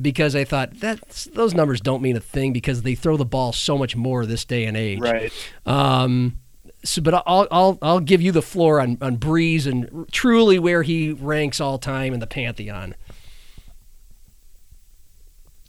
because 0.00 0.36
I 0.36 0.44
thought 0.44 0.80
that 0.80 1.28
those 1.34 1.54
numbers 1.54 1.80
don't 1.80 2.02
mean 2.02 2.16
a 2.16 2.20
thing 2.20 2.52
because 2.52 2.82
they 2.82 2.94
throw 2.94 3.16
the 3.16 3.24
ball 3.24 3.52
so 3.52 3.78
much 3.78 3.96
more 3.96 4.26
this 4.26 4.44
day 4.44 4.64
and 4.64 4.76
age. 4.76 5.00
Right. 5.00 5.32
Um, 5.66 6.38
so, 6.84 7.02
but 7.02 7.14
I'll 7.26 7.48
I'll 7.50 7.78
I'll 7.82 8.00
give 8.00 8.20
you 8.20 8.32
the 8.32 8.42
floor 8.42 8.80
on 8.80 8.98
on 9.00 9.16
Brees 9.16 9.66
and 9.66 10.06
truly 10.12 10.58
where 10.58 10.82
he 10.82 11.12
ranks 11.12 11.60
all 11.60 11.78
time 11.78 12.12
in 12.12 12.20
the 12.20 12.26
pantheon. 12.26 12.94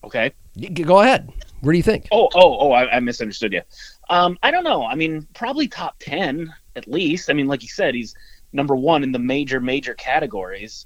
Okay. 0.04 0.34
Go 0.74 1.02
ahead. 1.02 1.32
Where 1.62 1.74
do 1.74 1.78
you 1.78 1.84
think? 1.84 2.08
Oh, 2.12 2.30
oh, 2.36 2.58
oh! 2.60 2.72
I, 2.72 2.98
I 2.98 3.00
misunderstood 3.00 3.52
you. 3.54 3.62
Um, 4.10 4.38
I 4.44 4.52
don't 4.52 4.64
know. 4.64 4.86
I 4.86 4.96
mean, 4.96 5.28
probably 5.34 5.68
top 5.68 5.96
ten 6.00 6.54
at 6.76 6.88
least. 6.88 7.30
I 7.30 7.34
mean, 7.34 7.48
like 7.48 7.64
you 7.64 7.70
said, 7.70 7.96
he's 7.96 8.14
number 8.54 8.76
one 8.76 9.04
in 9.04 9.12
the 9.12 9.20
major 9.20 9.60
major 9.60 9.94
categories. 9.96 10.86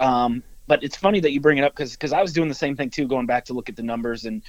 Um, 0.00 0.42
but 0.66 0.82
it's 0.84 0.96
funny 0.96 1.20
that 1.20 1.32
you 1.32 1.40
bring 1.40 1.58
it 1.58 1.64
up 1.64 1.72
because 1.72 1.92
because 1.92 2.12
I 2.12 2.22
was 2.22 2.32
doing 2.32 2.48
the 2.48 2.54
same 2.54 2.76
thing 2.76 2.90
too, 2.90 3.06
going 3.06 3.26
back 3.26 3.44
to 3.46 3.52
look 3.52 3.68
at 3.68 3.76
the 3.76 3.82
numbers 3.82 4.24
and 4.24 4.42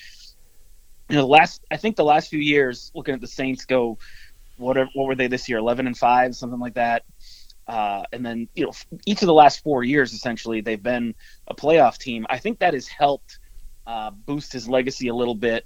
you 1.09 1.15
know 1.15 1.21
the 1.21 1.27
last 1.27 1.63
I 1.71 1.77
think 1.77 1.95
the 1.95 2.05
last 2.05 2.29
few 2.29 2.39
years 2.39 2.91
looking 2.93 3.13
at 3.13 3.21
the 3.21 3.27
Saints 3.27 3.65
go 3.65 3.97
whatever 4.57 4.89
what 4.93 5.07
were 5.07 5.15
they 5.15 5.27
this 5.27 5.49
year? 5.49 5.57
11 5.57 5.87
and 5.87 5.97
5 5.97 6.35
something 6.35 6.59
like 6.59 6.75
that. 6.75 7.03
Uh, 7.67 8.03
and 8.11 8.25
then 8.25 8.47
you 8.55 8.65
know 8.65 8.71
each 9.05 9.21
of 9.21 9.27
the 9.27 9.33
last 9.33 9.63
four 9.63 9.83
years 9.83 10.11
essentially 10.11 10.59
they've 10.61 10.83
been 10.83 11.15
a 11.47 11.55
playoff 11.55 11.97
team. 11.97 12.25
I 12.29 12.37
think 12.37 12.59
that 12.59 12.73
has 12.73 12.87
helped 12.87 13.39
uh, 13.87 14.11
boost 14.11 14.53
his 14.53 14.67
legacy 14.67 15.07
a 15.07 15.15
little 15.15 15.35
bit 15.35 15.65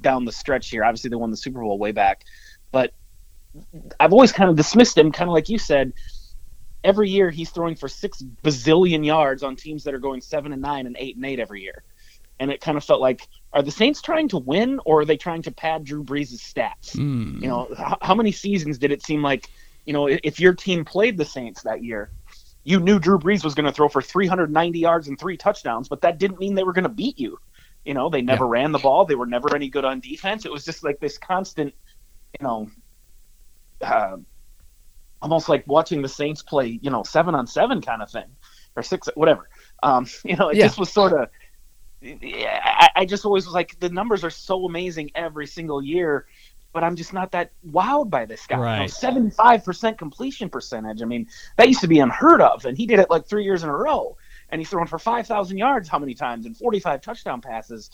down 0.00 0.24
the 0.24 0.32
stretch 0.32 0.70
here. 0.70 0.84
Obviously 0.84 1.10
they 1.10 1.16
won 1.16 1.30
the 1.30 1.36
super 1.36 1.60
bowl 1.60 1.78
way 1.78 1.92
back. 1.92 2.24
But 2.70 2.92
i've 4.00 4.12
always 4.12 4.32
kind 4.32 4.50
of 4.50 4.56
dismissed 4.56 4.98
him 4.98 5.12
kind 5.12 5.30
of 5.30 5.32
like 5.32 5.48
you 5.48 5.58
said 5.58 5.92
every 6.84 7.08
year 7.08 7.30
he's 7.30 7.50
throwing 7.50 7.74
for 7.74 7.88
six 7.88 8.22
bazillion 8.42 9.04
yards 9.04 9.42
on 9.42 9.56
teams 9.56 9.84
that 9.84 9.94
are 9.94 9.98
going 9.98 10.20
seven 10.20 10.52
and 10.52 10.60
nine 10.60 10.86
and 10.86 10.96
eight 11.00 11.16
and 11.16 11.24
eight 11.24 11.40
every 11.40 11.62
year. 11.62 11.82
And 12.38 12.50
it 12.50 12.60
kind 12.60 12.76
of 12.76 12.84
felt 12.84 13.00
like 13.00 13.26
are 13.54 13.62
the 13.62 13.70
Saints 13.70 14.02
trying 14.02 14.28
to 14.28 14.38
win 14.38 14.80
or 14.84 15.00
are 15.00 15.04
they 15.04 15.16
trying 15.16 15.42
to 15.42 15.52
pad 15.52 15.84
Drew 15.84 16.02
Brees' 16.02 16.34
stats? 16.34 16.96
Mm. 16.96 17.40
You 17.40 17.48
know, 17.48 17.72
how, 17.76 17.96
how 18.02 18.14
many 18.14 18.32
seasons 18.32 18.78
did 18.78 18.90
it 18.90 19.02
seem 19.02 19.22
like, 19.22 19.48
you 19.86 19.92
know, 19.92 20.08
if 20.08 20.40
your 20.40 20.54
team 20.54 20.84
played 20.84 21.16
the 21.16 21.24
Saints 21.24 21.62
that 21.62 21.84
year, 21.84 22.10
you 22.64 22.80
knew 22.80 22.98
Drew 22.98 23.18
Brees 23.18 23.44
was 23.44 23.54
going 23.54 23.66
to 23.66 23.72
throw 23.72 23.88
for 23.88 24.02
390 24.02 24.78
yards 24.78 25.06
and 25.06 25.18
three 25.18 25.36
touchdowns, 25.36 25.88
but 25.88 26.00
that 26.00 26.18
didn't 26.18 26.40
mean 26.40 26.54
they 26.54 26.64
were 26.64 26.72
going 26.72 26.84
to 26.84 26.88
beat 26.88 27.18
you. 27.18 27.38
You 27.84 27.94
know, 27.94 28.08
they 28.08 28.22
never 28.22 28.44
yeah. 28.46 28.62
ran 28.62 28.72
the 28.72 28.78
ball. 28.78 29.04
They 29.04 29.14
were 29.14 29.26
never 29.26 29.54
any 29.54 29.68
good 29.68 29.84
on 29.84 30.00
defense. 30.00 30.44
It 30.44 30.52
was 30.52 30.64
just 30.64 30.82
like 30.82 30.98
this 30.98 31.16
constant, 31.16 31.74
you 32.40 32.44
know, 32.44 32.70
uh, 33.82 34.16
almost 35.22 35.48
like 35.48 35.64
watching 35.68 36.02
the 36.02 36.08
Saints 36.08 36.42
play, 36.42 36.80
you 36.82 36.90
know, 36.90 37.02
seven 37.04 37.34
on 37.34 37.46
seven 37.46 37.80
kind 37.80 38.02
of 38.02 38.10
thing 38.10 38.26
or 38.74 38.82
six, 38.82 39.08
whatever. 39.14 39.48
Um, 39.82 40.06
you 40.24 40.34
know, 40.34 40.48
it 40.48 40.56
yeah. 40.56 40.66
just 40.66 40.78
was 40.78 40.90
sort 40.90 41.12
of, 41.12 41.28
I, 42.04 42.88
I 42.96 43.04
just 43.04 43.24
always 43.24 43.46
was 43.46 43.54
like, 43.54 43.78
the 43.80 43.88
numbers 43.88 44.24
are 44.24 44.30
so 44.30 44.66
amazing 44.66 45.10
every 45.14 45.46
single 45.46 45.82
year, 45.82 46.26
but 46.72 46.84
I'm 46.84 46.96
just 46.96 47.12
not 47.12 47.32
that 47.32 47.52
wowed 47.66 48.10
by 48.10 48.26
this 48.26 48.46
guy. 48.46 48.58
Right. 48.58 48.90
Seventy-five 48.90 49.64
percent 49.64 49.96
completion 49.96 50.50
percentage. 50.50 51.00
I 51.00 51.06
mean, 51.06 51.28
that 51.56 51.68
used 51.68 51.80
to 51.80 51.88
be 51.88 52.00
unheard 52.00 52.40
of, 52.40 52.66
and 52.66 52.76
he 52.76 52.84
did 52.84 52.98
it 52.98 53.08
like 53.08 53.26
three 53.26 53.44
years 53.44 53.62
in 53.62 53.70
a 53.70 53.76
row. 53.76 54.16
And 54.50 54.60
he's 54.60 54.68
thrown 54.68 54.86
for 54.86 54.98
five 54.98 55.26
thousand 55.26 55.56
yards 55.56 55.88
how 55.88 55.98
many 55.98 56.14
times 56.14 56.46
and 56.46 56.56
forty-five 56.56 57.00
touchdown 57.00 57.40
passes. 57.40 57.90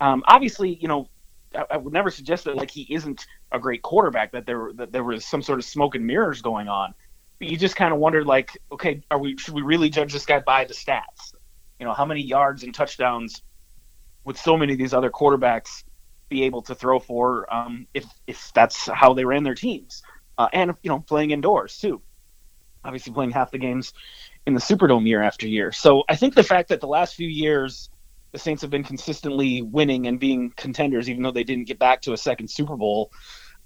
Um, 0.00 0.22
obviously, 0.28 0.74
you 0.74 0.86
know, 0.86 1.08
I, 1.54 1.64
I, 1.72 1.76
would 1.76 1.92
never 1.92 2.10
suggest 2.10 2.44
that 2.44 2.54
like 2.54 2.70
he 2.70 2.86
isn't 2.88 3.26
a 3.50 3.58
great 3.58 3.82
quarterback. 3.82 4.32
That 4.32 4.46
there 4.46 4.70
that 4.74 4.92
there 4.92 5.04
was 5.04 5.24
some 5.24 5.42
sort 5.42 5.58
of 5.58 5.64
smoke 5.64 5.96
and 5.96 6.06
mirrors 6.06 6.40
going 6.40 6.68
on. 6.68 6.94
But 7.38 7.48
you 7.48 7.56
just 7.56 7.76
kind 7.76 7.92
of 7.92 8.00
wondered, 8.00 8.26
like, 8.26 8.58
okay, 8.72 9.02
are 9.10 9.18
we 9.18 9.36
should 9.36 9.54
we 9.54 9.62
really 9.62 9.90
judge 9.90 10.12
this 10.12 10.26
guy 10.26 10.40
by 10.40 10.64
the 10.64 10.74
stats? 10.74 11.34
You 11.80 11.86
know, 11.86 11.94
how 11.94 12.04
many 12.04 12.22
yards 12.22 12.62
and 12.62 12.74
touchdowns 12.74 13.42
would 14.24 14.36
so 14.36 14.56
many 14.56 14.72
of 14.72 14.78
these 14.78 14.94
other 14.94 15.10
quarterbacks 15.10 15.84
be 16.28 16.44
able 16.44 16.62
to 16.62 16.74
throw 16.74 16.98
for 16.98 17.52
um, 17.52 17.86
if 17.94 18.04
if 18.26 18.52
that's 18.54 18.86
how 18.86 19.14
they 19.14 19.24
ran 19.24 19.42
their 19.42 19.54
teams, 19.54 20.02
uh, 20.36 20.48
and 20.52 20.74
you 20.82 20.90
know 20.90 21.00
playing 21.00 21.30
indoors 21.30 21.78
too. 21.78 22.02
Obviously, 22.84 23.12
playing 23.12 23.32
half 23.32 23.50
the 23.50 23.58
games 23.58 23.92
in 24.46 24.54
the 24.54 24.60
Superdome 24.60 25.06
year 25.06 25.22
after 25.22 25.46
year. 25.46 25.72
So 25.72 26.04
I 26.08 26.16
think 26.16 26.34
the 26.34 26.42
fact 26.42 26.68
that 26.68 26.80
the 26.80 26.86
last 26.86 27.14
few 27.14 27.28
years 27.28 27.90
the 28.32 28.38
Saints 28.38 28.62
have 28.62 28.70
been 28.70 28.84
consistently 28.84 29.62
winning 29.62 30.06
and 30.06 30.20
being 30.20 30.50
contenders, 30.56 31.08
even 31.08 31.22
though 31.22 31.30
they 31.30 31.44
didn't 31.44 31.64
get 31.64 31.78
back 31.78 32.02
to 32.02 32.12
a 32.12 32.16
second 32.16 32.48
Super 32.48 32.76
Bowl. 32.76 33.12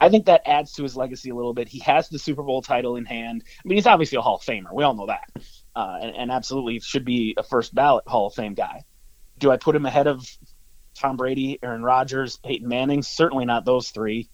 I 0.00 0.08
think 0.08 0.26
that 0.26 0.42
adds 0.46 0.72
to 0.74 0.82
his 0.82 0.96
legacy 0.96 1.30
a 1.30 1.34
little 1.34 1.54
bit. 1.54 1.68
He 1.68 1.78
has 1.80 2.08
the 2.08 2.18
Super 2.18 2.42
Bowl 2.42 2.62
title 2.62 2.96
in 2.96 3.04
hand. 3.04 3.44
I 3.46 3.68
mean, 3.68 3.76
he's 3.76 3.86
obviously 3.86 4.18
a 4.18 4.20
Hall 4.20 4.36
of 4.36 4.42
Famer. 4.42 4.72
We 4.72 4.82
all 4.84 4.94
know 4.94 5.06
that, 5.06 5.30
uh, 5.76 5.98
and, 6.00 6.16
and 6.16 6.32
absolutely 6.32 6.80
should 6.80 7.04
be 7.04 7.34
a 7.36 7.42
first 7.42 7.74
ballot 7.74 8.06
Hall 8.06 8.26
of 8.26 8.34
Fame 8.34 8.54
guy. 8.54 8.84
Do 9.42 9.50
I 9.50 9.56
put 9.56 9.74
him 9.74 9.86
ahead 9.86 10.06
of 10.06 10.24
Tom 10.94 11.16
Brady, 11.16 11.58
Aaron 11.64 11.82
Rodgers, 11.82 12.36
Peyton 12.36 12.68
Manning? 12.68 13.02
Certainly 13.02 13.44
not 13.44 13.64
those 13.64 13.90
three. 13.90 14.28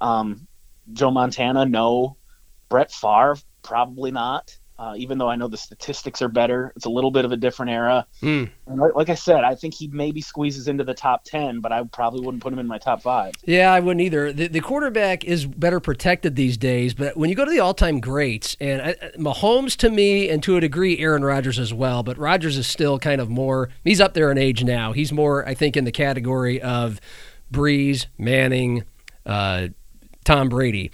Um, 0.00 0.46
Joe 0.92 1.10
Montana, 1.10 1.66
no. 1.66 2.16
Brett 2.68 2.92
Favre, 2.92 3.36
probably 3.64 4.12
not. 4.12 4.56
Uh, 4.82 4.94
even 4.96 5.16
though 5.16 5.28
I 5.28 5.36
know 5.36 5.46
the 5.46 5.56
statistics 5.56 6.20
are 6.22 6.28
better, 6.28 6.72
it's 6.74 6.86
a 6.86 6.90
little 6.90 7.12
bit 7.12 7.24
of 7.24 7.30
a 7.30 7.36
different 7.36 7.70
era. 7.70 8.04
Mm. 8.20 8.50
And 8.66 8.80
like, 8.80 8.96
like, 8.96 9.08
I 9.10 9.14
said, 9.14 9.44
I 9.44 9.54
think 9.54 9.74
he 9.74 9.86
maybe 9.86 10.20
squeezes 10.20 10.66
into 10.66 10.82
the 10.82 10.92
top 10.92 11.22
ten, 11.22 11.60
but 11.60 11.70
I 11.70 11.84
probably 11.84 12.20
wouldn't 12.20 12.42
put 12.42 12.52
him 12.52 12.58
in 12.58 12.66
my 12.66 12.78
top 12.78 13.00
five. 13.00 13.32
Yeah, 13.44 13.72
I 13.72 13.78
wouldn't 13.78 14.00
either. 14.00 14.32
The, 14.32 14.48
the 14.48 14.58
quarterback 14.58 15.22
is 15.22 15.46
better 15.46 15.78
protected 15.78 16.34
these 16.34 16.56
days, 16.56 16.94
but 16.94 17.16
when 17.16 17.30
you 17.30 17.36
go 17.36 17.44
to 17.44 17.50
the 17.52 17.60
all-time 17.60 18.00
greats, 18.00 18.56
and 18.58 18.82
I, 18.82 18.94
Mahomes 19.16 19.76
to 19.76 19.88
me, 19.88 20.28
and 20.28 20.42
to 20.42 20.56
a 20.56 20.60
degree, 20.60 20.98
Aaron 20.98 21.24
Rodgers 21.24 21.60
as 21.60 21.72
well, 21.72 22.02
but 22.02 22.18
Rodgers 22.18 22.58
is 22.58 22.66
still 22.66 22.98
kind 22.98 23.20
of 23.20 23.30
more. 23.30 23.68
He's 23.84 24.00
up 24.00 24.14
there 24.14 24.32
in 24.32 24.36
age 24.36 24.64
now. 24.64 24.90
He's 24.90 25.12
more, 25.12 25.46
I 25.46 25.54
think, 25.54 25.76
in 25.76 25.84
the 25.84 25.92
category 25.92 26.60
of 26.60 27.00
Brees, 27.52 28.06
Manning, 28.18 28.82
uh, 29.24 29.68
Tom 30.24 30.48
Brady 30.48 30.90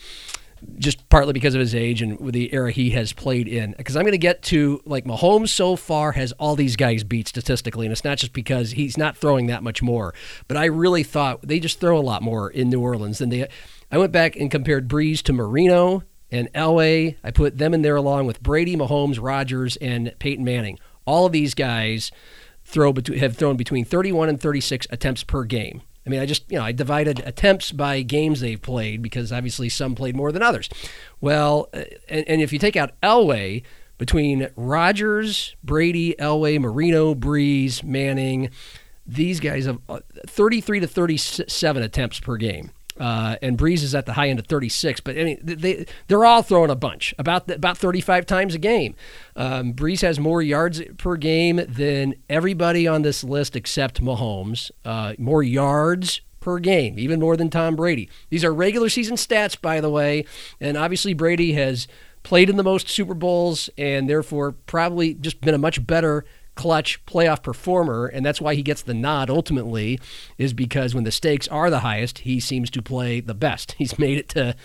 just 0.79 1.09
partly 1.09 1.33
because 1.33 1.55
of 1.55 1.61
his 1.61 1.75
age 1.75 2.03
and 2.03 2.33
the 2.33 2.53
era 2.53 2.71
he 2.71 2.91
has 2.91 3.13
played 3.13 3.49
in. 3.49 3.75
Because 3.77 3.97
I'm 3.97 4.03
going 4.03 4.13
to 4.13 4.19
get 4.19 4.43
to 4.45 4.81
like 4.85 5.05
Mahomes 5.05 5.49
so 5.49 5.77
far 5.77 6.13
has 6.13 6.33
all 6.33 6.57
these 6.57 6.77
guys 6.77 7.05
beat 7.05 7.29
statistically, 7.29 7.87
and 7.87 7.93
it's 7.93 8.05
not 8.05 8.19
just 8.19 8.33
because 8.33 8.73
he's 8.73 8.97
not 8.97 9.17
throwing 9.17 9.47
that 9.47 9.63
much 9.63 9.83
more, 9.83 10.15
but 10.47 10.57
I 10.57 10.67
really 10.67 11.03
thought 11.03 11.47
they 11.47 11.61
just 11.61 11.81
throw 11.81 11.99
a 11.99 12.01
lot 12.01 12.23
more 12.23 12.51
in 12.51 12.71
New 12.71 12.81
Orleans 12.81 13.19
than 13.19 13.31
they. 13.31 13.49
I 13.91 13.99
went 13.99 14.13
back 14.13 14.37
and 14.37 14.51
compared 14.51 14.89
Brees 14.89 15.23
to 15.23 15.33
Marino 15.33 16.03
and 16.31 16.53
Elway. 16.53 17.17
I 17.25 17.31
put 17.31 17.59
them 17.59 17.75
in 17.75 17.83
there 17.83 17.97
along 17.97 18.27
with 18.27 18.43
Brady, 18.43 18.77
Mahomes, 18.77 19.19
Rodgers, 19.21 19.77
and 19.77 20.15
Peyton 20.19 20.45
Manning. 20.45 20.79
All 21.07 21.27
of 21.27 21.33
these 21.33 21.55
guys 21.55 22.11
throw 22.65 22.93
have 23.17 23.37
thrown 23.37 23.57
between 23.57 23.85
31 23.85 24.29
and 24.29 24.41
36 24.41 24.87
attempts 24.91 25.25
per 25.25 25.45
game. 25.45 25.83
I 26.09 26.11
mean, 26.11 26.21
I 26.21 26.27
just, 26.27 26.51
you 26.51 26.57
know, 26.57 26.65
I 26.65 26.73
divided 26.73 27.21
attempts 27.27 27.71
by 27.71 28.01
games 28.01 28.41
they've 28.41 28.61
played 28.61 29.03
because 29.03 29.31
obviously 29.31 29.69
some 29.69 29.95
played 29.95 30.17
more 30.17 30.33
than 30.33 30.43
others. 30.43 30.71
Well, 31.21 31.69
uh, 31.75 31.85
and, 32.09 32.27
and 32.27 32.41
if 32.41 32.51
you 32.51 32.59
take 32.59 32.77
out 32.77 32.99
Elway, 33.03 33.63
between 33.99 34.49
Rodgers, 34.57 35.55
Brady, 35.63 36.15
Elway, 36.19 36.59
Marino, 36.59 37.15
Brees, 37.15 37.83
Manning, 37.85 38.49
these 39.07 39.39
guys 39.39 39.67
have 39.67 39.81
uh, 39.87 40.01
33 40.27 40.81
to 40.81 40.87
37 40.87 41.83
attempts 41.83 42.21
per 42.21 42.37
game. 42.37 42.71
Uh, 42.99 43.37
and 43.43 43.57
Brees 43.57 43.83
is 43.83 43.95
at 43.95 44.07
the 44.07 44.15
high 44.15 44.29
end 44.29 44.39
of 44.39 44.47
36. 44.47 45.01
But 45.01 45.19
I 45.19 45.25
mean, 45.25 45.39
they 45.43 45.87
they're 46.09 46.25
all 46.25 46.43
throwing 46.43 46.71
a 46.71 46.77
bunch, 46.77 47.15
about 47.19 47.51
about 47.51 47.79
35 47.79 48.27
times 48.27 48.55
a 48.55 48.59
game. 48.59 48.95
Um, 49.37 49.73
Brees 49.73 50.03
has 50.03 50.19
more 50.19 50.43
yards 50.43 50.83
per 50.97 51.17
game 51.17 51.61
than 51.69 52.15
everybody 52.29 52.87
on 52.87 53.03
this 53.03 53.23
list 53.23 53.57
except 53.57 54.03
Mahomes. 54.03 54.71
Uh, 54.85 55.15
more 55.19 55.43
yards 55.43 56.21
per 56.41 56.59
game, 56.59 56.99
even 56.99 57.21
more 57.21 57.37
than 57.37 57.51
Tom 57.51 57.77
Brady. 57.77 58.09
These 58.31 58.45
are 58.45 58.55
regular 58.55 58.89
season 58.89 59.17
stats, 59.17 59.61
by 59.61 59.81
the 59.81 59.91
way, 59.91 60.25
and 60.61 60.77
obviously 60.77 61.13
Brady 61.13 61.53
has 61.55 61.89
played 62.23 62.51
in 62.51 62.57
the 62.57 62.63
most 62.63 62.89
Super 62.89 63.15
Bowls 63.15 63.71
and 63.79 64.09
therefore 64.09 64.53
probably 64.53 65.15
just 65.15 65.41
been 65.41 65.55
a 65.55 65.59
much 65.59 65.87
better 65.87 66.25
clutch 66.59 67.05
playoff 67.07 67.41
performer, 67.41 68.07
and 68.07 68.27
that's 68.27 68.41
why 68.41 68.57
he 68.57 68.63
gets 68.65 68.83
the 68.83 68.93
nod 68.93 69.31
ultimately, 69.31 70.01
is 70.39 70.53
because 70.53 70.93
when 70.93 71.05
the 71.05 71.13
stakes 71.13 71.47
are 71.47 71.71
the 71.71 71.79
highest, 71.79 72.19
he 72.19 72.41
seems 72.41 72.69
to 72.69 72.83
play 72.83 73.21
the 73.21 73.33
best. 73.33 73.73
He's 73.79 73.97
made 73.97 74.19
it 74.19 74.29
to 74.31 74.57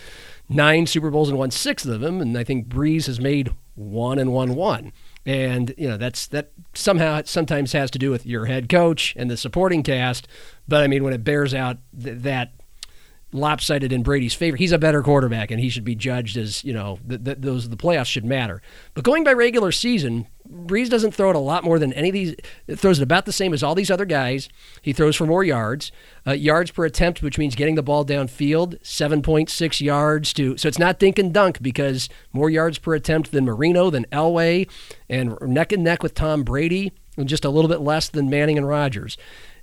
nine 0.49 0.87
Super 0.87 1.11
Bowls 1.11 1.29
and 1.29 1.37
won 1.37 1.51
six 1.51 1.85
of 1.85 2.01
them, 2.01 2.19
and 2.19 2.35
I 2.35 2.43
think 2.43 2.67
Brees 2.67 3.05
has 3.05 3.19
made 3.19 3.53
one 3.75 4.17
and 4.17 4.33
won 4.33 4.55
one. 4.55 4.91
And 5.23 5.73
you 5.77 5.87
know 5.87 5.97
that's 5.97 6.25
that 6.27 6.51
somehow 6.73 7.21
sometimes 7.25 7.73
has 7.73 7.91
to 7.91 7.99
do 7.99 8.09
with 8.09 8.25
your 8.25 8.45
head 8.45 8.69
coach 8.69 9.13
and 9.15 9.29
the 9.29 9.37
supporting 9.37 9.83
cast, 9.83 10.27
but 10.67 10.81
I 10.81 10.87
mean 10.87 11.03
when 11.03 11.13
it 11.13 11.23
bears 11.23 11.53
out 11.53 11.77
th- 11.97 12.23
that 12.23 12.53
lopsided 13.33 13.91
in 13.91 14.03
Brady's 14.03 14.33
favor. 14.33 14.57
He's 14.57 14.71
a 14.71 14.77
better 14.77 15.01
quarterback, 15.01 15.51
and 15.51 15.59
he 15.59 15.69
should 15.69 15.83
be 15.83 15.95
judged 15.95 16.37
as 16.37 16.63
you 16.63 16.73
know 16.73 16.99
th- 17.07 17.23
th- 17.23 17.37
those 17.39 17.69
the 17.69 17.77
playoffs 17.77 18.07
should 18.07 18.25
matter. 18.25 18.61
But 18.93 19.03
going 19.03 19.23
by 19.23 19.33
regular 19.33 19.71
season, 19.71 20.27
Brees 20.49 20.89
doesn't 20.89 21.13
throw 21.13 21.29
it 21.29 21.35
a 21.35 21.39
lot 21.39 21.63
more 21.63 21.79
than 21.79 21.93
any 21.93 22.09
of 22.09 22.13
these. 22.13 22.35
It 22.67 22.77
throws 22.77 22.99
it 22.99 23.03
about 23.03 23.25
the 23.25 23.31
same 23.33 23.53
as 23.53 23.63
all 23.63 23.75
these 23.75 23.91
other 23.91 24.05
guys. 24.05 24.49
He 24.81 24.93
throws 24.93 25.15
for 25.15 25.25
more 25.25 25.43
yards, 25.43 25.91
uh, 26.27 26.33
yards 26.33 26.71
per 26.71 26.85
attempt, 26.85 27.21
which 27.21 27.37
means 27.37 27.55
getting 27.55 27.75
the 27.75 27.83
ball 27.83 28.05
downfield, 28.05 28.77
seven 28.85 29.21
point 29.21 29.49
six 29.49 29.81
yards 29.81 30.33
to. 30.33 30.57
So 30.57 30.67
it's 30.67 30.79
not 30.79 30.99
dink 30.99 31.17
and 31.17 31.33
dunk 31.33 31.61
because 31.61 32.09
more 32.31 32.49
yards 32.49 32.77
per 32.77 32.93
attempt 32.93 33.31
than 33.31 33.45
Marino, 33.45 33.89
than 33.89 34.05
Elway, 34.11 34.69
and 35.09 35.35
neck 35.41 35.71
and 35.71 35.83
neck 35.83 36.03
with 36.03 36.13
Tom 36.13 36.43
Brady, 36.43 36.91
and 37.17 37.27
just 37.27 37.45
a 37.45 37.49
little 37.49 37.69
bit 37.69 37.81
less 37.81 38.09
than 38.09 38.29
Manning 38.29 38.57
and 38.57 38.67
Rodgers 38.67 39.17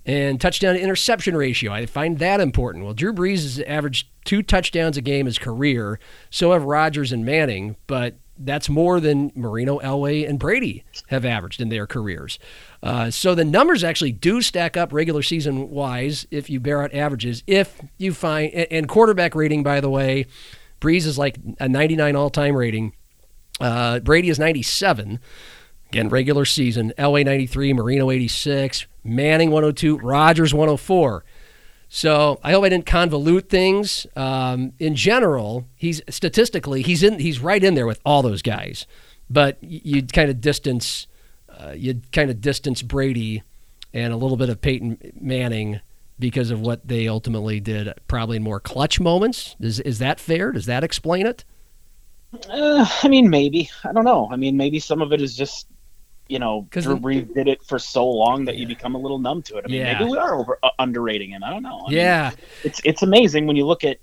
and 0.07 0.41
touchdown 0.41 0.75
to 0.75 0.81
interception 0.81 1.37
ratio. 1.37 1.73
I 1.73 1.87
find 1.87 2.19
that 2.19 2.41
important. 2.41 2.85
Well, 2.85 2.95
Drew 2.95 3.13
Brees 3.13 3.43
has 3.43 3.61
averaged 3.61 4.09
two 4.25 4.43
touchdowns 4.43 4.97
a 4.97 5.03
game 5.03 5.27
his 5.27 5.39
career. 5.39 5.99
So 6.31 6.53
have 6.53 6.65
Rodgers 6.65 7.13
and 7.13 7.25
Manning, 7.25 7.77
but 7.87 8.17
that's 8.43 8.69
more 8.69 9.01
than 9.01 9.31
Marino, 9.35 9.79
Elway, 9.81 10.27
and 10.27 10.39
Brady 10.39 10.85
have 11.09 11.25
averaged 11.25 11.61
in 11.61 11.69
their 11.69 11.87
careers. 11.87 12.39
Uh, 12.83 13.11
so 13.11 13.35
the 13.35 13.45
numbers 13.45 13.85
actually 13.85 14.13
do 14.13 14.41
stack 14.41 14.77
up 14.77 14.93
regular 14.93 15.23
season 15.23 15.69
wise 15.71 16.27
if 16.31 16.49
you 16.49 16.59
bear 16.59 16.83
out 16.83 16.95
averages. 16.95 17.43
If 17.47 17.81
you 17.99 18.15
find, 18.15 18.53
and 18.53 18.89
quarterback 18.89 19.35
rating, 19.35 19.63
by 19.63 19.81
the 19.81 19.91
way, 19.91 20.27
Brees 20.81 21.07
is 21.07 21.19
like 21.19 21.39
a 21.59 21.69
99 21.69 22.17
all 22.17 22.31
time 22.31 22.57
rating. 22.57 22.95
Uh, 23.61 24.01
Brady 24.01 24.31
is 24.31 24.39
97. 24.39 25.21
Again, 25.91 26.09
regular 26.09 26.45
season. 26.45 26.93
Elway 26.97 27.25
93, 27.25 27.73
Marino 27.73 28.13
86, 28.13 28.87
Manning 29.03 29.51
102, 29.51 29.99
Rodgers 29.99 30.55
104. 30.55 31.25
So 31.89 32.39
I 32.45 32.53
hope 32.53 32.63
I 32.63 32.69
didn't 32.69 32.87
convolute 32.87 33.49
things. 33.49 34.07
Um, 34.15 34.73
in 34.79 34.95
general, 34.95 35.67
he's 35.75 36.01
statistically 36.09 36.83
he's 36.83 37.03
in 37.03 37.19
he's 37.19 37.41
right 37.41 37.63
in 37.63 37.75
there 37.75 37.89
with 37.89 38.01
all 38.05 38.23
those 38.23 38.43
guys, 38.43 38.87
but 39.29 39.59
you'd 39.61 40.13
kind 40.13 40.31
of 40.31 40.41
distance 40.41 41.09
uh, 41.49 41.73
you 41.77 42.01
kind 42.13 42.31
of 42.31 42.41
distance 42.41 42.83
Brady 42.83 43.43
and 43.93 44.13
a 44.13 44.17
little 44.17 44.37
bit 44.37 44.49
of 44.49 44.61
Peyton 44.61 44.99
Manning 45.21 45.81
because 46.21 46.53
of 46.53 46.61
what 46.61 46.87
they 46.87 47.09
ultimately 47.09 47.59
did, 47.59 47.93
probably 48.07 48.37
in 48.37 48.45
more 48.45 48.61
clutch 48.61 49.01
moments. 49.01 49.57
Is 49.59 49.81
is 49.81 49.99
that 49.99 50.21
fair? 50.21 50.53
Does 50.53 50.67
that 50.67 50.85
explain 50.85 51.27
it? 51.27 51.45
Uh, 52.49 52.87
I 53.03 53.09
mean, 53.09 53.29
maybe. 53.29 53.69
I 53.83 53.93
don't 53.93 54.05
know. 54.05 54.29
I 54.31 54.37
mean, 54.37 54.57
maybe 54.57 54.79
some 54.79 55.03
of 55.03 55.13
it 55.13 55.21
is 55.21 55.37
just 55.37 55.67
you 56.31 56.39
know, 56.39 56.67
'Cause 56.71 56.85
Drew 56.85 56.97
Brees 56.99 57.33
did 57.35 57.49
it 57.49 57.63
for 57.65 57.79
so 57.79 58.07
long 58.09 58.45
that 58.47 58.57
you 58.57 58.67
become 58.67 58.95
a 58.95 58.99
little 58.99 59.19
numb 59.19 59.43
to 59.43 59.57
it. 59.57 59.65
I 59.67 59.69
mean, 59.69 59.81
Yeah. 59.81 59.99
maybe 59.99 60.11
we 60.11 60.19
are 60.19 60.35
over 60.39 60.59
uh, 60.63 60.71
underrating 60.79 61.31
him. 61.31 61.43
I 61.43 61.51
don't 61.51 61.63
know. 61.63 61.81
I 61.87 61.91
mean, 61.91 61.99
Yeah, 61.99 62.31
it's 62.65 62.81
it's 62.85 63.03
amazing 63.03 63.47
when 63.47 63.57
you 63.57 63.67
look 63.67 63.85
at. 63.85 63.99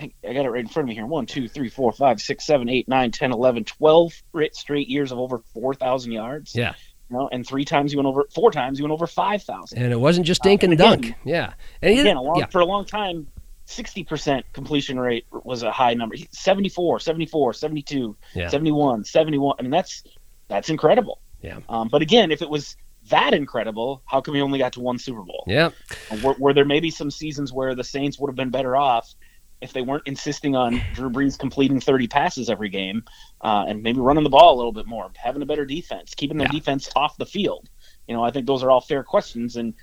I 0.00 0.10
I 0.26 0.32
got 0.32 0.46
it 0.46 0.50
right 0.50 0.60
in 0.60 0.68
front 0.68 0.84
of 0.84 0.88
me 0.88 0.94
here. 0.94 1.06
One, 1.06 1.26
two, 1.26 1.48
three, 1.48 1.68
four, 1.68 1.92
five, 1.92 2.20
six, 2.20 2.44
seven, 2.46 2.68
eight, 2.68 2.88
nine, 2.88 3.10
ten, 3.10 3.30
eleven, 3.32 3.64
twelve 3.64 4.12
ri- 4.32 4.50
straight 4.52 4.88
years 4.88 5.12
of 5.12 5.18
over 5.18 5.38
four 5.54 5.74
thousand 5.74 6.12
yards. 6.12 6.54
yeah, 6.54 6.74
You 7.10 7.16
know, 7.18 7.28
and 7.30 7.46
three 7.46 7.64
times 7.64 7.92
he 7.92 7.96
went 7.96 8.06
over, 8.06 8.26
four 8.34 8.50
times 8.50 8.78
he 8.78 8.82
went 8.82 8.92
over 8.92 9.06
five 9.06 9.42
thousand. 9.42 9.82
and 9.82 9.92
it 9.92 10.00
wasn't 10.00 10.26
just 10.26 10.42
dink 10.42 10.62
Uh, 10.62 10.66
and 10.66 10.72
and 10.72 10.80
again- 10.80 11.00
dunk. 11.02 11.14
Yeah, 11.24 11.52
and 11.82 11.98
Again, 11.98 12.16
a 12.16 12.22
long, 12.22 12.38
yeah, 12.38 12.46
for 12.46 12.60
a 12.60 12.64
long 12.66 12.84
time, 12.86 13.26
sixty 13.66 14.02
percent 14.02 14.44
completion 14.52 14.98
rate 14.98 15.24
was 15.44 15.62
a 15.62 15.70
high 15.70 15.94
number. 15.94 16.16
74, 16.32 16.98
74, 16.98 17.52
72, 17.52 18.16
Yeah. 18.34 18.48
71, 18.48 19.04
71. 19.04 19.56
I 19.58 19.62
mean, 19.62 19.70
that's 19.70 20.02
that's 20.48 20.68
incredible. 20.68 21.20
Yeah. 21.42 21.58
Um, 21.68 21.88
but 21.88 22.02
again, 22.02 22.30
if 22.30 22.40
it 22.42 22.48
was 22.48 22.76
that 23.10 23.34
incredible, 23.34 24.02
how 24.06 24.20
come 24.20 24.34
he 24.34 24.40
only 24.40 24.58
got 24.58 24.72
to 24.74 24.80
one 24.80 24.98
Super 24.98 25.22
Bowl? 25.22 25.44
yeah. 25.46 25.70
Were, 26.22 26.34
were 26.38 26.52
there 26.54 26.64
maybe 26.64 26.90
some 26.90 27.10
seasons 27.10 27.52
where 27.52 27.74
the 27.74 27.84
Saints 27.84 28.18
would 28.18 28.28
have 28.28 28.36
been 28.36 28.50
better 28.50 28.76
off 28.76 29.14
if 29.60 29.72
they 29.72 29.80
weren't 29.82 30.02
insisting 30.06 30.56
on 30.56 30.80
Drew 30.92 31.08
Brees 31.08 31.38
completing 31.38 31.80
30 31.80 32.08
passes 32.08 32.50
every 32.50 32.68
game 32.68 33.04
uh, 33.42 33.64
and 33.66 33.82
maybe 33.82 34.00
running 34.00 34.24
the 34.24 34.30
ball 34.30 34.54
a 34.54 34.56
little 34.56 34.72
bit 34.72 34.86
more, 34.86 35.10
having 35.16 35.40
a 35.40 35.46
better 35.46 35.64
defense, 35.64 36.14
keeping 36.14 36.36
their 36.36 36.48
Yeah. 36.48 36.58
defense 36.58 36.90
off 36.96 37.16
the 37.16 37.26
field? 37.26 37.68
You 38.08 38.14
know, 38.14 38.24
I 38.24 38.30
think 38.30 38.46
those 38.46 38.62
are 38.62 38.70
all 38.70 38.80
fair 38.80 39.04
questions. 39.04 39.56
And, 39.56 39.74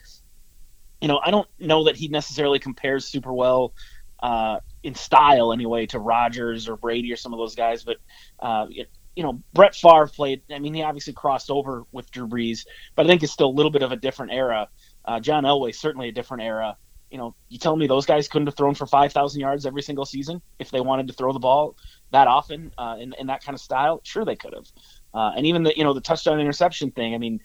you 1.02 1.08
know, 1.08 1.20
I 1.24 1.32
don't 1.32 1.48
know 1.60 1.86
that 1.86 1.96
he 1.96 2.10
necessarily 2.10 2.60
compares 2.60 3.06
super 3.08 3.34
well 3.34 3.74
uh, 4.22 4.60
in 4.84 4.96
style 4.96 5.54
anyway 5.54 5.86
to 5.88 6.00
Rodgers 6.00 6.68
or 6.68 6.76
Brady 6.76 7.12
or 7.14 7.16
some 7.16 7.34
of 7.34 7.40
those 7.40 7.56
guys, 7.56 7.84
but, 7.84 7.98
uh, 8.40 8.68
you 9.16 9.24
know, 9.24 9.42
Brett 9.54 9.76
Favre 9.76 10.08
played. 10.08 10.42
I 10.52 10.60
mean, 10.60 10.74
he 10.74 10.84
obviously 10.84 11.14
crossed 11.14 11.50
over 11.52 11.84
with 11.92 12.10
Drew 12.12 12.28
Brees, 12.28 12.66
but 12.96 13.06
I 13.06 13.10
think 13.10 13.24
it's 13.24 13.34
still 13.34 13.50
a 13.50 13.52
little 13.52 13.72
bit 13.72 13.82
of 13.82 13.92
a 13.92 13.96
different 13.96 14.32
era. 14.32 14.70
Uh, 15.06 15.20
John 15.20 15.44
Elway 15.44 15.74
certainly 15.74 16.10
a 16.10 16.12
different 16.12 16.44
era. 16.44 16.78
You 17.12 17.18
know, 17.18 17.36
you 17.50 17.58
tell 17.58 17.76
me 17.76 17.88
those 17.88 18.06
guys 18.06 18.28
couldn't 18.28 18.48
have 18.48 18.56
thrown 18.56 18.76
for 18.76 18.86
five 18.86 19.12
thousand 19.12 19.42
yards 19.42 19.66
every 19.66 19.82
single 19.82 20.06
season 20.06 20.42
if 20.60 20.70
they 20.72 20.80
wanted 20.80 21.08
to 21.08 21.14
throw 21.14 21.34
the 21.34 21.40
ball 21.40 21.76
that 22.12 22.28
often 22.28 22.72
uh, 22.78 22.98
in, 23.00 23.14
in 23.20 23.28
that 23.28 23.44
kind 23.44 23.56
of 23.56 23.62
style. 23.62 24.02
Sure, 24.04 24.26
they 24.26 24.36
could 24.36 24.54
have. 24.54 24.68
Uh, 25.14 25.32
and 25.36 25.46
even 25.48 25.64
the 25.64 25.74
you 25.76 25.84
know 25.84 25.94
the 25.94 26.02
touchdown 26.02 26.40
interception 26.40 26.92
thing. 26.92 27.16
I 27.16 27.18
mean, 27.18 27.42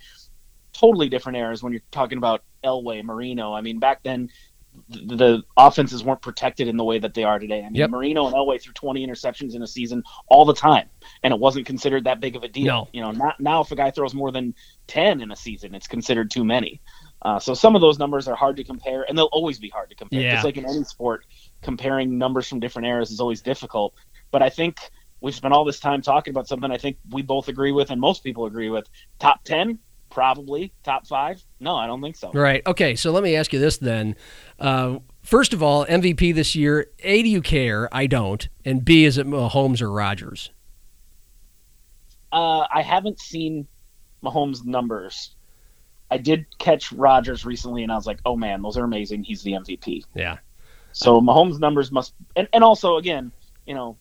totally 0.74 1.08
different 1.08 1.38
eras 1.38 1.62
when 1.62 1.72
you're 1.72 1.82
talking 1.90 2.18
about 2.18 2.42
Elway, 2.62 3.02
Marino. 3.02 3.54
I 3.54 3.62
mean, 3.62 3.78
back 3.78 4.02
then 4.02 4.28
the, 4.88 5.42
offenses 5.56 6.04
weren't 6.04 6.22
protected 6.22 6.68
in 6.68 6.76
the 6.76 6.84
way 6.84 6.98
that 6.98 7.14
they 7.14 7.24
are 7.24 7.38
today. 7.38 7.60
I 7.60 7.64
mean, 7.64 7.74
Yep. 7.74 7.90
Marino 7.90 8.26
and 8.26 8.34
Elway 8.34 8.60
threw 8.60 8.72
20 8.72 9.06
interceptions 9.06 9.54
in 9.54 9.62
a 9.62 9.66
season 9.66 10.02
all 10.28 10.44
the 10.44 10.54
time, 10.54 10.88
and 11.22 11.32
it 11.32 11.40
wasn't 11.40 11.66
considered 11.66 12.04
that 12.04 12.20
big 12.20 12.36
of 12.36 12.42
a 12.42 12.48
deal. 12.48 12.66
No. 12.66 12.88
You 12.92 13.02
know, 13.02 13.10
not, 13.12 13.40
now 13.40 13.60
if 13.60 13.70
a 13.70 13.76
guy 13.76 13.90
throws 13.90 14.14
more 14.14 14.32
than 14.32 14.54
10 14.88 15.20
in 15.20 15.30
a 15.30 15.36
season, 15.36 15.74
it's 15.74 15.86
considered 15.86 16.30
too 16.30 16.44
many. 16.44 16.80
Uh, 17.22 17.38
so 17.38 17.54
some 17.54 17.74
of 17.74 17.80
those 17.80 17.98
numbers 17.98 18.28
are 18.28 18.36
hard 18.36 18.56
to 18.56 18.64
compare, 18.64 19.02
and 19.08 19.16
they'll 19.16 19.30
always 19.32 19.58
be 19.58 19.68
hard 19.68 19.88
to 19.90 19.96
compare. 19.96 20.20
Yeah. 20.20 20.32
Just 20.32 20.44
like 20.44 20.56
in 20.56 20.68
any 20.68 20.84
sport, 20.84 21.24
comparing 21.62 22.18
numbers 22.18 22.48
from 22.48 22.60
different 22.60 22.86
eras 22.86 23.10
is 23.10 23.20
always 23.20 23.40
difficult. 23.40 23.94
But 24.30 24.42
I 24.42 24.50
think 24.50 24.78
we've 25.20 25.34
spent 25.34 25.54
all 25.54 25.64
this 25.64 25.80
time 25.80 26.02
talking 26.02 26.32
about 26.32 26.48
something 26.48 26.70
I 26.70 26.76
think 26.76 26.98
we 27.10 27.22
both 27.22 27.48
agree 27.48 27.72
with, 27.72 27.90
and 27.90 28.00
most 28.00 28.22
people 28.22 28.44
agree 28.44 28.68
with. 28.68 28.88
Top 29.18 29.42
10, 29.44 29.78
probably. 30.14 30.72
Top 30.84 31.06
five, 31.06 31.42
no, 31.60 31.74
I 31.74 31.86
don't 31.86 32.00
think 32.00 32.16
so. 32.16 32.30
Right. 32.32 32.62
Okay. 32.66 32.94
So 32.94 33.10
let 33.10 33.22
me 33.22 33.36
ask 33.36 33.52
you 33.52 33.58
this 33.58 33.76
then. 33.78 34.14
Uh, 34.58 35.00
first 35.22 35.52
of 35.52 35.62
all, 35.62 35.84
MVP 35.86 36.34
this 36.34 36.54
year. 36.54 36.86
A, 37.00 37.22
do 37.22 37.28
you 37.28 37.42
care? 37.42 37.88
I 37.92 38.06
don't. 38.06 38.48
And 38.64 38.84
B, 38.84 39.04
is 39.04 39.18
it 39.18 39.26
Mahomes 39.26 39.82
or 39.82 39.90
Rodgers? 39.90 40.50
Uh, 42.32 42.66
I 42.72 42.82
haven't 42.82 43.20
seen 43.20 43.66
Mahomes' 44.22 44.64
numbers. 44.64 45.34
I 46.10 46.18
did 46.18 46.46
catch 46.58 46.92
Rodgers 46.92 47.44
recently, 47.44 47.82
and 47.82 47.90
I 47.90 47.96
was 47.96 48.06
like, 48.06 48.20
"Oh 48.24 48.36
man, 48.36 48.62
those 48.62 48.76
are 48.76 48.84
amazing. 48.84 49.24
He's 49.24 49.42
the 49.42 49.52
MVP." 49.52 50.04
Yeah. 50.14 50.38
So 50.92 51.20
Mahomes' 51.20 51.58
numbers 51.58 51.90
must, 51.90 52.14
and, 52.36 52.48
and 52.52 52.62
also 52.62 52.96
again, 52.98 53.32
you 53.66 53.74
know, 53.74 53.96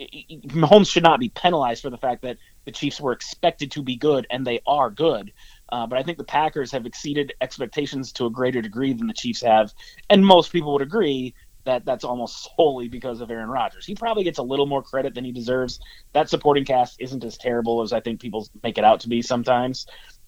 Mahomes 0.00 0.90
should 0.90 1.02
not 1.02 1.20
be 1.20 1.28
penalized 1.28 1.82
for 1.82 1.90
the 1.90 1.98
fact 1.98 2.22
that 2.22 2.38
the 2.64 2.72
Chiefs 2.72 3.00
were 3.00 3.12
expected 3.12 3.70
to 3.72 3.82
be 3.82 3.96
good, 3.96 4.26
and 4.30 4.46
they 4.46 4.60
are 4.66 4.90
good. 4.90 5.32
Uh, 5.70 5.86
but 5.86 5.98
I 5.98 6.02
think 6.02 6.18
the 6.18 6.24
Packers 6.24 6.72
have 6.72 6.86
exceeded 6.86 7.32
expectations 7.40 8.12
to 8.12 8.26
a 8.26 8.30
greater 8.30 8.60
degree 8.60 8.92
than 8.92 9.06
the 9.06 9.14
Chiefs 9.14 9.42
have, 9.42 9.72
and 10.08 10.24
most 10.24 10.52
people 10.52 10.72
would 10.72 10.82
agree 10.82 11.34
that 11.64 11.84
that's 11.84 12.04
almost 12.04 12.48
solely 12.56 12.88
because 12.88 13.20
of 13.20 13.30
Aaron 13.30 13.48
Rodgers. 13.48 13.86
He 13.86 13.94
probably 13.94 14.24
gets 14.24 14.38
a 14.38 14.42
little 14.42 14.66
more 14.66 14.82
credit 14.82 15.14
than 15.14 15.24
he 15.24 15.32
deserves. 15.32 15.80
That 16.12 16.28
supporting 16.28 16.64
cast 16.64 17.00
isn't 17.00 17.24
as 17.24 17.36
terrible 17.36 17.82
as 17.82 17.92
I 17.92 18.00
think 18.00 18.20
people 18.20 18.48
make 18.62 18.78
it 18.78 18.84
out 18.84 19.00
to 19.00 19.08
be 19.08 19.22
sometimes. 19.22 19.86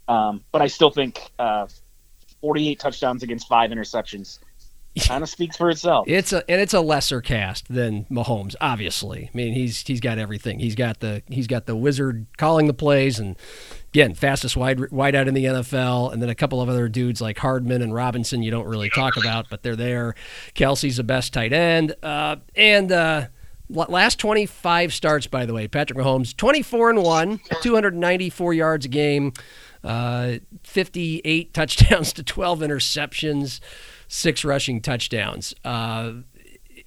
Um, 0.08 0.44
but 0.52 0.62
I 0.62 0.66
still 0.66 0.90
think 0.90 1.32
uh, 1.38 1.66
48 2.40 2.78
touchdowns 2.78 3.22
against 3.22 3.48
five 3.48 3.70
interceptions 3.70 4.38
kind 5.06 5.22
of 5.22 5.28
speaks 5.28 5.56
for 5.56 5.70
itself. 5.70 6.06
It's 6.08 6.32
a 6.32 6.48
and 6.50 6.60
it's 6.60 6.74
a 6.74 6.80
lesser 6.80 7.20
cast 7.20 7.72
than 7.72 8.04
Mahomes, 8.10 8.54
obviously. 8.60 9.30
I 9.32 9.36
mean, 9.36 9.54
he's 9.54 9.80
he's 9.86 10.00
got 10.00 10.18
everything. 10.18 10.58
He's 10.58 10.74
got 10.74 11.00
the 11.00 11.22
he's 11.28 11.46
got 11.46 11.66
the 11.66 11.76
wizard 11.76 12.26
calling 12.36 12.66
the 12.66 12.74
plays 12.74 13.18
and 13.18 13.36
again, 13.92 14.14
fastest 14.14 14.56
wide 14.56 14.90
wide 14.90 15.14
out 15.14 15.28
in 15.28 15.34
the 15.34 15.44
NFL, 15.44 16.12
and 16.12 16.22
then 16.22 16.28
a 16.28 16.34
couple 16.34 16.60
of 16.60 16.68
other 16.68 16.88
dudes 16.88 17.20
like 17.20 17.38
Hardman 17.38 17.82
and 17.82 17.94
Robinson 17.94 18.42
you 18.42 18.50
don't 18.50 18.66
really 18.66 18.90
talk 18.90 19.16
about, 19.16 19.46
but 19.50 19.62
they're 19.62 19.76
there. 19.76 20.14
Kelce's 20.54 20.96
the 20.96 21.04
best 21.04 21.32
tight 21.32 21.52
end, 21.52 21.94
uh, 22.02 22.36
and 22.54 22.90
uh, 22.90 23.26
last 23.68 24.18
25 24.18 24.92
starts, 24.92 25.26
by 25.26 25.46
the 25.46 25.54
way, 25.54 25.68
Patrick 25.68 25.98
Mahomes 25.98 26.36
24 26.36 26.90
and 26.90 27.02
one, 27.02 27.40
294 27.62 28.54
yards 28.54 28.86
a 28.86 28.88
game, 28.88 29.32
uh, 29.84 30.34
58 30.64 31.52
touchdowns 31.54 32.12
to 32.14 32.22
12 32.22 32.60
interceptions, 32.60 33.60
six 34.12 34.44
rushing 34.44 34.80
touchdowns. 34.80 35.54
Uh, 35.64 36.12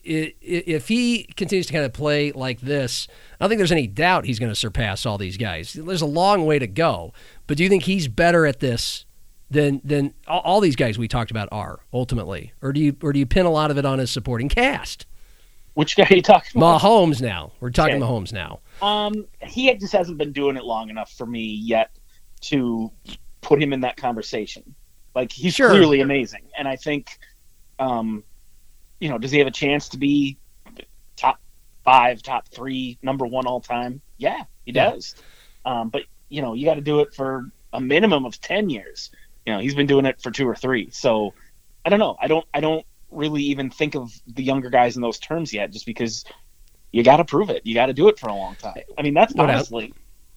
if 0.03 0.88
he 0.88 1.23
continues 1.36 1.65
to 1.65 1.73
kind 1.73 1.84
of 1.84 1.91
play 1.91 2.32
like 2.32 2.61
this, 2.61 3.07
I 3.34 3.43
don't 3.43 3.49
think 3.49 3.57
there's 3.57 3.71
any 3.71 3.88
doubt 3.88 4.26
he's 4.26 4.38
going 4.38 4.51
to 4.51 4.55
surpass 4.55 5.05
all 5.05 5.17
these 5.17 5.36
guys. 5.36 5.73
There's 5.73 6.03
a 6.03 6.05
long 6.05 6.45
way 6.45 6.59
to 6.59 6.67
go, 6.67 7.11
but 7.47 7.57
do 7.57 7.63
you 7.63 7.69
think 7.69 7.84
he's 7.84 8.07
better 8.07 8.45
at 8.45 8.59
this 8.59 9.05
than 9.49 9.82
than 9.84 10.13
all, 10.28 10.41
all 10.41 10.61
these 10.61 10.76
guys 10.76 10.99
we 10.99 11.07
talked 11.07 11.32
about 11.32 11.49
are 11.51 11.80
ultimately, 11.91 12.53
or 12.61 12.71
do 12.71 12.80
you 12.80 12.95
or 13.01 13.11
do 13.11 13.17
you 13.17 13.26
pin 13.26 13.47
a 13.47 13.51
lot 13.51 13.71
of 13.71 13.80
it 13.80 13.86
on 13.86 13.97
his 13.97 14.11
supporting 14.11 14.47
cast? 14.47 15.07
Which 15.73 15.97
guy 15.97 16.07
are 16.09 16.15
you 16.15 16.21
talking 16.21 16.61
about? 16.61 16.80
Mahomes 16.82 17.21
now. 17.21 17.53
We're 17.59 17.71
talking 17.71 17.95
Okay. 17.95 18.03
Mahomes 18.05 18.32
now. 18.32 18.59
Um, 18.84 19.26
he 19.41 19.73
just 19.76 19.93
hasn't 19.93 20.19
been 20.19 20.32
doing 20.32 20.55
it 20.55 20.63
long 20.63 20.89
enough 20.91 21.11
for 21.11 21.26
me 21.26 21.41
yet 21.41 21.89
to 22.41 22.91
put 23.41 23.61
him 23.61 23.73
in 23.73 23.82
that 23.82 23.97
conversation. 23.97 24.76
Like 25.16 25.32
he's 25.32 25.55
Sure. 25.55 25.70
clearly 25.70 26.01
amazing, 26.01 26.49
and 26.57 26.68
I 26.68 26.76
think, 26.76 27.18
um, 27.80 28.24
you 28.99 29.09
know, 29.09 29.18
does 29.18 29.32
he 29.32 29.39
have 29.39 29.47
a 29.47 29.51
chance 29.51 29.89
to 29.89 29.97
be 29.97 30.38
top 31.16 31.39
five, 31.86 32.22
top 32.22 32.47
three, 32.49 32.97
number 33.01 33.26
one 33.26 33.47
all 33.47 33.61
time? 33.61 34.01
Yeah, 34.18 34.43
he 34.66 34.74
Yeah. 34.74 34.91
does. 34.91 35.16
Um, 35.63 35.89
but 35.89 36.03
you 36.30 36.41
know, 36.41 36.53
you 36.53 36.66
got 36.66 36.76
to 36.76 36.82
do 36.82 36.99
it 36.99 37.13
for 37.13 37.49
a 37.74 37.80
minimum 37.80 38.26
of 38.26 38.39
ten 38.41 38.70
years. 38.70 39.09
You 39.45 39.53
know, 39.53 39.59
he's 39.59 39.76
been 39.76 39.88
doing 39.88 40.05
it 40.05 40.22
for 40.22 40.32
two 40.32 40.47
or 40.47 40.55
three. 40.55 40.89
So 40.91 41.34
I 41.86 41.89
don't 41.89 41.99
know. 41.99 42.18
I 42.20 42.28
don't. 42.28 42.45
I 42.53 42.59
don't 42.59 42.86
really 43.11 43.43
even 43.43 43.70
think 43.70 43.95
of 43.95 44.11
the 44.28 44.43
younger 44.43 44.70
guys 44.70 44.95
in 44.97 45.01
those 45.01 45.20
terms 45.20 45.53
yet, 45.53 45.72
just 45.72 45.86
because 45.86 46.26
you 46.91 47.03
got 47.03 47.18
to 47.18 47.26
prove 47.26 47.49
it. 47.49 47.61
You 47.66 47.74
got 47.76 47.86
to 47.86 47.93
do 47.93 48.09
it 48.09 48.20
for 48.20 48.28
a 48.28 48.36
long 48.36 48.55
time. 48.55 48.76
I 48.97 49.01
mean, 49.01 49.13
that's 49.13 49.34
doubt. 49.34 49.49
honestly, 49.49 49.93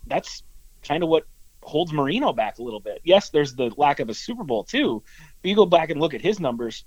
that's 0.06 0.42
kind 0.82 1.02
of 1.02 1.08
what 1.08 1.24
holds 1.68 1.92
Marino 1.92 2.32
back 2.32 2.58
a 2.58 2.62
little 2.62 2.80
bit. 2.80 3.00
Yes, 3.04 3.30
there's 3.30 3.54
the 3.54 3.70
lack 3.76 4.00
of 4.00 4.08
a 4.08 4.14
Super 4.14 4.44
Bowl 4.44 4.64
too. 4.64 5.02
But 5.42 5.48
you 5.48 5.54
go 5.54 5.66
back 5.66 5.90
and 5.90 6.00
look 6.00 6.14
at 6.14 6.20
his 6.20 6.40
numbers, 6.40 6.84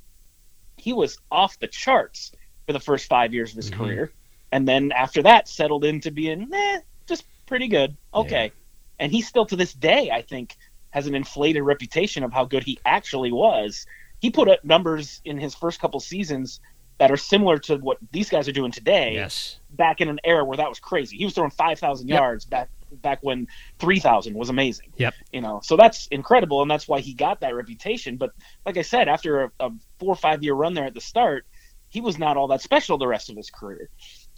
he 0.77 0.91
was 0.93 1.17
off 1.31 1.59
the 1.59 1.67
charts 1.67 2.31
for 2.65 2.73
the 2.73 2.79
first 2.79 3.07
five 3.07 3.33
years 3.33 3.51
of 3.51 3.57
his 3.57 3.69
Mhm. 3.71 3.75
career, 3.77 4.11
and 4.51 4.67
then 4.67 4.91
after 4.91 5.21
that 5.23 5.47
settled 5.47 5.85
into 5.85 6.11
being 6.11 6.49
eh, 6.53 6.79
just 7.07 7.23
pretty 7.45 7.67
good. 7.67 7.95
Okay, 8.13 8.51
and 8.99 9.11
he 9.11 9.21
still 9.21 9.45
to 9.45 9.55
this 9.55 9.73
day, 9.73 10.09
I 10.11 10.21
think, 10.21 10.57
has 10.89 11.07
an 11.07 11.15
inflated 11.15 11.63
reputation 11.63 12.23
of 12.23 12.33
how 12.33 12.45
good 12.45 12.63
he 12.63 12.79
actually 12.85 13.31
was. 13.31 13.85
He 14.19 14.29
put 14.29 14.49
up 14.49 14.63
numbers 14.65 15.21
in 15.25 15.37
his 15.37 15.55
first 15.55 15.79
couple 15.79 15.99
seasons 15.99 16.59
that 16.97 17.09
are 17.11 17.17
similar 17.17 17.57
to 17.57 17.77
what 17.77 17.97
these 18.11 18.29
guys 18.29 18.47
are 18.47 18.51
doing 18.51 18.71
today. 18.71 19.13
Yes. 19.15 19.59
Back 19.71 20.01
in 20.01 20.09
an 20.09 20.19
era 20.23 20.43
where 20.45 20.57
that 20.57 20.69
was 20.69 20.79
crazy, 20.79 21.17
he 21.17 21.25
was 21.25 21.33
throwing 21.33 21.49
five 21.51 21.79
thousand 21.79 22.07
Yep. 22.09 22.17
yards 22.19 22.45
back 22.45 22.69
back 22.91 23.19
when 23.21 23.47
three 23.79 23.99
thousand 23.99 24.35
was 24.35 24.49
amazing. 24.49 24.91
Yep. 24.97 25.13
You 25.31 25.41
know, 25.41 25.61
so 25.63 25.77
that's 25.77 26.07
incredible, 26.07 26.61
and 26.61 26.69
that's 26.69 26.87
why 26.87 26.99
he 26.99 27.13
got 27.13 27.41
that 27.41 27.55
reputation. 27.55 28.17
But 28.17 28.31
like 28.65 28.77
I 28.77 28.81
said, 28.83 29.07
after 29.07 29.43
a, 29.43 29.51
a 29.59 29.71
four 29.99 30.13
or 30.13 30.15
five 30.15 30.43
year 30.43 30.53
run 30.53 30.73
there 30.73 30.85
at 30.85 30.93
the 30.93 31.01
start, 31.01 31.45
he 31.89 32.01
was 32.01 32.17
not 32.17 32.37
all 32.37 32.47
that 32.47 32.61
special 32.61 32.97
the 32.97 33.07
rest 33.07 33.29
of 33.29 33.35
his 33.35 33.49
career. 33.49 33.89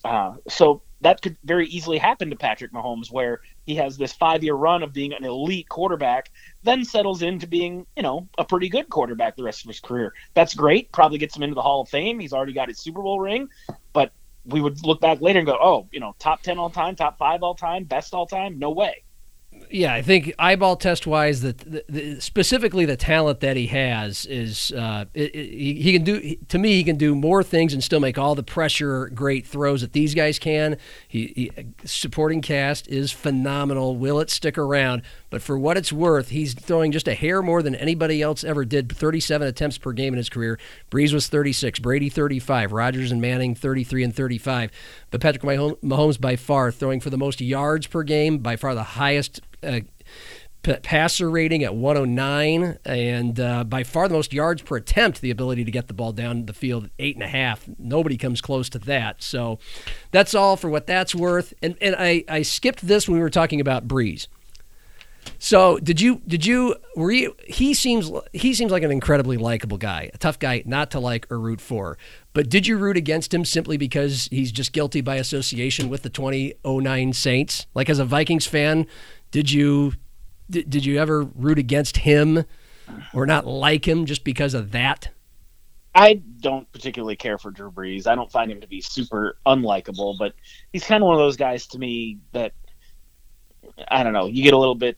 Uh, 0.04 0.34
so 0.50 0.82
that 1.02 1.22
could 1.22 1.38
very 1.44 1.68
easily 1.68 1.98
happen 1.98 2.30
to 2.30 2.36
Patrick 2.36 2.74
Mahomes, 2.74 3.12
where 3.12 3.42
he 3.66 3.76
has 3.76 3.98
this 3.98 4.12
five 4.12 4.44
year 4.44 4.56
run 4.56 4.84
of 4.84 4.92
being 4.92 5.14
an 5.14 5.24
elite 5.24 5.70
quarterback, 5.70 6.30
then 6.64 6.84
settles 6.84 7.22
into 7.22 7.48
being, 7.48 7.86
you 7.96 8.04
know, 8.04 8.28
a 8.38 8.44
pretty 8.44 8.70
good 8.70 8.90
quarterback 8.90 9.36
the 9.36 9.44
rest 9.44 9.64
of 9.64 9.70
his 9.70 9.80
career. 9.80 10.14
That's 10.34 10.54
great. 10.54 10.92
Probably 10.92 11.18
gets 11.18 11.36
him 11.36 11.44
into 11.44 11.56
the 11.56 11.62
Hall 11.62 11.82
of 11.82 11.90
Fame. 11.90 12.20
He's 12.20 12.34
already 12.34 12.54
got 12.54 12.68
his 12.68 12.80
Super 12.80 13.02
Bowl 13.02 13.20
ring, 13.20 13.50
we 14.46 14.62
would 14.62 14.86
look 14.86 15.00
back 15.00 15.22
later 15.22 15.40
and 15.40 15.46
go, 15.46 15.58
oh, 15.60 15.88
you 15.92 16.00
know, 16.00 16.16
top 16.20 16.42
10 16.42 16.58
all 16.58 16.70
time, 16.70 16.96
top 16.96 17.18
five 17.18 17.44
all 17.44 17.56
time, 17.56 17.84
best 17.84 18.14
all 18.14 18.26
time? 18.26 18.60
No 18.60 18.72
way. 18.72 19.04
Yeah, 19.70 19.94
I 19.94 20.02
think 20.02 20.34
eyeball 20.38 20.76
test 20.76 21.08
wise, 21.08 21.42
that 21.42 22.18
specifically 22.20 22.86
the 22.86 22.96
talent 22.96 23.40
that 23.40 23.56
he 23.56 23.68
has 23.68 24.26
is 24.26 24.72
uh, 24.72 25.06
it, 25.14 25.36
it, 25.36 25.50
he, 25.50 25.82
he 25.82 25.94
can 25.94 26.04
do. 26.04 26.36
To 26.50 26.58
me, 26.60 26.74
he 26.74 26.84
can 26.84 26.96
do 26.96 27.16
more 27.16 27.44
things 27.44 27.74
and 27.74 27.84
still 27.84 28.00
make 28.00 28.18
all 28.18 28.36
the 28.36 28.44
pressure 28.44 29.10
great 29.10 29.48
throws 29.48 29.82
that 29.82 29.94
these 29.94 30.14
guys 30.14 30.38
can. 30.38 30.78
He, 31.08 31.52
he 31.56 31.66
supporting 31.86 32.42
cast 32.42 32.88
is 32.88 33.12
phenomenal. 33.12 33.96
Will 33.96 34.20
it 34.20 34.30
stick 34.30 34.58
around? 34.58 35.02
But 35.34 35.42
for 35.42 35.58
what 35.58 35.78
it's 35.78 35.92
worth, 35.92 36.30
he's 36.30 36.54
throwing 36.54 36.92
just 36.92 37.08
a 37.08 37.16
hair 37.16 37.42
more 37.42 37.64
than 37.64 37.74
anybody 37.74 38.22
else 38.22 38.44
ever 38.44 38.64
did. 38.66 38.96
37 38.96 39.48
attempts 39.48 39.80
per 39.80 39.92
game 39.92 40.14
in 40.14 40.20
his 40.20 40.30
career. 40.30 40.60
Brees 40.92 41.12
was 41.12 41.28
36, 41.28 41.80
Brady 41.80 42.08
35, 42.08 42.72
Rodgers 42.72 43.12
and 43.12 43.20
Manning 43.20 43.56
33 43.56 44.04
and 44.04 44.16
35. 44.16 44.70
But 45.10 45.22
Patrick 45.22 45.42
Mahomes 45.42 46.22
by 46.22 46.36
far 46.36 46.72
throwing 46.72 47.00
for 47.00 47.10
the 47.10 47.18
most 47.18 47.42
yards 47.42 47.88
per 47.88 48.04
game, 48.04 48.38
by 48.38 48.58
far 48.58 48.76
the 48.76 48.84
highest 48.84 49.42
uh, 49.64 49.80
passer 50.62 51.32
rating 51.32 51.64
at 51.64 51.74
109, 51.74 52.78
and 52.86 53.40
uh, 53.40 53.64
by 53.64 53.82
far 53.82 54.08
the 54.08 54.14
most 54.14 54.34
yards 54.34 54.62
per 54.62 54.76
attempt. 54.76 55.22
The 55.22 55.32
ability 55.32 55.64
to 55.66 55.72
get 55.72 55.88
the 55.88 55.96
ball 55.96 56.12
down 56.12 56.46
the 56.46 56.54
field, 56.54 56.84
at 56.84 56.92
eight 57.00 57.16
and 57.16 57.24
a 57.24 57.28
half. 57.28 57.68
Nobody 57.80 58.18
comes 58.18 58.40
close 58.40 58.70
to 58.70 58.78
that. 58.78 59.24
So 59.24 59.58
that's 60.12 60.36
all 60.36 60.58
for 60.58 60.70
what 60.70 60.86
that's 60.86 61.16
worth. 61.16 61.56
And 61.64 61.76
and 61.82 61.96
I 61.98 62.24
I 62.30 62.44
skipped 62.44 62.86
this 62.86 63.08
when 63.08 63.18
we 63.18 63.24
were 63.24 63.32
talking 63.32 63.60
about 63.60 63.88
Brees. 63.88 64.28
So 65.40 65.78
did 65.78 66.00
you 66.00 66.22
did 66.26 66.46
you 66.46 66.76
were 66.96 67.12
you 67.12 67.36
he 67.46 67.74
seems 67.74 68.10
he 68.32 68.54
seems 68.54 68.72
like 68.72 68.84
an 68.84 68.92
incredibly 68.92 69.38
likable 69.38 69.78
guy, 69.78 70.10
a 70.14 70.18
tough 70.18 70.40
guy 70.40 70.64
not 70.66 70.92
to 70.92 71.00
like 71.00 71.30
or 71.32 71.40
root 71.40 71.60
for. 71.60 71.98
But 72.34 72.50
did 72.50 72.66
you 72.66 72.78
root 72.78 72.98
against 72.98 73.34
him 73.34 73.46
simply 73.46 73.78
because 73.78 74.28
he's 74.32 74.52
just 74.52 74.72
guilty 74.72 75.02
by 75.02 75.18
association 75.18 75.90
with 75.90 76.04
the 76.04 76.10
2009 76.10 77.14
Saints? 77.14 77.68
Like 77.76 77.90
as 77.90 78.00
a 78.00 78.06
Vikings 78.06 78.48
fan, 78.48 78.88
did 79.32 79.52
you 79.52 79.94
did, 80.50 80.70
did 80.70 80.86
you 80.86 80.98
ever 80.98 81.24
root 81.24 81.60
against 81.60 81.98
him 81.98 82.46
or 83.14 83.26
not 83.26 83.46
like 83.46 83.88
him 83.88 84.06
just 84.06 84.24
because 84.24 84.54
of 84.54 84.72
that? 84.72 85.10
I 85.96 86.22
don't 86.40 86.72
particularly 86.72 87.16
care 87.16 87.38
for 87.38 87.52
Drew 87.52 87.72
Brees. 87.72 88.08
I 88.08 88.16
don't 88.16 88.32
find 88.32 88.52
him 88.52 88.62
to 88.62 88.68
be 88.68 88.82
super 88.82 89.38
unlikable, 89.46 90.18
but 90.18 90.34
he's 90.72 90.84
kind 90.84 91.04
of 91.04 91.08
one 91.08 91.16
of 91.16 91.20
those 91.20 91.38
guys 91.38 91.68
to 91.68 91.80
me 91.80 92.18
that 92.32 92.54
I 93.88 94.04
don't 94.04 94.14
know. 94.14 94.26
You 94.26 94.44
get 94.44 94.54
a 94.54 94.58
little 94.58 94.76
bit 94.76 94.98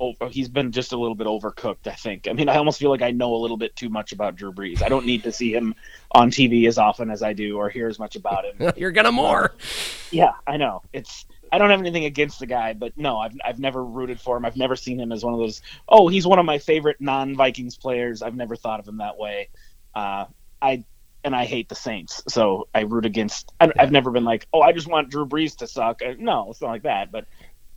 over. 0.00 0.28
He's 0.28 0.48
been 0.48 0.72
just 0.72 0.92
a 0.92 0.96
little 0.96 1.14
bit 1.14 1.26
overcooked. 1.26 1.86
I 1.86 1.92
think. 1.92 2.26
I 2.28 2.32
mean, 2.32 2.48
I 2.48 2.56
almost 2.56 2.78
feel 2.78 2.90
like 2.90 3.02
I 3.02 3.10
know 3.10 3.34
a 3.34 3.36
little 3.36 3.56
bit 3.56 3.76
too 3.76 3.88
much 3.88 4.12
about 4.12 4.36
Drew 4.36 4.52
Brees. 4.52 4.82
I 4.82 4.88
don't 4.88 5.06
need 5.06 5.22
to 5.24 5.32
see 5.32 5.52
him 5.52 5.74
on 6.12 6.30
TV 6.30 6.66
as 6.66 6.78
often 6.78 7.10
as 7.10 7.22
I 7.22 7.32
do, 7.32 7.56
or 7.58 7.68
hear 7.68 7.86
as 7.86 7.98
much 7.98 8.16
about 8.16 8.44
him. 8.44 8.72
You're 8.76 8.90
gonna 8.90 9.12
more. 9.12 9.54
Yeah, 10.10 10.32
I 10.46 10.56
know. 10.56 10.82
It's 10.92 11.26
I 11.52 11.58
don't 11.58 11.70
have 11.70 11.80
anything 11.80 12.04
against 12.04 12.40
the 12.40 12.46
guy, 12.46 12.72
but 12.72 12.96
no, 12.96 13.18
I've 13.18 13.34
I've 13.44 13.58
never 13.58 13.84
rooted 13.84 14.20
for 14.20 14.36
him. 14.36 14.44
I've 14.44 14.56
never 14.56 14.76
seen 14.76 14.98
him 14.98 15.12
as 15.12 15.24
one 15.24 15.34
of 15.34 15.40
those. 15.40 15.62
Oh, 15.88 16.08
he's 16.08 16.26
one 16.26 16.38
of 16.38 16.44
my 16.46 16.58
favorite 16.58 17.00
non-Vikings 17.00 17.76
players. 17.76 18.22
I've 18.22 18.36
never 18.36 18.56
thought 18.56 18.80
of 18.80 18.88
him 18.88 18.98
that 18.98 19.18
way. 19.18 19.48
Uh, 19.94 20.26
I 20.62 20.84
and 21.22 21.34
I 21.36 21.44
hate 21.44 21.68
the 21.68 21.74
Saints, 21.74 22.22
so 22.28 22.68
I 22.74 22.80
root 22.82 23.04
against. 23.04 23.52
I, 23.60 23.70
I've 23.78 23.92
never 23.92 24.10
been 24.10 24.24
like, 24.24 24.46
oh, 24.52 24.62
I 24.62 24.72
just 24.72 24.86
want 24.86 25.10
Drew 25.10 25.26
Brees 25.26 25.56
to 25.56 25.66
suck. 25.66 26.00
Uh, 26.02 26.14
No, 26.18 26.50
it's 26.50 26.60
not 26.60 26.68
like 26.68 26.82
that. 26.82 27.12
But 27.12 27.26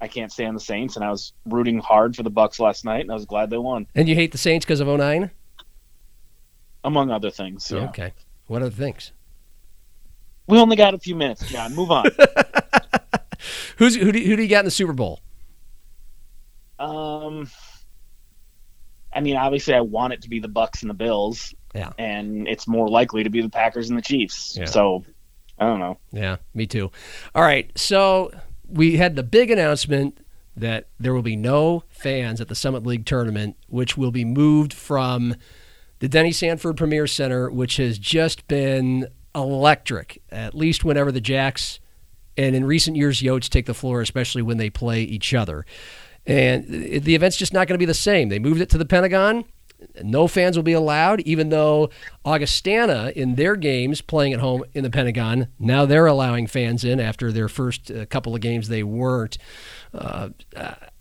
I 0.04 0.10
can't 0.10 0.34
stand 0.34 0.54
the 0.54 0.60
Saints, 0.60 0.98
and 0.98 1.06
I 1.06 1.10
was 1.10 1.32
rooting 1.46 1.80
hard 1.80 2.18
for 2.18 2.24
the 2.24 2.30
Bucks 2.30 2.60
last 2.60 2.84
night, 2.84 3.00
and 3.00 3.10
I 3.10 3.14
was 3.14 3.26
glad 3.26 3.50
they 3.50 3.58
won, 3.58 3.88
And 3.96 4.10
you 4.10 4.16
hate 4.16 4.34
the 4.34 4.38
Saints 4.38 4.66
because 4.66 4.82
of 4.82 4.88
09? 4.90 5.32
among 6.84 7.10
other 7.10 7.32
things. 7.32 7.72
Yeah. 7.72 7.88
Okay. 7.88 8.12
What 8.48 8.62
other 8.62 8.70
things? 8.70 9.14
We 10.46 10.60
only 10.60 10.76
got 10.76 10.94
a 10.94 11.00
few 11.00 11.16
minutes, 11.16 11.50
John. 11.50 11.74
Move 11.74 11.90
on. 11.90 12.08
Who's 13.78 13.96
who 13.96 14.12
do, 14.12 14.20
who 14.20 14.36
do 14.36 14.44
you 14.44 14.50
got 14.50 14.60
in 14.60 14.66
the 14.66 14.72
Super 14.72 14.92
Bowl? 14.92 15.22
Um, 16.78 17.50
I 19.14 19.22
mean, 19.22 19.38
obviously, 19.38 19.74
I 19.76 19.80
want 19.80 20.12
it 20.12 20.24
to 20.24 20.30
be 20.30 20.42
the 20.42 20.50
Bucks 20.50 20.82
and 20.82 20.90
the 20.90 20.94
Bills. 20.94 21.56
Yeah. 21.74 21.94
And 21.98 22.50
it's 22.50 22.68
more 22.68 22.90
likely 22.90 23.24
to 23.24 23.30
be 23.30 23.42
the 23.42 23.50
Packers 23.50 23.88
and 23.88 23.98
the 23.98 24.02
Chiefs. 24.02 24.58
Yeah. 24.58 24.66
So, 24.66 25.06
I 25.58 25.66
don't 25.66 25.80
know. 25.80 25.98
Yeah, 26.12 26.38
me 26.54 26.68
too. 26.68 26.92
All 27.34 27.42
right, 27.42 27.72
so 27.78 28.32
we 28.74 28.98
had 28.98 29.16
the 29.16 29.24
big 29.24 29.52
announcement 29.52 30.18
that 30.56 30.88
there 31.00 31.14
will 31.14 31.22
be 31.22 31.36
no 31.36 31.84
fans 31.90 32.42
at 32.42 32.48
the 32.48 32.56
Summit 32.56 32.86
League 32.86 33.06
tournament, 33.06 33.56
which 33.68 33.98
will 33.98 34.12
be 34.12 34.26
moved 34.26 34.74
from 34.74 35.36
the 36.00 36.08
Denny 36.10 36.32
Sanford 36.32 36.78
Premier 36.78 37.08
Center, 37.08 37.50
which 37.50 37.78
has 37.78 37.98
just 37.98 38.48
been 38.48 39.08
electric, 39.36 40.22
at 40.32 40.54
least 40.54 40.84
whenever 40.84 41.12
the 41.12 41.22
Jacks 41.22 41.80
and 42.38 42.56
in 42.56 42.66
recent 42.66 42.98
years 42.98 43.22
Yotes 43.22 43.50
take 43.50 43.66
the 43.66 43.74
floor, 43.74 44.02
especially 44.02 44.42
when 44.42 44.58
they 44.58 44.70
play 44.70 45.02
each 45.04 45.34
other. 45.34 45.66
And 46.26 46.66
the 46.68 47.16
event's 47.16 47.38
just 47.38 47.54
not 47.54 47.68
going 47.68 47.76
to 47.76 47.80
be 47.80 47.86
the 47.86 47.94
same. 47.94 48.30
They 48.30 48.40
moved 48.40 48.62
it 48.62 48.70
to 48.72 48.78
the 48.78 48.86
Pentagon. 48.86 49.46
No 50.02 50.28
fans 50.28 50.56
will 50.56 50.64
be 50.64 50.74
allowed, 50.74 51.22
even 51.22 51.50
though 51.50 51.90
Augustana, 52.26 53.12
in 53.16 53.36
their 53.36 53.56
games 53.56 54.02
playing 54.02 54.34
at 54.34 54.40
home 54.40 54.64
in 54.74 54.84
the 54.84 54.90
Pentagon, 54.90 55.48
now 55.60 55.86
they're 55.86 56.08
allowing 56.08 56.48
fans 56.48 56.84
in 56.84 57.00
after 57.00 57.32
their 57.32 57.50
first 57.50 57.92
uh, 57.92 58.06
couple 58.06 58.36
of 58.36 58.42
games 58.42 58.68
they 58.68 58.84
weren't. 58.84 59.38
Uh, 59.94 60.30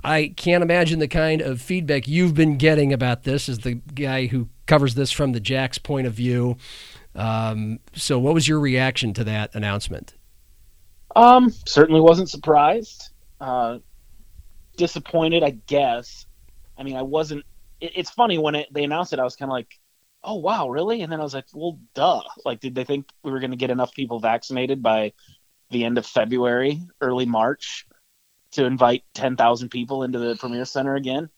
I 0.05 0.35
can't 0.37 0.63
imagine 0.63 0.99
the 0.99 1.09
kind 1.09 1.41
of 1.41 1.61
feedback 1.61 2.07
you've 2.09 2.35
been 2.35 2.57
getting 2.57 2.93
about 2.93 3.23
this 3.23 3.49
as 3.49 3.61
the 3.61 3.75
guy 3.75 4.27
who 4.27 4.49
covers 4.67 4.95
this 4.95 5.13
from 5.13 5.33
the 5.33 5.41
Jacks 5.41 5.79
point 5.79 6.07
of 6.07 6.15
view. 6.15 6.57
Um, 7.15 7.81
so, 7.95 8.19
what 8.19 8.35
was 8.35 8.49
your 8.49 8.61
reaction 8.61 9.13
to 9.15 9.25
that 9.25 9.55
announcement? 9.55 10.15
Um, 11.15 11.53
certainly 11.67 12.01
wasn't 12.01 12.31
surprised. 12.31 13.11
Uh, 13.41 13.79
disappointed, 14.77 15.43
I 15.43 15.51
guess. 15.51 16.27
I 16.79 16.83
mean, 16.83 16.97
I 16.97 17.03
wasn't. 17.03 17.45
It, 17.83 17.93
it's 17.97 18.11
funny 18.11 18.39
when 18.39 18.55
it, 18.55 18.69
they 18.73 18.85
announced 18.85 19.13
it, 19.13 19.19
I 19.19 19.25
was 19.25 19.37
kind 19.37 19.51
of 19.51 19.55
like, 19.55 19.79
"Oh 20.25 20.37
wow, 20.37 20.69
really?" 20.69 21.03
And 21.03 21.13
then 21.13 21.21
I 21.21 21.25
was 21.25 21.35
like, 21.35 21.47
"Well, 21.53 21.79
duh." 21.95 22.23
Like, 22.45 22.61
did 22.61 22.75
they 22.75 22.85
think 22.85 23.09
we 23.23 23.33
were 23.33 23.41
going 23.41 23.51
to 23.51 23.57
get 23.57 23.71
enough 23.71 23.93
people 23.93 24.21
vaccinated 24.21 24.83
by 24.83 25.13
the 25.71 25.85
end 25.85 25.99
of 25.99 26.07
February, 26.07 26.81
early 27.01 27.27
March, 27.27 27.87
to 28.53 28.65
invite 28.65 29.05
ten 29.15 29.37
thousand 29.37 29.71
people 29.71 30.05
into 30.05 30.19
the 30.19 30.37
Premier 30.37 30.65
Center 30.65 30.95
again? 30.95 31.29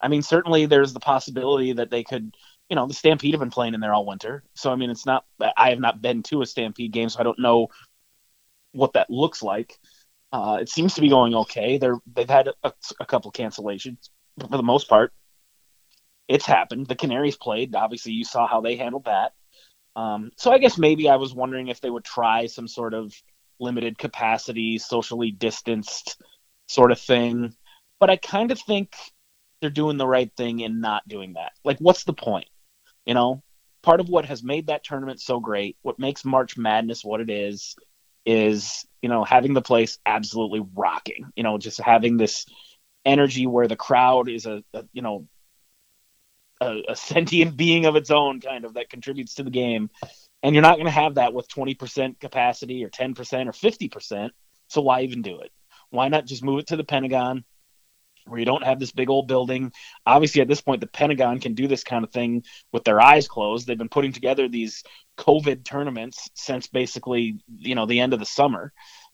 I 0.00 0.08
mean, 0.08 0.22
certainly 0.22 0.66
there's 0.66 0.92
the 0.92 1.00
possibility 1.00 1.72
that 1.74 1.90
they 1.90 2.04
could. 2.04 2.36
You 2.68 2.76
know, 2.76 2.86
the 2.86 2.94
Stampede 2.94 3.32
have 3.32 3.40
been 3.40 3.50
playing 3.50 3.74
in 3.74 3.80
there 3.80 3.94
all 3.94 4.04
winter, 4.06 4.42
so 4.54 4.72
I 4.72 4.76
mean, 4.76 4.90
it's 4.90 5.06
not. 5.06 5.24
I 5.56 5.70
have 5.70 5.80
not 5.80 6.02
been 6.02 6.22
to 6.24 6.42
a 6.42 6.46
Stampede 6.46 6.92
game, 6.92 7.08
so 7.08 7.20
I 7.20 7.22
don't 7.22 7.38
know 7.38 7.68
what 8.72 8.92
that 8.94 9.08
looks 9.10 9.42
like. 9.42 9.78
Uh, 10.32 10.58
it 10.60 10.68
seems 10.68 10.94
to 10.94 11.00
be 11.00 11.08
going 11.08 11.34
okay. 11.34 11.78
They're 11.78 11.98
they've 12.12 12.28
had 12.28 12.48
a, 12.62 12.72
a 13.00 13.06
couple 13.06 13.30
cancellations, 13.32 14.10
but 14.36 14.50
for 14.50 14.56
the 14.56 14.62
most 14.62 14.88
part, 14.88 15.12
it's 16.28 16.46
happened. 16.46 16.86
The 16.86 16.94
Canaries 16.94 17.36
played. 17.36 17.74
Obviously, 17.74 18.12
you 18.12 18.24
saw 18.24 18.46
how 18.46 18.60
they 18.60 18.76
handled 18.76 19.04
that. 19.04 19.32
Um, 19.94 20.30
so 20.36 20.52
I 20.52 20.58
guess 20.58 20.76
maybe 20.76 21.08
I 21.08 21.16
was 21.16 21.34
wondering 21.34 21.68
if 21.68 21.80
they 21.80 21.90
would 21.90 22.04
try 22.04 22.46
some 22.46 22.68
sort 22.68 22.94
of 22.94 23.14
limited 23.58 23.96
capacity, 23.96 24.78
socially 24.78 25.30
distanced 25.30 26.20
sort 26.66 26.92
of 26.92 27.00
thing. 27.00 27.54
But 27.98 28.10
I 28.10 28.16
kind 28.16 28.50
of 28.50 28.60
think 28.60 28.94
they're 29.60 29.70
doing 29.70 29.96
the 29.96 30.06
right 30.06 30.30
thing 30.36 30.60
in 30.60 30.80
not 30.80 31.08
doing 31.08 31.34
that. 31.34 31.52
Like, 31.64 31.78
what's 31.78 32.04
the 32.04 32.12
point? 32.12 32.48
You 33.06 33.14
know, 33.14 33.42
part 33.82 34.00
of 34.00 34.08
what 34.08 34.26
has 34.26 34.42
made 34.42 34.66
that 34.66 34.84
tournament 34.84 35.20
so 35.20 35.40
great, 35.40 35.76
what 35.82 35.98
makes 35.98 36.24
March 36.24 36.58
Madness 36.58 37.04
what 37.04 37.20
it 37.20 37.30
is, 37.30 37.76
is 38.26 38.84
you 39.00 39.08
know 39.08 39.24
having 39.24 39.54
the 39.54 39.62
place 39.62 39.98
absolutely 40.04 40.60
rocking. 40.74 41.32
You 41.36 41.44
know, 41.44 41.56
just 41.56 41.80
having 41.80 42.16
this 42.16 42.44
energy 43.04 43.46
where 43.46 43.68
the 43.68 43.76
crowd 43.76 44.28
is 44.28 44.44
a, 44.44 44.62
a 44.74 44.84
you 44.92 45.00
know 45.00 45.26
a, 46.60 46.82
a 46.88 46.96
sentient 46.96 47.56
being 47.56 47.86
of 47.86 47.96
its 47.96 48.10
own, 48.10 48.40
kind 48.40 48.64
of 48.64 48.74
that 48.74 48.90
contributes 48.90 49.34
to 49.34 49.42
the 49.42 49.50
game. 49.50 49.90
And 50.42 50.54
you're 50.54 50.62
not 50.62 50.76
going 50.76 50.86
to 50.86 50.92
have 50.92 51.14
that 51.14 51.34
with 51.34 51.48
20% 51.48 52.20
capacity 52.20 52.84
or 52.84 52.90
10% 52.90 53.16
or 53.46 53.52
50%. 53.52 54.30
So 54.68 54.80
why 54.80 55.02
even 55.02 55.22
do 55.22 55.40
it? 55.40 55.50
Why 55.90 56.08
not 56.08 56.26
just 56.26 56.44
move 56.44 56.60
it 56.60 56.66
to 56.68 56.76
the 56.76 56.84
Pentagon? 56.84 57.44
where 58.26 58.38
you 58.38 58.44
don't 58.44 58.64
have 58.64 58.78
this 58.78 58.92
big 58.92 59.08
old 59.08 59.28
building. 59.28 59.72
Obviously, 60.04 60.40
at 60.40 60.48
this 60.48 60.60
point, 60.60 60.80
the 60.80 60.86
Pentagon 60.86 61.40
can 61.40 61.54
do 61.54 61.68
this 61.68 61.84
kind 61.84 62.04
of 62.04 62.10
thing 62.10 62.42
with 62.72 62.84
their 62.84 63.00
eyes 63.00 63.28
closed. 63.28 63.66
They've 63.66 63.78
been 63.78 63.88
putting 63.88 64.12
together 64.12 64.48
these 64.48 64.82
COVID 65.16 65.64
tournaments 65.64 66.28
since 66.34 66.66
basically, 66.66 67.38
you 67.56 67.74
know, 67.74 67.86
the 67.86 68.00
end 68.00 68.12
of 68.12 68.20
the 68.20 68.26
summer. 68.26 68.72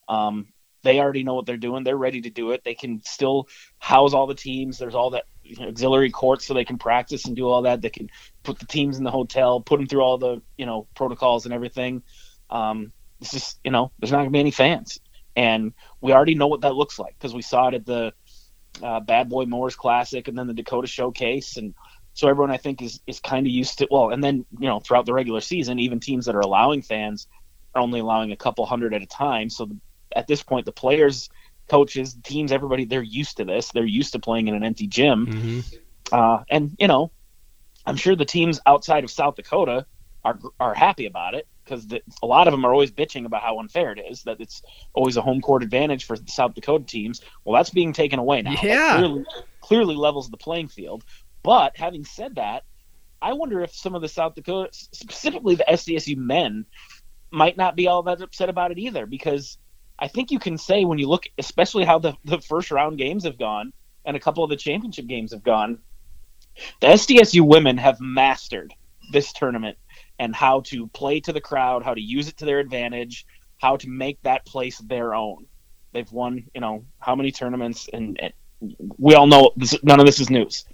Um, 0.09 0.47
they 0.83 0.99
already 0.99 1.23
know 1.23 1.33
what 1.33 1.45
they're 1.45 1.57
doing. 1.57 1.83
They're 1.83 1.97
ready 1.97 2.21
to 2.21 2.29
do 2.29 2.51
it. 2.51 2.63
They 2.63 2.75
can 2.75 3.01
still 3.03 3.47
house 3.79 4.13
all 4.13 4.27
the 4.27 4.35
teams. 4.35 4.77
There's 4.77 4.95
all 4.95 5.11
that 5.11 5.25
you 5.43 5.55
know, 5.57 5.67
auxiliary 5.67 6.11
courts 6.11 6.45
so 6.45 6.53
they 6.53 6.65
can 6.65 6.77
practice 6.77 7.25
and 7.25 7.35
do 7.35 7.47
all 7.47 7.63
that. 7.63 7.81
They 7.81 7.89
can 7.89 8.09
put 8.43 8.59
the 8.59 8.65
teams 8.65 8.97
in 8.97 9.03
the 9.03 9.11
hotel, 9.11 9.61
put 9.61 9.77
them 9.77 9.87
through 9.87 10.01
all 10.01 10.17
the 10.17 10.41
you 10.57 10.65
know 10.65 10.87
protocols 10.95 11.45
and 11.45 11.53
everything. 11.53 12.03
Um, 12.49 12.91
it's 13.21 13.31
just 13.31 13.59
you 13.63 13.71
know 13.71 13.91
there's 13.99 14.11
not 14.11 14.19
gonna 14.19 14.29
be 14.29 14.39
any 14.39 14.51
fans, 14.51 14.99
and 15.35 15.73
we 16.01 16.11
already 16.11 16.35
know 16.35 16.47
what 16.47 16.61
that 16.61 16.75
looks 16.75 16.99
like 16.99 17.15
because 17.17 17.33
we 17.33 17.41
saw 17.41 17.69
it 17.69 17.75
at 17.75 17.85
the 17.85 18.13
uh, 18.81 18.99
Bad 18.99 19.29
Boy 19.29 19.45
Mowers 19.45 19.75
Classic 19.75 20.27
and 20.27 20.37
then 20.37 20.47
the 20.47 20.53
Dakota 20.53 20.87
Showcase, 20.87 21.57
and 21.57 21.73
so 22.13 22.27
everyone 22.27 22.51
I 22.51 22.57
think 22.57 22.81
is 22.81 22.99
is 23.07 23.19
kind 23.19 23.45
of 23.45 23.51
used 23.51 23.79
to 23.79 23.87
well, 23.89 24.09
and 24.09 24.23
then 24.23 24.45
you 24.59 24.67
know 24.67 24.79
throughout 24.79 25.05
the 25.05 25.13
regular 25.13 25.41
season, 25.41 25.79
even 25.79 25.99
teams 25.99 26.25
that 26.25 26.35
are 26.35 26.41
allowing 26.41 26.81
fans 26.81 27.27
are 27.75 27.81
only 27.81 27.99
allowing 27.99 28.31
a 28.31 28.37
couple 28.37 28.65
hundred 28.65 28.93
at 28.93 29.01
a 29.01 29.07
time. 29.07 29.49
So 29.49 29.65
the, 29.65 29.77
at 30.15 30.27
this 30.27 30.43
point, 30.43 30.65
the 30.65 30.71
players, 30.71 31.29
coaches, 31.69 32.15
teams, 32.23 32.51
everybody, 32.51 32.85
they're 32.85 33.01
used 33.01 33.37
to 33.37 33.45
this. 33.45 33.69
They're 33.71 33.85
used 33.85 34.13
to 34.13 34.19
playing 34.19 34.47
in 34.47 34.55
an 34.55 34.63
empty 34.63 34.87
gym. 34.87 35.27
Mm-hmm. 35.27 35.59
Uh, 36.11 36.43
and, 36.49 36.75
you 36.79 36.87
know, 36.87 37.11
I'm 37.85 37.95
sure 37.95 38.15
the 38.15 38.25
teams 38.25 38.59
outside 38.65 39.03
of 39.03 39.11
South 39.11 39.35
Dakota 39.35 39.85
are, 40.23 40.39
are 40.59 40.73
happy 40.73 41.05
about 41.05 41.33
it 41.33 41.47
because 41.63 41.87
a 42.21 42.25
lot 42.25 42.47
of 42.47 42.51
them 42.51 42.65
are 42.65 42.73
always 42.73 42.91
bitching 42.91 43.25
about 43.25 43.41
how 43.41 43.59
unfair 43.59 43.91
it 43.91 43.99
is, 43.99 44.23
that 44.23 44.39
it's 44.41 44.61
always 44.93 45.17
a 45.17 45.21
home 45.21 45.41
court 45.41 45.63
advantage 45.63 46.05
for 46.05 46.17
the 46.17 46.29
South 46.29 46.53
Dakota 46.53 46.83
teams. 46.83 47.21
Well, 47.43 47.55
that's 47.55 47.69
being 47.69 47.93
taken 47.93 48.19
away 48.19 48.41
now. 48.41 48.55
Yeah. 48.61 48.97
Clearly, 48.97 49.25
clearly 49.61 49.95
levels 49.95 50.29
the 50.29 50.37
playing 50.37 50.67
field. 50.67 51.03
But 51.41 51.77
having 51.77 52.05
said 52.05 52.35
that, 52.35 52.63
I 53.21 53.33
wonder 53.33 53.61
if 53.61 53.73
some 53.73 53.95
of 53.95 54.01
the 54.01 54.09
South 54.09 54.35
Dakota, 54.35 54.69
specifically 54.71 55.55
the 55.55 55.65
SDSU 55.69 56.17
men, 56.17 56.65
might 57.31 57.57
not 57.57 57.75
be 57.75 57.87
all 57.87 58.03
that 58.03 58.21
upset 58.21 58.49
about 58.49 58.71
it 58.71 58.77
either 58.77 59.05
because 59.05 59.57
I 59.99 60.07
think 60.07 60.31
you 60.31 60.39
can 60.39 60.57
say 60.57 60.85
when 60.85 60.99
you 60.99 61.07
look, 61.07 61.25
especially 61.37 61.85
how 61.85 61.99
the, 61.99 62.15
the 62.25 62.41
first 62.41 62.71
round 62.71 62.97
games 62.97 63.23
have 63.25 63.37
gone 63.37 63.73
and 64.05 64.17
a 64.17 64.19
couple 64.19 64.43
of 64.43 64.49
the 64.49 64.55
championship 64.55 65.07
games 65.07 65.31
have 65.31 65.43
gone, 65.43 65.79
the 66.81 66.87
SDSU 66.87 67.41
women 67.41 67.77
have 67.77 67.99
mastered 67.99 68.73
this 69.11 69.33
tournament 69.33 69.77
and 70.19 70.35
how 70.35 70.61
to 70.61 70.87
play 70.87 71.19
to 71.21 71.33
the 71.33 71.41
crowd, 71.41 71.83
how 71.83 71.93
to 71.93 72.01
use 72.01 72.27
it 72.27 72.37
to 72.37 72.45
their 72.45 72.59
advantage, 72.59 73.25
how 73.57 73.77
to 73.77 73.89
make 73.89 74.21
that 74.23 74.45
place 74.45 74.77
their 74.79 75.15
own. 75.15 75.45
They've 75.93 76.11
won, 76.11 76.45
you 76.53 76.61
know, 76.61 76.85
how 76.99 77.15
many 77.15 77.31
tournaments, 77.31 77.87
and, 77.93 78.19
and 78.19 78.33
we 78.97 79.15
all 79.15 79.27
know 79.27 79.51
this, 79.55 79.75
none 79.83 79.99
of 79.99 80.05
this 80.05 80.19
is 80.19 80.29
news. 80.29 80.65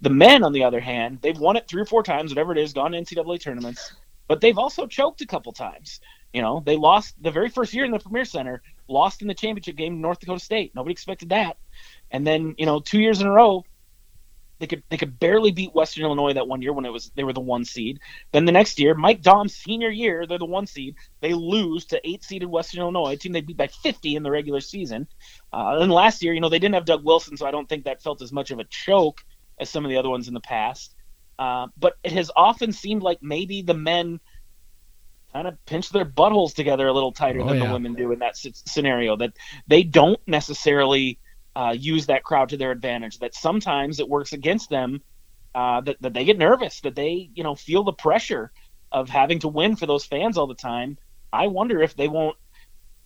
The 0.00 0.10
men, 0.10 0.42
on 0.42 0.52
the 0.52 0.64
other 0.64 0.80
hand, 0.80 1.18
they've 1.22 1.38
won 1.38 1.56
it 1.56 1.68
three 1.68 1.82
or 1.82 1.86
four 1.86 2.02
times, 2.02 2.30
whatever 2.30 2.52
it 2.52 2.58
is, 2.58 2.72
gone 2.72 2.92
to 2.92 2.98
NCAA 2.98 3.40
tournaments, 3.40 3.94
but 4.28 4.40
they've 4.40 4.58
also 4.58 4.86
choked 4.86 5.20
a 5.20 5.26
couple 5.26 5.52
times. 5.52 6.00
You 6.32 6.40
know, 6.40 6.62
they 6.64 6.76
lost 6.76 7.14
the 7.22 7.30
very 7.30 7.50
first 7.50 7.74
year 7.74 7.84
in 7.84 7.90
the 7.90 7.98
Premier 7.98 8.24
Center, 8.24 8.62
lost 8.88 9.20
in 9.22 9.28
the 9.28 9.34
championship 9.34 9.76
game 9.76 9.96
to 9.96 10.00
North 10.00 10.20
Dakota 10.20 10.40
State. 10.40 10.74
Nobody 10.74 10.92
expected 10.92 11.28
that. 11.30 11.58
And 12.10 12.26
then, 12.26 12.54
you 12.58 12.66
know, 12.66 12.80
two 12.80 13.00
years 13.00 13.20
in 13.20 13.26
a 13.26 13.30
row, 13.30 13.64
they 14.58 14.66
could 14.66 14.82
they 14.90 14.96
could 14.96 15.18
barely 15.18 15.50
beat 15.50 15.74
Western 15.74 16.04
Illinois 16.04 16.34
that 16.34 16.46
one 16.46 16.62
year 16.62 16.72
when 16.72 16.84
it 16.84 16.92
was 16.92 17.10
they 17.16 17.24
were 17.24 17.32
the 17.32 17.40
one 17.40 17.64
seed. 17.64 17.98
Then 18.30 18.44
the 18.44 18.52
next 18.52 18.78
year, 18.78 18.94
Mike 18.94 19.20
Daum's 19.20 19.54
senior 19.54 19.90
year, 19.90 20.24
they're 20.24 20.38
the 20.38 20.44
one 20.44 20.66
seed. 20.66 20.94
They 21.20 21.34
lose 21.34 21.86
to 21.86 22.08
eight 22.08 22.22
seeded 22.22 22.48
Western 22.48 22.80
Illinois, 22.80 23.16
team 23.16 23.32
they 23.32 23.40
beat 23.40 23.56
by 23.56 23.66
50 23.66 24.14
in 24.14 24.22
the 24.22 24.30
regular 24.30 24.60
season. 24.60 25.08
Uh, 25.52 25.78
and 25.80 25.90
last 25.90 26.22
year, 26.22 26.32
you 26.32 26.40
know, 26.40 26.48
they 26.48 26.60
didn't 26.60 26.76
have 26.76 26.84
Doug 26.84 27.04
Wilson, 27.04 27.36
so 27.36 27.44
I 27.44 27.50
don't 27.50 27.68
think 27.68 27.84
that 27.84 28.02
felt 28.02 28.22
as 28.22 28.32
much 28.32 28.52
of 28.52 28.60
a 28.60 28.64
choke 28.64 29.24
as 29.58 29.68
some 29.68 29.84
of 29.84 29.90
the 29.90 29.96
other 29.96 30.10
ones 30.10 30.28
in 30.28 30.34
the 30.34 30.40
past. 30.40 30.94
Uh, 31.38 31.66
but 31.76 31.94
it 32.04 32.12
has 32.12 32.30
often 32.36 32.72
seemed 32.72 33.02
like 33.02 33.18
maybe 33.20 33.60
the 33.60 33.74
men– 33.74 34.18
kind 35.32 35.48
of 35.48 35.64
pinch 35.64 35.90
their 35.90 36.04
buttholes 36.04 36.54
together 36.54 36.86
a 36.86 36.92
little 36.92 37.12
tighter 37.12 37.40
oh, 37.40 37.48
than 37.48 37.58
yeah. 37.58 37.66
the 37.66 37.72
women 37.72 37.94
do 37.94 38.12
in 38.12 38.18
that 38.20 38.36
scenario. 38.36 39.16
That 39.16 39.32
they 39.66 39.82
don't 39.82 40.20
necessarily 40.26 41.18
uh, 41.56 41.74
use 41.76 42.06
that 42.06 42.24
crowd 42.24 42.50
to 42.50 42.56
their 42.56 42.70
advantage. 42.70 43.18
That 43.18 43.34
sometimes 43.34 44.00
it 44.00 44.08
works 44.08 44.32
against 44.32 44.70
them. 44.70 45.02
Uh, 45.54 45.82
that 45.82 46.00
that 46.00 46.14
they 46.14 46.24
get 46.24 46.38
nervous. 46.38 46.80
That 46.80 46.94
they 46.94 47.30
you 47.34 47.42
know 47.42 47.54
feel 47.54 47.84
the 47.84 47.92
pressure 47.92 48.52
of 48.90 49.08
having 49.08 49.38
to 49.40 49.48
win 49.48 49.76
for 49.76 49.86
those 49.86 50.04
fans 50.04 50.36
all 50.36 50.46
the 50.46 50.54
time. 50.54 50.98
I 51.32 51.46
wonder 51.46 51.82
if 51.82 51.96
they 51.96 52.08
won't. 52.08 52.36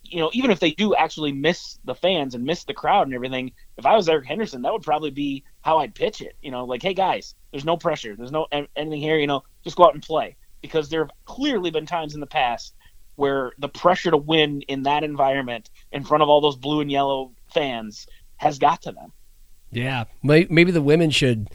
You 0.03 0.19
know, 0.19 0.29
even 0.31 0.51
if 0.51 0.61
they 0.61 0.71
do 0.71 0.95
actually 0.95 1.33
miss 1.33 1.79
the 1.83 1.95
fans 1.95 2.33
and 2.33 2.45
miss 2.45 2.63
the 2.63 2.73
crowd 2.73 3.07
and 3.07 3.13
everything, 3.13 3.51
if 3.75 3.85
I 3.85 3.93
was 3.97 4.07
Eric 4.07 4.25
Henderson, 4.25 4.61
that 4.61 4.71
would 4.71 4.83
probably 4.83 5.11
be 5.11 5.43
how 5.59 5.79
I'd 5.79 5.93
pitch 5.93 6.21
it. 6.21 6.37
You 6.41 6.49
know, 6.51 6.63
like, 6.63 6.81
hey 6.81 6.93
guys, 6.93 7.35
there's 7.51 7.65
no 7.65 7.75
pressure, 7.75 8.15
there's 8.15 8.31
no 8.31 8.47
anything 8.51 9.01
here. 9.01 9.17
You 9.17 9.27
know, 9.27 9.43
just 9.65 9.75
go 9.75 9.83
out 9.83 9.95
and 9.95 10.03
play 10.03 10.37
because 10.61 10.89
there 10.89 11.01
have 11.01 11.11
clearly 11.25 11.71
been 11.71 11.85
times 11.85 12.13
in 12.13 12.19
the 12.19 12.27
past 12.27 12.75
where 13.15 13.51
the 13.57 13.69
pressure 13.69 14.11
to 14.11 14.17
win 14.17 14.61
in 14.63 14.83
that 14.83 15.03
environment 15.03 15.69
in 15.91 16.03
front 16.03 16.21
of 16.21 16.29
all 16.29 16.39
those 16.39 16.55
blue 16.55 16.81
and 16.81 16.91
yellow 16.91 17.31
fans 17.53 18.07
has 18.37 18.59
got 18.59 18.81
to 18.83 18.91
them. 18.91 19.11
Yeah, 19.71 20.05
maybe 20.23 20.71
the 20.71 20.81
women 20.81 21.09
should, 21.09 21.49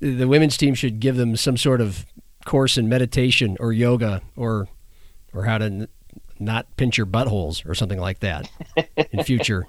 the 0.00 0.28
women's 0.28 0.56
team 0.56 0.74
should 0.74 1.00
give 1.00 1.16
them 1.16 1.34
some 1.36 1.56
sort 1.56 1.80
of 1.80 2.06
course 2.44 2.78
in 2.78 2.88
meditation 2.88 3.56
or 3.58 3.72
yoga 3.72 4.22
or, 4.36 4.68
or 5.32 5.44
how 5.44 5.58
to 5.58 5.64
n- 5.64 5.88
not 6.38 6.76
pinch 6.76 6.96
your 6.96 7.06
buttholes 7.06 7.66
or 7.68 7.74
something 7.74 7.98
like 7.98 8.20
that 8.20 8.50
in 9.12 9.24
future 9.24 9.66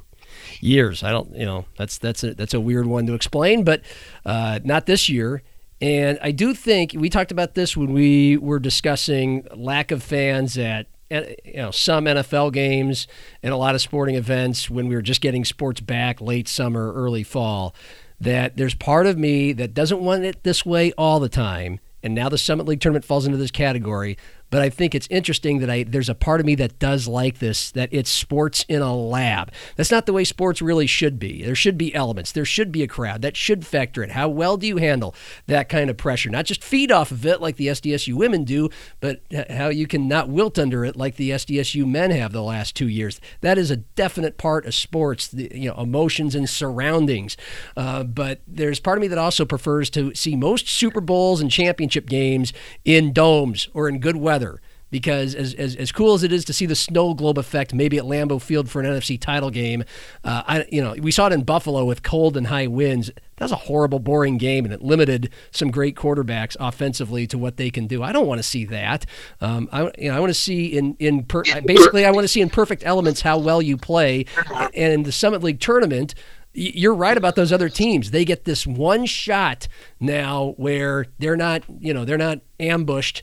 years. 0.60 1.04
I 1.04 1.12
don't, 1.12 1.36
you 1.36 1.46
know, 1.46 1.66
that's 1.78 1.98
that's 1.98 2.24
a 2.24 2.34
that's 2.34 2.54
a 2.54 2.60
weird 2.60 2.86
one 2.86 3.06
to 3.08 3.14
explain, 3.14 3.64
but 3.64 3.82
uh, 4.26 4.60
not 4.64 4.86
this 4.86 5.10
year. 5.10 5.42
And 5.82 6.20
I 6.22 6.32
do 6.32 6.54
think 6.54 6.94
we 6.96 7.10
talked 7.10 7.32
about 7.32 7.56
this 7.56 7.78
when 7.78 7.94
we 7.94 8.38
were 8.38 8.60
discussing 8.60 9.48
lack 9.56 9.92
of 9.92 10.04
fans 10.04 10.58
at 10.58 10.88
you 11.10 11.56
know 11.56 11.72
some 11.72 12.06
NFL 12.06 12.54
games 12.54 13.08
and 13.42 13.52
a 13.54 13.58
lot 13.58 13.76
of 13.76 13.82
sporting 13.82 14.16
events 14.16 14.70
when 14.70 14.88
we 14.88 14.96
were 14.96 15.02
just 15.02 15.22
getting 15.22 15.46
sports 15.46 15.82
back 15.82 16.22
late 16.22 16.48
summer, 16.48 16.94
early 16.94 17.24
fall. 17.24 17.74
That 18.20 18.58
there's 18.58 18.76
part 18.76 19.08
of 19.08 19.18
me 19.18 19.54
that 19.54 19.74
doesn't 19.74 20.02
want 20.02 20.26
it 20.26 20.44
this 20.44 20.66
way 20.66 20.92
all 20.98 21.20
the 21.20 21.30
time. 21.30 21.80
And 22.04 22.14
now 22.14 22.30
the 22.30 22.38
Summit 22.38 22.66
League 22.66 22.82
tournament 22.82 23.06
falls 23.06 23.26
into 23.26 23.38
this 23.38 23.52
category 23.52 24.18
but 24.50 24.62
I 24.62 24.70
think 24.70 24.96
it's 24.96 25.08
interesting 25.10 25.60
that 25.60 25.70
I 25.70 25.84
there's 25.84 26.10
a 26.10 26.16
part 26.16 26.40
of 26.40 26.46
me 26.46 26.56
that 26.56 26.80
does 26.80 27.08
like 27.08 27.40
this 27.40 27.72
that 27.72 27.90
it's 27.92 28.10
sports 28.10 28.66
in 28.68 28.82
a 28.82 28.96
lab. 28.96 29.52
That's 29.76 29.92
not 29.92 30.06
the 30.06 30.14
way 30.14 30.24
sports 30.24 30.62
really 30.62 30.88
should 30.88 31.20
be. 31.20 31.44
There 31.44 31.56
should 31.56 31.78
be 31.78 31.94
elements. 31.94 32.32
There 32.32 32.46
should 32.46 32.72
be 32.72 32.84
a 32.84 32.88
crowd 32.88 33.22
that 33.22 33.38
should 33.38 33.66
factor 33.66 34.04
in. 34.04 34.12
How 34.12 34.28
well 34.28 34.58
do 34.58 34.68
you 34.68 34.78
handle 34.78 35.16
that 35.48 35.70
kind 35.70 35.90
of 35.90 35.98
pressure? 35.98 36.30
Not 36.30 36.46
just 36.46 36.64
feed 36.64 36.92
off 36.92 37.12
of 37.12 37.26
it 37.26 37.42
like 37.42 37.58
the 37.58 37.68
SDSU 37.68 38.14
women 38.14 38.44
do, 38.44 38.70
but 39.00 39.22
how 39.50 39.70
you 39.70 39.88
can 39.88 40.08
not 40.08 40.30
wilt 40.30 40.58
under 40.58 40.86
it 40.86 40.96
like 40.96 41.16
the 41.16 41.32
SDSU 41.32 41.86
men 41.86 42.12
have 42.12 42.32
the 42.32 42.44
last 42.44 42.76
two 42.76 42.88
years. 42.88 43.22
That 43.42 43.58
is 43.58 43.72
a 43.72 43.78
definite 43.78 44.38
part 44.38 44.66
of 44.66 44.74
sports. 44.74 45.28
The, 45.28 45.52
you 45.54 45.70
know 45.70 45.76
emotions 45.76 46.36
and 46.36 46.50
surroundings. 46.50 47.38
Uh, 47.76 48.04
but 48.04 48.42
there's 48.48 48.80
part 48.80 48.98
of 48.98 49.02
me 49.02 49.08
that 49.08 49.18
also 49.18 49.46
prefers 49.46 49.90
to 49.92 50.14
see 50.16 50.36
most 50.36 50.68
Super 50.68 51.02
Bowls 51.02 51.42
and 51.42 51.52
championship 51.52 52.08
games 52.08 52.54
in 52.86 53.14
domes 53.14 53.68
or 53.74 53.88
in 53.88 54.00
good 54.00 54.18
weather 54.18 54.39
weather 54.40 54.62
because 54.92 55.36
as, 55.36 55.54
as, 55.54 55.76
as 55.76 55.92
cool 55.92 56.16
as 56.16 56.24
it 56.24 56.34
is 56.34 56.44
to 56.46 56.54
see 56.54 56.66
the 56.66 56.76
snow 56.76 57.14
globe 57.14 57.38
effect 57.38 57.76
maybe 57.76 58.00
at 58.00 58.06
Lambeau 58.06 58.42
Field 58.42 58.70
for 58.70 58.82
an 58.82 58.88
NFC 58.88 59.20
title 59.20 59.52
game, 59.52 59.84
uh, 60.24 60.44
I 60.48 60.66
you 60.72 60.82
know 60.82 60.96
we 61.00 61.12
saw 61.12 61.28
it 61.28 61.34
in 61.34 61.44
Buffalo 61.44 61.86
with 61.86 62.02
cold 62.02 62.36
and 62.36 62.48
high 62.48 62.68
winds. 62.68 63.12
That 63.38 63.46
was 63.46 63.52
a 63.52 63.56
horrible, 63.56 64.00
boring 64.00 64.38
game, 64.38 64.66
and 64.66 64.74
it 64.74 64.82
limited 64.82 65.30
some 65.52 65.72
great 65.72 65.96
quarterbacks 65.96 66.58
offensively 66.60 67.26
to 67.28 67.38
what 67.38 67.56
they 67.56 67.70
can 67.70 67.88
do. 67.88 68.04
I 68.04 68.12
don't 68.12 68.28
want 68.28 68.40
to 68.40 68.44
see 68.44 68.66
that. 68.66 69.06
Um, 69.42 69.70
I 69.72 69.92
you 69.98 70.10
know 70.10 70.18
I 70.18 70.20
want 70.20 70.32
to 70.32 70.40
see 70.40 70.66
in 70.66 70.96
in 71.00 71.24
per, 71.24 71.44
basically 71.66 72.06
I 72.06 72.12
want 72.12 72.24
to 72.24 72.30
see 72.30 72.42
in 72.42 72.50
perfect 72.50 72.84
elements 72.84 73.22
how 73.22 73.38
well 73.38 73.62
you 73.62 73.78
play, 73.78 74.26
and 74.74 74.94
in 74.94 75.04
the 75.04 75.12
Summit 75.12 75.44
League 75.44 75.60
tournament 75.60 76.16
you're 76.54 76.96
right 76.96 77.18
about 77.18 77.36
those 77.36 77.54
other 77.54 77.70
teams. 77.70 78.12
They 78.12 78.26
get 78.26 78.46
this 78.46 78.66
one 78.66 79.06
shot 79.06 79.68
now 80.00 80.54
where 80.58 81.06
they're 81.20 81.38
not, 81.38 81.64
you 81.80 81.94
know, 81.94 82.06
they're 82.06 82.18
not 82.18 82.40
ambushed 82.60 83.22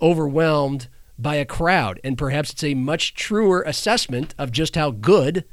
overwhelmed 0.00 0.88
by 1.18 1.36
a 1.36 1.44
crowd. 1.44 2.00
And 2.04 2.18
perhaps 2.18 2.50
it's 2.50 2.64
a 2.64 2.74
much 2.74 3.14
truer 3.14 3.62
assessment 3.62 4.34
of 4.38 4.52
just 4.52 4.76
how 4.76 4.90
good 4.90 5.44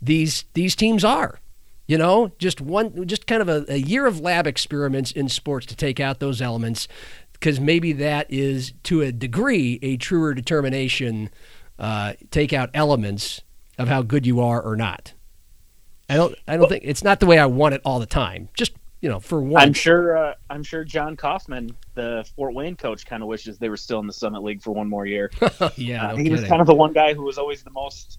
these 0.00 0.44
these 0.54 0.74
teams 0.74 1.04
are. 1.04 1.40
You 1.86 1.98
know, 1.98 2.32
just 2.38 2.60
one, 2.60 3.06
just 3.06 3.26
kind 3.26 3.42
of 3.42 3.48
a, 3.48 3.64
a 3.68 3.78
year 3.78 4.06
of 4.06 4.20
lab 4.20 4.46
experiments 4.46 5.10
in 5.10 5.28
sports 5.28 5.66
to 5.66 5.76
take 5.76 6.00
out 6.00 6.20
those 6.20 6.40
elements, 6.40 6.88
because 7.32 7.60
maybe 7.60 7.92
that 7.94 8.26
is 8.30 8.72
to 8.84 9.02
a 9.02 9.12
degree 9.12 9.78
a 9.82 9.96
truer 9.96 10.34
determination. 10.34 11.30
Uh, 11.78 12.12
take 12.30 12.52
out 12.52 12.68
elements 12.74 13.40
of 13.78 13.88
how 13.88 14.02
good 14.02 14.26
you 14.26 14.38
are 14.38 14.60
or 14.60 14.76
not. 14.76 15.14
I 16.10 16.16
don't. 16.16 16.34
I 16.48 16.56
don't 16.56 16.68
think 16.68 16.84
it's 16.86 17.04
not 17.04 17.20
the 17.20 17.26
way 17.26 17.38
I 17.38 17.46
want 17.46 17.74
it 17.74 17.80
all 17.84 17.98
the 18.00 18.06
time. 18.06 18.48
Just 18.54 18.72
you 19.00 19.08
know, 19.08 19.20
for 19.20 19.40
one. 19.40 19.62
I'm 19.62 19.72
sure. 19.72 20.16
Uh, 20.16 20.34
I'm 20.50 20.62
sure 20.62 20.84
John 20.84 21.16
Coffman, 21.16 21.74
the 21.94 22.28
Fort 22.36 22.52
Wayne 22.54 22.76
coach, 22.76 23.06
kind 23.06 23.22
of 23.22 23.28
wishes 23.28 23.58
they 23.58 23.68
were 23.70 23.76
still 23.76 24.00
in 24.00 24.06
the 24.06 24.12
Summit 24.12 24.42
League 24.42 24.60
for 24.62 24.72
one 24.72 24.88
more 24.88 25.06
year. 25.06 25.30
yeah, 25.76 26.08
uh, 26.08 26.10
no 26.12 26.16
he 26.16 26.24
kidding. 26.24 26.32
was 26.32 26.44
kind 26.44 26.60
of 26.60 26.66
the 26.66 26.74
one 26.74 26.92
guy 26.92 27.14
who 27.14 27.22
was 27.22 27.38
always 27.38 27.62
the 27.62 27.70
most 27.70 28.18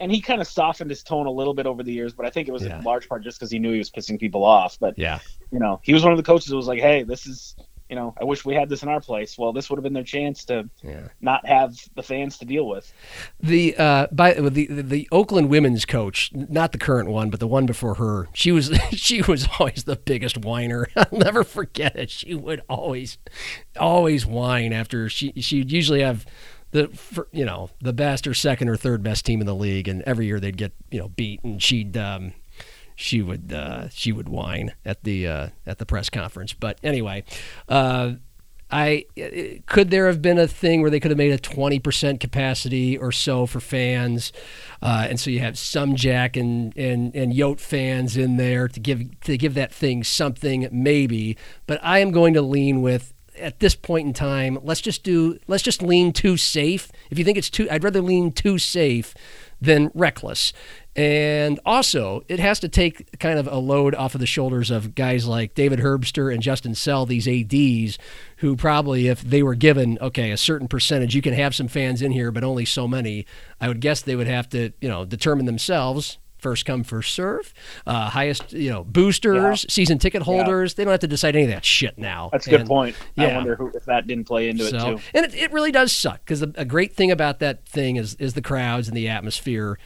and 0.00 0.10
he 0.10 0.20
kind 0.22 0.40
of 0.40 0.46
softened 0.48 0.88
his 0.90 1.02
tone 1.02 1.26
a 1.26 1.30
little 1.30 1.52
bit 1.52 1.66
over 1.66 1.82
the 1.82 1.92
years, 1.92 2.14
but 2.14 2.24
I 2.24 2.30
think 2.30 2.48
it 2.48 2.52
was 2.52 2.64
Yeah. 2.64 2.78
in 2.78 2.84
large 2.84 3.06
part 3.06 3.22
just 3.22 3.38
because 3.38 3.50
he 3.50 3.58
knew 3.58 3.70
he 3.72 3.78
was 3.78 3.90
pissing 3.90 4.18
people 4.18 4.44
off. 4.44 4.78
But 4.80 4.98
Yeah. 4.98 5.18
you 5.52 5.58
know, 5.58 5.78
he 5.82 5.92
was 5.92 6.02
one 6.02 6.12
of 6.12 6.16
the 6.16 6.22
coaches 6.22 6.48
who 6.48 6.56
was 6.56 6.66
like, 6.66 6.80
"Hey, 6.80 7.02
this 7.02 7.26
is." 7.26 7.54
You 7.90 7.96
know, 7.96 8.14
I 8.20 8.24
wish 8.24 8.44
we 8.44 8.54
had 8.54 8.68
this 8.68 8.84
in 8.84 8.88
our 8.88 9.00
place. 9.00 9.36
Well, 9.36 9.52
this 9.52 9.68
would 9.68 9.76
have 9.76 9.82
been 9.82 9.92
their 9.92 10.04
chance 10.04 10.44
to 10.44 10.70
Yeah. 10.82 11.08
not 11.20 11.44
have 11.44 11.74
the 11.96 12.02
fans 12.04 12.38
to 12.38 12.44
deal 12.44 12.68
with. 12.68 12.92
The 13.40 13.76
uh, 13.76 14.06
by 14.12 14.32
the, 14.34 14.48
the 14.48 14.82
the 14.82 15.08
Oakland 15.10 15.48
women's 15.50 15.84
coach, 15.84 16.30
not 16.32 16.70
the 16.70 16.78
current 16.78 17.08
one, 17.10 17.30
but 17.30 17.40
the 17.40 17.48
one 17.48 17.66
before 17.66 17.94
her, 17.96 18.28
she 18.32 18.52
was 18.52 18.70
she 18.92 19.22
was 19.22 19.48
always 19.58 19.84
the 19.84 19.96
biggest 19.96 20.38
whiner. 20.38 20.86
I'll 20.96 21.18
never 21.18 21.42
forget 21.42 21.96
it. 21.96 22.10
She 22.10 22.34
would 22.34 22.62
always 22.68 23.18
always 23.78 24.24
whine 24.24 24.72
after 24.72 25.08
she 25.08 25.32
she'd 25.40 25.72
usually 25.72 26.00
have 26.00 26.24
the 26.70 26.88
you 27.32 27.44
know 27.44 27.70
the 27.80 27.92
best 27.92 28.26
or 28.28 28.34
second 28.34 28.68
or 28.68 28.76
third 28.76 29.02
best 29.02 29.26
team 29.26 29.40
in 29.40 29.46
the 29.46 29.54
league, 29.54 29.88
and 29.88 30.02
every 30.02 30.26
year 30.26 30.38
they'd 30.38 30.56
get 30.56 30.72
you 30.92 31.00
know 31.00 31.08
beat, 31.08 31.42
and 31.42 31.60
she'd 31.60 31.96
um, 31.96 32.32
she 33.00 33.22
would 33.22 33.52
uh, 33.52 33.88
she 33.88 34.12
would 34.12 34.28
whine 34.28 34.74
at 34.84 35.02
the 35.04 35.26
uh, 35.26 35.48
at 35.66 35.78
the 35.78 35.86
press 35.86 36.10
conference. 36.10 36.52
But 36.52 36.78
anyway, 36.82 37.24
uh, 37.68 38.14
I 38.70 39.06
could 39.66 39.90
there 39.90 40.06
have 40.06 40.20
been 40.20 40.38
a 40.38 40.46
thing 40.46 40.82
where 40.82 40.90
they 40.90 41.00
could 41.00 41.10
have 41.10 41.18
made 41.18 41.32
a 41.32 41.38
twenty 41.38 41.78
percent 41.78 42.20
capacity 42.20 42.98
or 42.98 43.10
so 43.10 43.46
for 43.46 43.58
fans, 43.58 44.32
uh, 44.82 45.06
and 45.08 45.18
so 45.18 45.30
you 45.30 45.40
have 45.40 45.58
some 45.58 45.96
Jack 45.96 46.36
and 46.36 46.76
and 46.76 47.14
and 47.16 47.32
Yote 47.32 47.60
fans 47.60 48.16
in 48.18 48.36
there 48.36 48.68
to 48.68 48.78
give 48.78 49.18
to 49.22 49.38
give 49.38 49.54
that 49.54 49.72
thing 49.72 50.04
something 50.04 50.68
maybe. 50.70 51.38
But 51.66 51.80
I 51.82 52.00
am 52.00 52.10
going 52.10 52.34
to 52.34 52.42
lean 52.42 52.82
with 52.82 53.14
at 53.38 53.60
this 53.60 53.74
point 53.74 54.06
in 54.06 54.12
time. 54.12 54.58
Let's 54.62 54.82
just 54.82 55.02
do 55.02 55.38
let's 55.48 55.62
just 55.62 55.82
lean 55.82 56.12
too 56.12 56.36
safe. 56.36 56.92
If 57.10 57.18
you 57.18 57.24
think 57.24 57.38
it's 57.38 57.50
too, 57.50 57.66
I'd 57.70 57.82
rather 57.82 58.02
lean 58.02 58.32
too 58.32 58.58
safe 58.58 59.14
than 59.60 59.90
reckless. 59.94 60.52
And 60.96 61.60
also, 61.64 62.22
it 62.28 62.40
has 62.40 62.58
to 62.60 62.68
take 62.68 63.18
kind 63.20 63.38
of 63.38 63.46
a 63.46 63.56
load 63.56 63.94
off 63.94 64.14
of 64.14 64.20
the 64.20 64.26
shoulders 64.26 64.70
of 64.70 64.94
guys 64.96 65.26
like 65.26 65.54
David 65.54 65.78
Herbster 65.78 66.32
and 66.32 66.42
Justin 66.42 66.74
Sell, 66.74 67.06
these 67.06 67.28
ADs, 67.28 67.96
who 68.38 68.56
probably, 68.56 69.06
if 69.06 69.20
they 69.22 69.42
were 69.42 69.54
given, 69.54 69.98
okay, 70.00 70.32
a 70.32 70.36
certain 70.36 70.66
percentage, 70.66 71.14
you 71.14 71.22
can 71.22 71.32
have 71.34 71.54
some 71.54 71.68
fans 71.68 72.02
in 72.02 72.10
here, 72.10 72.32
but 72.32 72.42
only 72.42 72.64
so 72.64 72.88
many, 72.88 73.24
I 73.60 73.68
would 73.68 73.80
guess 73.80 74.02
they 74.02 74.16
would 74.16 74.26
have 74.26 74.48
to, 74.50 74.72
you 74.80 74.88
know, 74.88 75.04
determine 75.04 75.46
themselves. 75.46 76.18
First 76.38 76.64
come, 76.64 76.84
first 76.84 77.14
serve. 77.14 77.52
Uh, 77.86 78.08
highest, 78.08 78.54
you 78.54 78.70
know, 78.70 78.82
boosters, 78.82 79.66
season 79.68 79.98
ticket 79.98 80.22
holders. 80.22 80.72
They 80.72 80.84
don't 80.84 80.90
have 80.90 81.00
to 81.00 81.06
decide 81.06 81.36
any 81.36 81.44
of 81.44 81.50
that 81.50 81.66
shit 81.66 81.98
now. 81.98 82.30
That's 82.32 82.46
a 82.46 82.50
good 82.50 82.60
And- 82.60 82.68
point. 82.68 82.96
I 83.18 83.26
yeah. 83.26 83.36
wonder 83.36 83.56
who, 83.56 83.70
if 83.74 83.84
that 83.84 84.06
didn't 84.06 84.24
play 84.24 84.48
into 84.48 84.66
it 84.66 84.70
too. 84.70 84.98
and 85.12 85.26
it, 85.26 85.34
it 85.34 85.52
really 85.52 85.70
does 85.70 85.92
suck 85.92 86.20
because 86.24 86.40
a 86.40 86.64
great 86.64 86.94
thing 86.96 87.10
about 87.10 87.40
that 87.40 87.66
thing 87.66 87.96
is 87.96 88.14
is 88.14 88.32
the 88.32 88.40
crowds 88.40 88.88
and 88.88 88.96
the 88.96 89.06
atmosphere. 89.08 89.78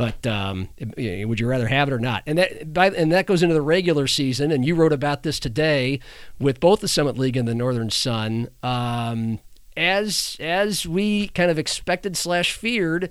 But 0.00 0.26
um, 0.26 0.70
would 0.96 1.40
you 1.40 1.46
rather 1.46 1.66
have 1.66 1.88
it 1.88 1.92
or 1.92 1.98
not? 1.98 2.22
And 2.24 2.38
that 2.38 2.72
by, 2.72 2.86
and 2.86 3.12
that 3.12 3.26
goes 3.26 3.42
into 3.42 3.52
the 3.54 3.60
regular 3.60 4.06
season. 4.06 4.50
And 4.50 4.64
you 4.64 4.74
wrote 4.74 4.94
about 4.94 5.24
this 5.24 5.38
today 5.38 6.00
with 6.38 6.58
both 6.58 6.80
the 6.80 6.88
Summit 6.88 7.18
League 7.18 7.36
and 7.36 7.46
the 7.46 7.54
Northern 7.54 7.90
Sun. 7.90 8.48
Um, 8.62 9.40
as 9.76 10.38
as 10.40 10.88
we 10.88 11.28
kind 11.28 11.50
of 11.50 11.58
expected 11.58 12.16
slash 12.16 12.54
feared, 12.54 13.10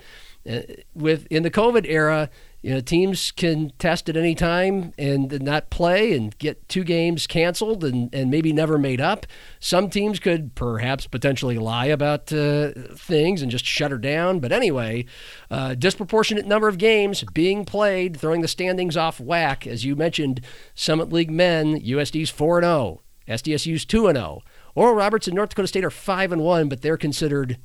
uh, 0.49 0.61
with 0.95 1.27
in 1.27 1.43
the 1.43 1.51
COVID 1.51 1.85
era, 1.87 2.31
you 2.61 2.73
know, 2.73 2.81
teams 2.81 3.31
can 3.31 3.71
test 3.79 4.09
at 4.09 4.17
any 4.17 4.35
time 4.35 4.93
and 4.97 5.41
not 5.41 5.69
play 5.69 6.13
and 6.13 6.37
get 6.39 6.67
two 6.67 6.83
games 6.83 7.25
canceled 7.25 7.85
and, 7.85 8.13
and 8.13 8.29
maybe 8.29 8.51
never 8.51 8.77
made 8.77 8.99
up. 8.99 9.25
Some 9.59 9.89
teams 9.89 10.19
could 10.19 10.55
perhaps 10.55 11.07
potentially 11.07 11.57
lie 11.57 11.85
about 11.85 12.33
uh, 12.33 12.71
things 12.95 13.41
and 13.41 13.49
just 13.49 13.65
shut 13.65 13.91
her 13.91 13.97
down. 13.97 14.39
But 14.39 14.51
anyway, 14.51 15.05
uh, 15.49 15.75
disproportionate 15.75 16.45
number 16.45 16.67
of 16.67 16.77
games 16.77 17.23
being 17.33 17.63
played, 17.63 18.17
throwing 18.17 18.41
the 18.41 18.47
standings 18.49 18.97
off 18.97 19.21
whack. 19.21 19.65
As 19.65 19.85
you 19.85 19.95
mentioned, 19.95 20.41
Summit 20.75 21.13
League 21.13 21.31
men, 21.31 21.79
USD's 21.79 22.29
4 22.29 22.61
0, 22.61 23.01
SDSU's 23.27 23.85
2 23.85 24.11
0. 24.11 24.41
Oral 24.75 24.95
Roberts 24.95 25.27
and 25.27 25.35
North 25.35 25.49
Dakota 25.49 25.67
State 25.67 25.85
are 25.85 25.89
5 25.89 26.33
and 26.33 26.41
1, 26.41 26.67
but 26.67 26.81
they're 26.81 26.97
considered 26.97 27.57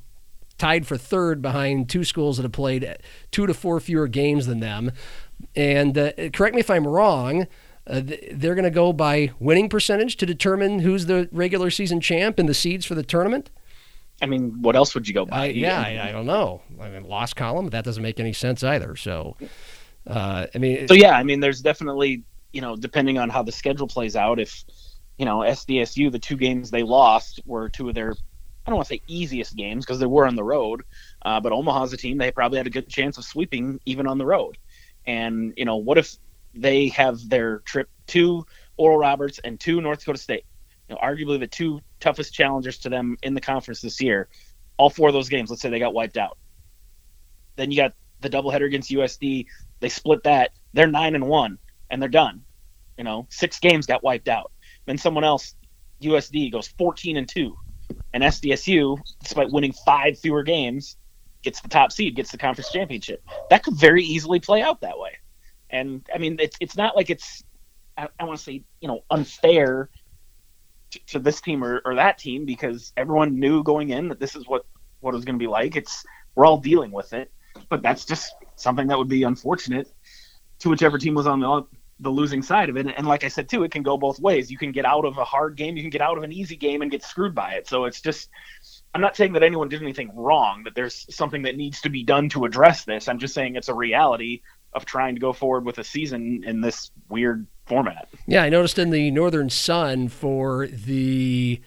tied 0.57 0.87
for 0.87 0.97
third 0.97 1.41
behind 1.41 1.89
two 1.89 2.03
schools 2.03 2.37
that 2.37 2.43
have 2.43 2.51
played 2.51 2.97
two 3.31 3.45
to 3.45 3.53
four 3.53 3.79
fewer 3.79 4.07
games 4.07 4.47
than 4.47 4.59
them. 4.59 4.91
And 5.55 5.97
uh, 5.97 6.11
correct 6.33 6.55
me 6.55 6.61
if 6.61 6.69
I'm 6.69 6.87
wrong. 6.87 7.47
Uh, 7.87 8.01
they're 8.31 8.55
going 8.55 8.63
to 8.63 8.71
go 8.71 8.93
by 8.93 9.31
winning 9.39 9.69
percentage 9.69 10.17
to 10.17 10.25
determine 10.25 10.79
who's 10.79 11.05
the 11.05 11.29
regular 11.31 11.69
season 11.69 12.01
champ 12.01 12.39
and 12.39 12.49
the 12.49 12.53
seeds 12.53 12.85
for 12.85 12.95
the 12.95 13.03
tournament. 13.03 13.51
I 14.21 14.25
mean, 14.27 14.61
what 14.61 14.75
else 14.75 14.95
would 14.95 15.07
you 15.07 15.13
go 15.13 15.25
by? 15.25 15.37
I, 15.37 15.45
yeah, 15.47 15.79
I, 15.79 16.09
I 16.09 16.11
don't 16.11 16.25
know. 16.25 16.61
I 16.81 16.89
mean, 16.89 17.03
lost 17.03 17.35
column 17.35 17.69
that 17.69 17.83
doesn't 17.83 18.01
make 18.01 18.19
any 18.19 18.33
sense 18.33 18.63
either. 18.63 18.95
So, 18.95 19.35
uh, 20.07 20.47
I 20.55 20.57
mean, 20.57 20.87
So 20.87 20.93
yeah, 20.93 21.11
I 21.11 21.23
mean, 21.23 21.41
there's 21.41 21.61
definitely 21.61 22.23
you 22.55 22.61
know, 22.61 22.77
depending 22.77 23.17
on 23.17 23.29
how 23.29 23.43
the 23.43 23.51
schedule 23.51 23.85
plays 23.85 24.15
out, 24.15 24.39
if 24.39 24.63
you 25.17 25.25
know 25.25 25.39
SDSU, 25.39 26.09
the 26.09 26.17
two 26.17 26.37
games 26.37 26.71
they 26.71 26.83
lost 26.83 27.41
were 27.45 27.67
two 27.67 27.89
of 27.89 27.95
their 27.95 28.15
I 28.65 28.71
don't 28.71 28.77
want 28.77 28.87
to 28.87 28.95
say 28.95 29.01
easiest 29.07 29.55
games 29.55 29.85
because 29.85 29.99
they 29.99 30.07
were 30.07 30.25
on 30.25 30.35
the 30.35 30.43
road, 30.43 30.83
uh, 31.23 31.39
but 31.39 31.51
Omaha's 31.51 31.93
a 31.93 31.97
team 31.97 32.17
they 32.17 32.31
probably 32.31 32.57
had 32.57 32.65
a 32.65 32.71
good 32.71 32.89
chance 32.89 33.17
of 33.17 33.25
sweeping 33.25 33.79
even 33.85 34.07
on 34.07 34.17
the 34.17 34.25
road. 34.25 34.57
And 35.05 35.53
you 35.55 35.65
know, 35.65 35.77
what 35.77 35.97
if 35.99 36.15
they 36.55 36.87
have 36.89 37.29
their 37.29 37.59
trip 37.59 37.89
to 38.07 38.45
Oral 38.77 38.97
Roberts 38.97 39.39
and 39.43 39.59
to 39.61 39.81
North 39.81 39.99
Dakota 39.99 40.17
State? 40.17 40.45
You 40.89 40.95
know, 40.95 41.01
arguably 41.01 41.39
the 41.39 41.47
two 41.47 41.81
toughest 41.99 42.33
challengers 42.33 42.79
to 42.79 42.89
them 42.89 43.17
in 43.21 43.35
the 43.35 43.41
conference 43.41 43.81
this 43.81 44.01
year. 44.01 44.29
All 44.77 44.89
four 44.89 45.09
of 45.09 45.13
those 45.13 45.29
games, 45.29 45.49
let's 45.49 45.61
say 45.61 45.69
they 45.69 45.79
got 45.79 45.93
wiped 45.93 46.17
out. 46.17 46.37
Then 47.55 47.71
you 47.71 47.77
got 47.77 47.93
the 48.21 48.29
doubleheader 48.29 48.65
against 48.65 48.91
USD. 48.91 49.45
They 49.79 49.89
split 49.89 50.23
that. 50.23 50.51
They're 50.73 50.87
nine 50.87 51.15
and 51.15 51.27
one, 51.27 51.59
and 51.89 52.01
they're 52.01 52.09
done. 52.09 52.43
You 52.97 53.03
know, 53.03 53.27
six 53.29 53.59
games 53.59 53.85
got 53.85 54.03
wiped 54.03 54.27
out. 54.27 54.51
Then 54.85 54.97
someone 54.97 55.23
else, 55.23 55.55
USD, 56.01 56.51
goes 56.51 56.67
14 56.67 57.17
and 57.17 57.27
two, 57.27 57.57
and 58.13 58.23
SDSU, 58.23 58.97
despite 59.21 59.51
winning 59.51 59.73
five 59.85 60.17
fewer 60.17 60.43
games, 60.43 60.97
gets 61.43 61.61
the 61.61 61.69
top 61.69 61.91
seed, 61.91 62.15
gets 62.15 62.31
the 62.31 62.37
conference 62.37 62.71
championship. 62.71 63.23
That 63.49 63.63
could 63.63 63.75
very 63.75 64.03
easily 64.03 64.39
play 64.39 64.61
out 64.61 64.81
that 64.81 64.97
way. 64.97 65.11
And 65.69 66.05
I 66.13 66.17
mean, 66.17 66.37
it's 66.39 66.57
it's 66.59 66.77
not 66.77 66.95
like 66.95 67.09
it's 67.09 67.43
I, 67.97 68.07
I 68.19 68.23
want 68.25 68.37
to 68.37 68.43
say 68.43 68.63
you 68.81 68.87
know 68.87 69.03
unfair 69.09 69.89
to, 70.91 70.99
to 71.07 71.19
this 71.19 71.41
team 71.41 71.63
or, 71.63 71.81
or 71.85 71.95
that 71.95 72.17
team 72.17 72.45
because 72.45 72.93
everyone 72.97 73.39
knew 73.39 73.63
going 73.63 73.89
in 73.89 74.09
that 74.09 74.19
this 74.19 74.35
is 74.35 74.47
what 74.47 74.65
what 74.99 75.13
it 75.13 75.15
was 75.15 75.25
going 75.25 75.35
to 75.35 75.43
be 75.43 75.47
like. 75.47 75.75
It's 75.75 76.03
we're 76.35 76.45
all 76.45 76.57
dealing 76.57 76.91
with 76.91 77.13
it, 77.13 77.31
but 77.69 77.81
that's 77.81 78.05
just 78.05 78.33
something 78.55 78.87
that 78.87 78.97
would 78.97 79.09
be 79.09 79.23
unfortunate 79.23 79.91
to 80.59 80.69
whichever 80.69 80.97
team 80.97 81.13
was 81.13 81.27
on 81.27 81.39
the 81.39 81.47
the 81.99 82.09
losing 82.09 82.41
side 82.41 82.69
of 82.69 82.77
it. 82.77 82.87
And 82.95 83.07
like 83.07 83.23
I 83.23 83.29
said 83.29 83.47
too, 83.47 83.63
it 83.63 83.71
can 83.71 83.83
go 83.83 83.97
both 83.97 84.19
ways. 84.19 84.51
You 84.51 84.57
can 84.57 84.71
get 84.71 84.85
out 84.85 85.05
of 85.05 85.17
a 85.17 85.23
hard 85.23 85.55
game, 85.55 85.77
you 85.77 85.83
can 85.83 85.89
get 85.89 86.01
out 86.01 86.17
of 86.17 86.23
an 86.23 86.33
easy 86.33 86.55
game 86.55 86.81
and 86.81 86.91
get 86.91 87.03
screwed 87.03 87.33
by 87.33 87.53
it. 87.53 87.67
So 87.67 87.85
it's 87.85 88.01
just 88.01 88.29
I'm 88.93 89.01
not 89.01 89.15
saying 89.15 89.33
that 89.33 89.43
anyone 89.43 89.69
did 89.69 89.81
anything 89.81 90.11
wrong, 90.15 90.63
that 90.63 90.75
there's 90.75 91.05
something 91.13 91.43
that 91.43 91.55
needs 91.57 91.81
to 91.81 91.89
be 91.89 92.03
done 92.03 92.29
to 92.29 92.45
address 92.45 92.85
this. 92.85 93.07
I'm 93.07 93.19
just 93.19 93.33
saying 93.33 93.55
it's 93.55 93.69
a 93.69 93.73
reality 93.73 94.41
of 94.73 94.85
trying 94.85 95.15
to 95.15 95.21
go 95.21 95.33
forward 95.33 95.65
with 95.65 95.77
a 95.77 95.83
season 95.83 96.43
in 96.45 96.61
this 96.61 96.91
weird 97.09 97.47
format. 97.65 98.09
Yeah, 98.27 98.43
I 98.43 98.49
noticed 98.49 98.77
in 98.77 98.89
the 98.89 99.09
Northern 99.11 99.49
Sun 99.49 100.09
for 100.09 100.67
the 100.67 101.61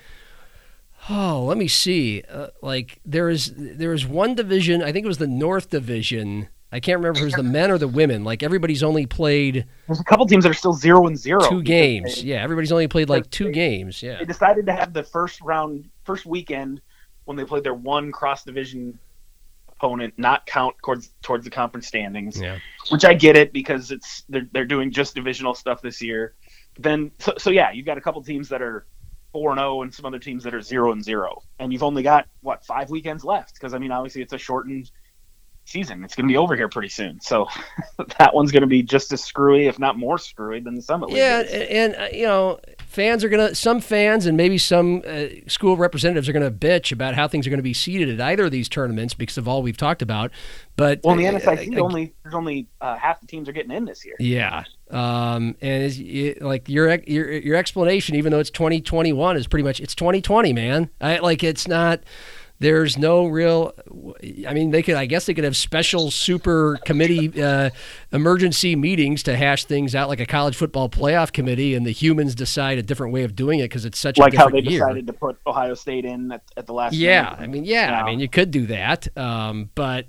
oh, 1.08 1.44
let 1.44 1.56
me 1.56 1.68
see. 1.68 2.22
Uh, 2.30 2.48
like 2.62 3.00
there 3.04 3.28
is 3.28 3.52
there 3.56 3.92
is 3.92 4.06
one 4.06 4.34
division. 4.34 4.82
I 4.82 4.92
think 4.92 5.04
it 5.04 5.08
was 5.08 5.18
the 5.18 5.26
North 5.26 5.70
Division. 5.70 6.48
I 6.70 6.80
can't 6.80 6.98
remember 6.98 7.20
who's 7.20 7.32
the 7.32 7.42
men 7.42 7.70
or 7.70 7.78
the 7.78 7.88
women. 7.88 8.24
Like 8.24 8.42
everybody's 8.42 8.82
only 8.82 9.06
played 9.06 9.64
There's 9.86 10.00
a 10.00 10.04
couple 10.04 10.26
teams 10.26 10.44
that 10.44 10.50
are 10.50 10.54
still 10.54 10.74
zero 10.74 11.06
and 11.06 11.16
zero. 11.18 11.40
two 11.48 11.62
games. 11.62 12.16
They, 12.16 12.28
Yeah, 12.28 12.42
everybody's 12.42 12.72
only 12.72 12.88
played 12.88 13.08
like 13.08 13.28
two 13.30 13.44
They- 13.44 13.52
games. 13.52 14.02
Yeah. 14.02 14.18
they 14.18 14.26
decided 14.26 14.66
to 14.66 14.72
have 14.72 14.92
the 14.92 15.02
first 15.02 15.40
round, 15.40 15.88
first 16.04 16.26
weekend 16.26 16.80
when 17.24 17.36
they 17.36 17.44
played 17.44 17.64
their 17.64 17.74
one 17.74 18.12
cross 18.12 18.44
division 18.44 18.98
opponent 19.68 20.12
not 20.16 20.44
count 20.46 20.74
towards 20.84 21.10
towards 21.22 21.44
the 21.44 21.50
conference 21.50 21.86
standings. 21.86 22.40
Yeah. 22.40 22.58
which 22.90 23.04
I 23.04 23.14
get 23.14 23.36
it 23.36 23.52
because 23.52 23.90
it's 23.90 24.24
they're 24.28 24.48
they're 24.52 24.64
doing 24.66 24.90
just 24.90 25.14
divisional 25.14 25.54
stuff 25.54 25.80
this 25.82 26.02
year. 26.02 26.34
Then 26.78 27.10
so, 27.18 27.34
so 27.38 27.50
yeah, 27.50 27.70
you've 27.72 27.86
got 27.86 27.96
a 27.96 28.00
couple 28.00 28.22
teams 28.22 28.48
that 28.50 28.60
are 28.60 28.86
four 29.32 29.50
and 29.52 29.58
zero, 29.58 29.82
and 29.82 29.94
some 29.94 30.04
other 30.06 30.18
teams 30.18 30.42
that 30.44 30.54
are 30.54 30.60
zero 30.62 30.92
and 30.92 31.02
zero, 31.04 31.42
and 31.60 31.72
you've 31.72 31.82
only 31.82 32.02
got 32.02 32.26
what 32.40 32.64
five 32.64 32.90
weekends 32.90 33.24
left 33.24 33.54
because 33.54 33.72
I 33.72 33.78
mean 33.78 33.92
obviously 33.92 34.20
it's 34.22 34.32
a 34.32 34.38
shortened 34.38 34.90
season. 35.68 36.04
It's 36.04 36.14
going 36.14 36.26
to 36.26 36.32
be 36.32 36.36
over 36.36 36.56
here 36.56 36.68
pretty 36.68 36.88
soon, 36.88 37.20
so 37.20 37.46
that 38.18 38.34
one's 38.34 38.52
going 38.52 38.62
to 38.62 38.68
be 38.68 38.82
just 38.82 39.12
as 39.12 39.22
screwy, 39.22 39.66
if 39.66 39.78
not 39.78 39.98
more 39.98 40.18
screwy, 40.18 40.60
than 40.60 40.74
the 40.74 40.82
Summit 40.82 41.08
League. 41.08 41.18
Yeah, 41.18 41.40
and, 41.40 41.52
and 41.52 41.96
uh, 41.96 42.08
you 42.12 42.26
know, 42.26 42.60
fans 42.86 43.24
are 43.24 43.28
gonna. 43.28 43.54
Some 43.54 43.80
fans 43.80 44.26
and 44.26 44.36
maybe 44.36 44.58
some 44.58 45.02
uh, 45.06 45.26
school 45.46 45.76
representatives 45.76 46.28
are 46.28 46.32
gonna 46.32 46.50
bitch 46.50 46.92
about 46.92 47.14
how 47.14 47.28
things 47.28 47.46
are 47.46 47.50
gonna 47.50 47.62
be 47.62 47.74
seated 47.74 48.08
at 48.08 48.20
either 48.20 48.46
of 48.46 48.50
these 48.50 48.68
tournaments 48.68 49.14
because 49.14 49.38
of 49.38 49.46
all 49.46 49.62
we've 49.62 49.76
talked 49.76 50.02
about. 50.02 50.30
But 50.76 51.00
Well, 51.02 51.18
in 51.18 51.24
the 51.24 51.26
uh, 51.26 51.40
NSIC, 51.40 51.76
uh, 51.76 51.80
only 51.80 52.14
there's 52.22 52.34
only 52.34 52.68
uh, 52.80 52.96
half 52.96 53.20
the 53.20 53.26
teams 53.26 53.48
are 53.48 53.52
getting 53.52 53.72
in 53.72 53.84
this 53.84 54.04
year. 54.04 54.16
Yeah. 54.18 54.64
Um, 54.90 55.56
and 55.60 55.82
is 55.82 56.00
it, 56.00 56.40
like 56.40 56.68
your 56.68 56.94
your 57.00 57.32
your 57.32 57.56
explanation, 57.56 58.14
even 58.14 58.32
though 58.32 58.38
it's 58.38 58.50
2021, 58.50 59.36
is 59.36 59.46
pretty 59.46 59.64
much 59.64 59.80
it's 59.80 59.94
2020, 59.94 60.52
man. 60.52 60.88
I 61.00 61.18
like 61.18 61.44
it's 61.44 61.68
not 61.68 62.00
There's 62.60 62.98
no 62.98 63.26
real. 63.26 63.72
I 64.46 64.52
mean, 64.52 64.72
they 64.72 64.82
could. 64.82 64.96
I 64.96 65.06
guess 65.06 65.26
they 65.26 65.34
could 65.34 65.44
have 65.44 65.56
special 65.56 66.10
super 66.10 66.78
committee 66.84 67.40
uh, 67.40 67.70
emergency 68.10 68.74
meetings 68.74 69.22
to 69.24 69.36
hash 69.36 69.64
things 69.64 69.94
out, 69.94 70.08
like 70.08 70.18
a 70.18 70.26
college 70.26 70.56
football 70.56 70.88
playoff 70.88 71.32
committee, 71.32 71.74
and 71.74 71.86
the 71.86 71.92
humans 71.92 72.34
decide 72.34 72.78
a 72.78 72.82
different 72.82 73.12
way 73.12 73.22
of 73.22 73.36
doing 73.36 73.60
it 73.60 73.64
because 73.64 73.84
it's 73.84 73.98
such 73.98 74.18
a 74.18 74.22
like 74.22 74.34
a 74.34 74.38
how 74.38 74.48
they 74.48 74.58
year. 74.58 74.80
decided 74.80 75.06
to 75.06 75.12
put 75.12 75.38
Ohio 75.46 75.74
State 75.74 76.04
in 76.04 76.32
at, 76.32 76.42
at 76.56 76.66
the 76.66 76.72
last. 76.72 76.94
Yeah, 76.94 77.22
minute. 77.22 77.38
I 77.40 77.46
mean, 77.46 77.64
yeah, 77.64 78.02
I 78.02 78.04
mean, 78.04 78.18
you 78.18 78.28
could 78.28 78.50
do 78.50 78.66
that, 78.66 79.06
um, 79.16 79.70
but 79.76 80.06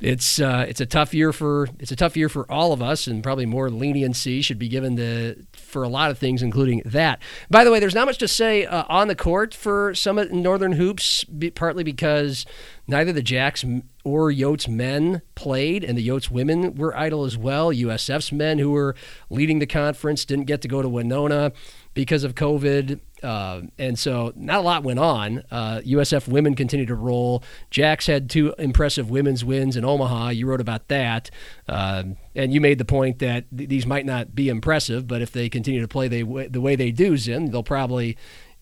it's 0.00 0.38
uh, 0.38 0.66
it's 0.68 0.80
a 0.80 0.86
tough 0.86 1.12
year 1.12 1.32
for 1.32 1.68
it's 1.80 1.90
a 1.90 1.96
tough 1.96 2.16
year 2.16 2.28
for 2.28 2.50
all 2.50 2.72
of 2.72 2.82
us, 2.82 3.08
and 3.08 3.22
probably 3.22 3.46
more 3.46 3.68
leniency 3.68 4.42
should 4.42 4.58
be 4.58 4.68
given 4.68 4.96
to 4.96 5.44
for 5.74 5.82
a 5.82 5.88
lot 5.88 6.12
of 6.12 6.16
things, 6.16 6.40
including 6.40 6.80
that. 6.84 7.20
By 7.50 7.64
the 7.64 7.72
way, 7.72 7.80
there's 7.80 7.96
not 7.96 8.06
much 8.06 8.18
to 8.18 8.28
say 8.28 8.64
uh, 8.64 8.84
on 8.88 9.08
the 9.08 9.16
court 9.16 9.52
for 9.52 9.92
Summit 9.92 10.30
and 10.30 10.40
Northern 10.40 10.72
hoops, 10.72 11.24
partly 11.56 11.82
because 11.82 12.46
neither 12.86 13.12
the 13.12 13.22
Jacks 13.22 13.64
or 14.04 14.30
Yotes 14.30 14.68
men 14.68 15.20
played, 15.34 15.82
and 15.82 15.98
the 15.98 16.08
Yotes 16.08 16.30
women 16.30 16.76
were 16.76 16.96
idle 16.96 17.24
as 17.24 17.36
well. 17.36 17.72
USF's 17.72 18.30
men, 18.30 18.60
who 18.60 18.70
were 18.70 18.94
leading 19.30 19.58
the 19.58 19.66
conference, 19.66 20.24
didn't 20.24 20.44
get 20.44 20.62
to 20.62 20.68
go 20.68 20.80
to 20.80 20.88
Winona 20.88 21.52
because 21.94 22.24
of 22.24 22.34
COVID. 22.34 23.00
Uh, 23.22 23.62
and 23.78 23.98
so 23.98 24.32
not 24.36 24.58
a 24.58 24.60
lot 24.60 24.82
went 24.82 24.98
on. 24.98 25.42
Uh, 25.50 25.80
USF 25.86 26.28
women 26.28 26.54
continued 26.54 26.88
to 26.88 26.94
roll. 26.94 27.42
Jacks 27.70 28.06
had 28.06 28.28
two 28.28 28.54
impressive 28.58 29.08
women's 29.08 29.44
wins 29.44 29.76
in 29.76 29.84
Omaha. 29.84 30.30
You 30.30 30.46
wrote 30.46 30.60
about 30.60 30.88
that. 30.88 31.30
Um 31.68 32.16
and 32.36 32.52
you 32.52 32.60
made 32.60 32.78
the 32.78 32.84
point 32.84 33.20
that 33.20 33.44
th- 33.56 33.68
these 33.68 33.86
might 33.86 34.04
not 34.04 34.34
be 34.34 34.48
impressive, 34.48 35.06
but 35.06 35.22
if 35.22 35.30
they 35.30 35.48
continue 35.48 35.80
to 35.80 35.88
play 35.88 36.08
they, 36.08 36.22
the 36.22 36.60
way 36.60 36.74
they 36.74 36.90
do, 36.90 37.16
Zim, 37.16 37.46
they'll 37.46 37.62
probably 37.62 38.16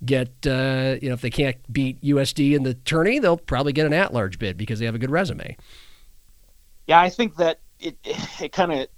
get, 0.05 0.29
uh, 0.47 0.97
you 1.01 1.09
know, 1.09 1.15
if 1.15 1.21
they 1.21 1.31
can't 1.31 1.57
beat 1.73 2.01
USD 2.03 2.55
in 2.55 2.65
the 2.65 2.75
tourney, 2.75 3.19
they'll 3.19 3.37
probably 3.37 3.73
get 3.73 3.87
an 3.87 3.93
at 3.93 4.13
large 4.13 4.39
bid 4.39 4.57
because 4.57 4.79
they 4.79 4.87
have 4.87 4.95
a 4.95 4.99
good 4.99 5.11
resume. 5.11 5.57
Yeah, 6.87 7.01
I 7.01 7.09
think 7.09 7.37
that 7.37 7.61
it 7.79 7.97
it 8.41 8.53
kind 8.53 8.73
of 8.73 8.89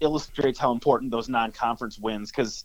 illustrates 0.00 0.58
how 0.58 0.72
important 0.72 1.10
those 1.10 1.28
non-conference 1.28 1.98
wins 1.98 2.30
because 2.30 2.64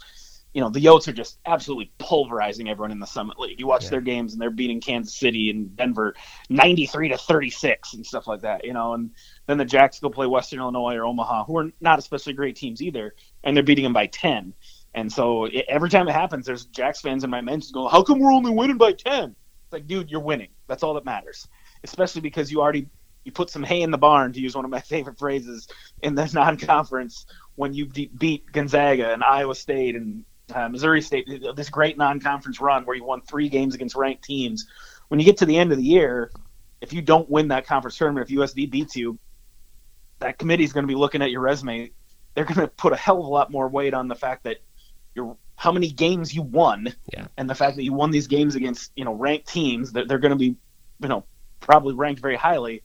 you 0.54 0.62
know 0.62 0.70
the 0.70 0.80
Yotes 0.84 1.08
are 1.08 1.14
just 1.14 1.40
absolutely 1.46 1.92
pulverizing 2.00 2.70
everyone 2.70 2.92
in 2.92 3.00
the 3.00 3.06
Summit 3.06 3.40
League. 3.40 3.60
You 3.60 3.68
watch 3.68 3.84
Yeah. 3.86 3.92
their 3.92 4.02
games 4.02 4.34
and 4.34 4.42
they're 4.42 4.50
beating 4.50 4.82
Kansas 4.82 5.16
City 5.16 5.50
and 5.50 5.76
Denver 5.76 6.16
93 6.50 7.10
to 7.10 7.18
36 7.18 7.94
and 7.94 8.06
stuff 8.06 8.28
like 8.28 8.42
that, 8.42 8.66
you 8.66 8.74
know, 8.74 8.94
and 8.94 9.12
then 9.46 9.58
the 9.58 9.66
Jacks 9.66 10.00
go 10.00 10.10
play 10.10 10.26
Western 10.28 10.60
Illinois 10.60 10.96
or 10.96 11.06
Omaha, 11.06 11.46
who 11.46 11.58
are 11.58 11.72
not 11.82 12.00
especially 12.00 12.34
great 12.34 12.56
teams 12.56 12.82
either, 12.82 13.14
and 13.44 13.56
they're 13.56 13.64
beating 13.64 13.84
them 13.84 13.94
by 13.94 14.08
10. 14.08 14.54
And 14.96 15.12
so 15.12 15.46
it, 15.46 15.66
every 15.68 15.90
time 15.90 16.08
it 16.08 16.14
happens, 16.14 16.48
there's 16.48 16.66
Jacks 16.66 17.02
fans 17.02 17.24
in 17.24 17.30
my 17.30 17.42
mentions 17.42 17.72
going, 17.72 17.92
"How 17.92 18.02
come 18.02 18.20
we're 18.20 18.34
only 18.34 18.52
winning 18.52 18.78
by 18.78 18.94
10?" 18.94 19.36
It's 19.66 19.74
like, 19.74 19.86
dude, 19.86 20.10
you're 20.10 20.20
winning. 20.20 20.50
That's 20.68 20.82
all 20.82 20.96
that 20.96 21.06
matters. 21.06 21.48
Especially 21.84 22.22
because 22.22 22.52
you 22.52 22.60
already 22.60 22.88
you 23.26 23.32
put 23.32 23.50
some 23.50 23.62
hay 23.64 23.82
in 23.82 23.92
the 23.92 23.98
barn, 23.98 24.34
to 24.34 24.40
use 24.40 24.56
one 24.56 24.66
of 24.66 24.72
my 24.72 24.80
favorite 24.94 25.20
phrases, 25.20 25.68
in 26.02 26.16
the 26.16 26.26
non-conference 26.34 27.28
when 27.56 27.74
you 27.74 27.86
de- 27.86 28.10
beat 28.18 28.52
Gonzaga 28.52 29.14
and 29.14 29.24
Iowa 29.24 29.54
State 29.54 29.96
and 29.96 30.24
uh, 30.52 30.70
Missouri 30.70 31.02
State. 31.02 31.28
This 31.56 31.70
great 31.70 31.98
non-conference 31.98 32.60
run 32.62 32.86
where 32.86 32.96
you 32.96 33.04
won 33.04 33.22
three 33.22 33.50
games 33.50 33.76
against 33.76 33.96
ranked 33.96 34.24
teams. 34.24 34.68
When 35.08 35.20
you 35.20 35.26
get 35.26 35.38
to 35.38 35.46
the 35.46 35.58
end 35.58 35.72
of 35.72 35.78
the 35.78 35.84
year, 35.84 36.32
if 36.82 36.94
you 36.94 37.02
don't 37.02 37.30
win 37.30 37.50
that 37.50 37.66
conference 37.66 37.98
tournament, 37.98 38.30
if 38.30 38.36
USD 38.36 38.70
beats 38.70 38.96
you, 38.96 39.18
that 40.20 40.38
committee 40.38 40.64
is 40.64 40.74
going 40.74 40.84
to 40.84 40.88
be 40.88 40.96
looking 40.96 41.22
at 41.22 41.32
your 41.32 41.42
resume. 41.42 41.92
They're 42.36 42.46
going 42.46 42.60
to 42.60 42.68
put 42.68 42.94
a 42.94 42.96
hell 42.96 43.20
of 43.20 43.26
a 43.26 43.30
lot 43.30 43.52
more 43.52 43.68
weight 43.68 43.94
on 43.94 44.08
the 44.08 44.16
fact 44.16 44.44
that 44.44 44.58
you're 45.16 45.36
how 45.56 45.74
many 45.74 45.92
games 45.92 46.34
you 46.34 46.42
won, 46.42 46.94
Yeah. 47.12 47.28
and 47.36 47.50
the 47.50 47.56
fact 47.56 47.76
that 47.76 47.84
you 47.84 47.92
won 47.92 48.12
these 48.12 48.28
games 48.28 48.56
against 48.56 48.94
you 48.96 49.04
know 49.04 49.14
ranked 49.14 49.48
teams. 49.48 49.92
That 49.92 50.08
they're 50.08 50.20
going 50.20 50.32
to 50.32 50.38
be, 50.38 50.56
you 51.02 51.10
know, 51.10 51.26
probably 51.60 51.96
ranked 51.96 52.22
very 52.22 52.38
highly. 52.38 52.82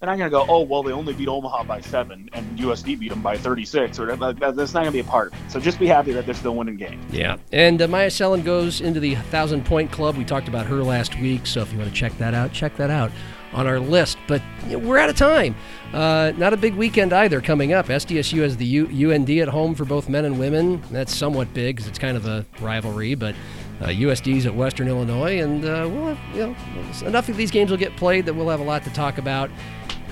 They're 0.00 0.08
not 0.10 0.18
going 0.18 0.30
to 0.30 0.36
go, 0.36 0.44
oh 0.48 0.60
well, 0.62 0.82
they 0.82 0.92
only 0.92 1.14
beat 1.14 1.28
Omaha 1.28 1.64
by 1.64 1.80
seven, 1.80 2.28
and 2.34 2.58
USD 2.58 2.98
beat 2.98 3.08
them 3.08 3.22
by 3.22 3.38
36, 3.38 3.98
or 3.98 4.14
that, 4.16 4.38
that- 4.40 4.54
that's 4.56 4.74
not 4.74 4.80
going 4.80 4.86
to 4.86 4.92
be 4.92 4.98
a 5.00 5.04
part 5.04 5.28
of 5.32 5.34
it. 5.34 5.50
So 5.50 5.58
just 5.60 5.78
be 5.78 5.86
happy 5.86 6.12
that 6.12 6.26
they're 6.26 6.34
still 6.34 6.54
winning 6.56 6.76
games. 6.76 7.02
Yeah. 7.12 7.36
And 7.52 7.80
uh, 7.80 7.86
Myah 7.88 8.08
Selland 8.10 8.44
goes 8.44 8.80
into 8.82 9.00
the 9.00 9.14
1,000 9.14 9.64
point 9.64 9.90
club. 9.90 10.16
We 10.16 10.24
talked 10.24 10.48
about 10.48 10.66
her 10.66 10.82
last 10.82 11.18
week. 11.20 11.46
So 11.46 11.62
if 11.62 11.72
you 11.72 11.78
want 11.78 11.90
to 11.90 11.96
check 11.96 12.16
that 12.18 12.34
out, 12.34 12.52
check 12.52 12.76
that 12.76 12.90
out 12.90 13.12
on 13.54 13.66
our 13.66 13.78
list. 13.80 14.18
But 14.26 14.42
you 14.66 14.78
know, 14.78 14.86
we're 14.86 14.98
out 14.98 15.08
of 15.08 15.16
time. 15.16 15.54
Uh, 15.94 16.32
not 16.36 16.52
a 16.52 16.56
big 16.56 16.74
weekend 16.74 17.12
either 17.14 17.40
coming 17.40 17.72
up. 17.72 17.86
SDSU 17.86 18.42
has 18.42 18.56
the 18.58 18.66
U- 18.66 19.10
UND 19.12 19.30
at 19.30 19.48
home 19.48 19.74
for 19.74 19.84
both 19.86 20.08
men 20.10 20.24
and 20.26 20.38
women. 20.38 20.82
That's 20.90 21.14
somewhat 21.16 21.54
big 21.54 21.76
because 21.76 21.88
it's 21.88 21.98
kind 22.00 22.16
of 22.16 22.26
a 22.26 22.44
rivalry. 22.60 23.14
But 23.14 23.34
uh, 23.80 23.86
USD's 23.86 24.44
at 24.44 24.54
Western 24.54 24.88
Illinois. 24.88 25.38
And 25.40 25.64
uh, 25.64 25.88
we'll 25.90 26.14
have, 26.14 26.36
you 26.36 26.46
know, 26.48 27.06
enough 27.08 27.28
of 27.30 27.36
these 27.38 27.50
games 27.50 27.70
will 27.70 27.78
get 27.78 27.96
played 27.96 28.26
that 28.26 28.34
we'll 28.34 28.48
have 28.50 28.60
a 28.60 28.64
lot 28.64 28.82
to 28.84 28.90
talk 28.90 29.16
about. 29.18 29.50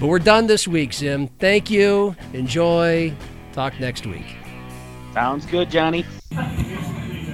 But 0.03 0.09
we're 0.09 0.19
done 0.19 0.49
this 0.49 0.67
week, 0.67 0.93
Zim. 0.95 1.29
Thank 1.39 1.71
you. 1.71 2.17
Enjoy. 2.33 3.15
Talk 3.53 3.79
next 3.79 4.05
week. 4.05 4.27
Sounds 5.15 5.47
good, 5.47 5.71
Johnny. 5.71 6.03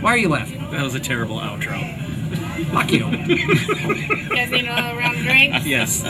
Why 0.02 0.10
are 0.12 0.18
you 0.18 0.28
laughing? 0.28 0.70
That 0.70 0.82
was 0.82 0.94
a 0.94 1.00
terrible 1.00 1.38
outro. 1.38 1.78
Fuck 2.70 2.92
you. 2.92 3.06
You 4.28 4.34
guys 4.44 4.50
need 4.50 4.66
another 4.66 4.98
round 4.98 5.16
of 5.16 5.22
drinks? 5.24 5.64
Yes. 5.64 6.02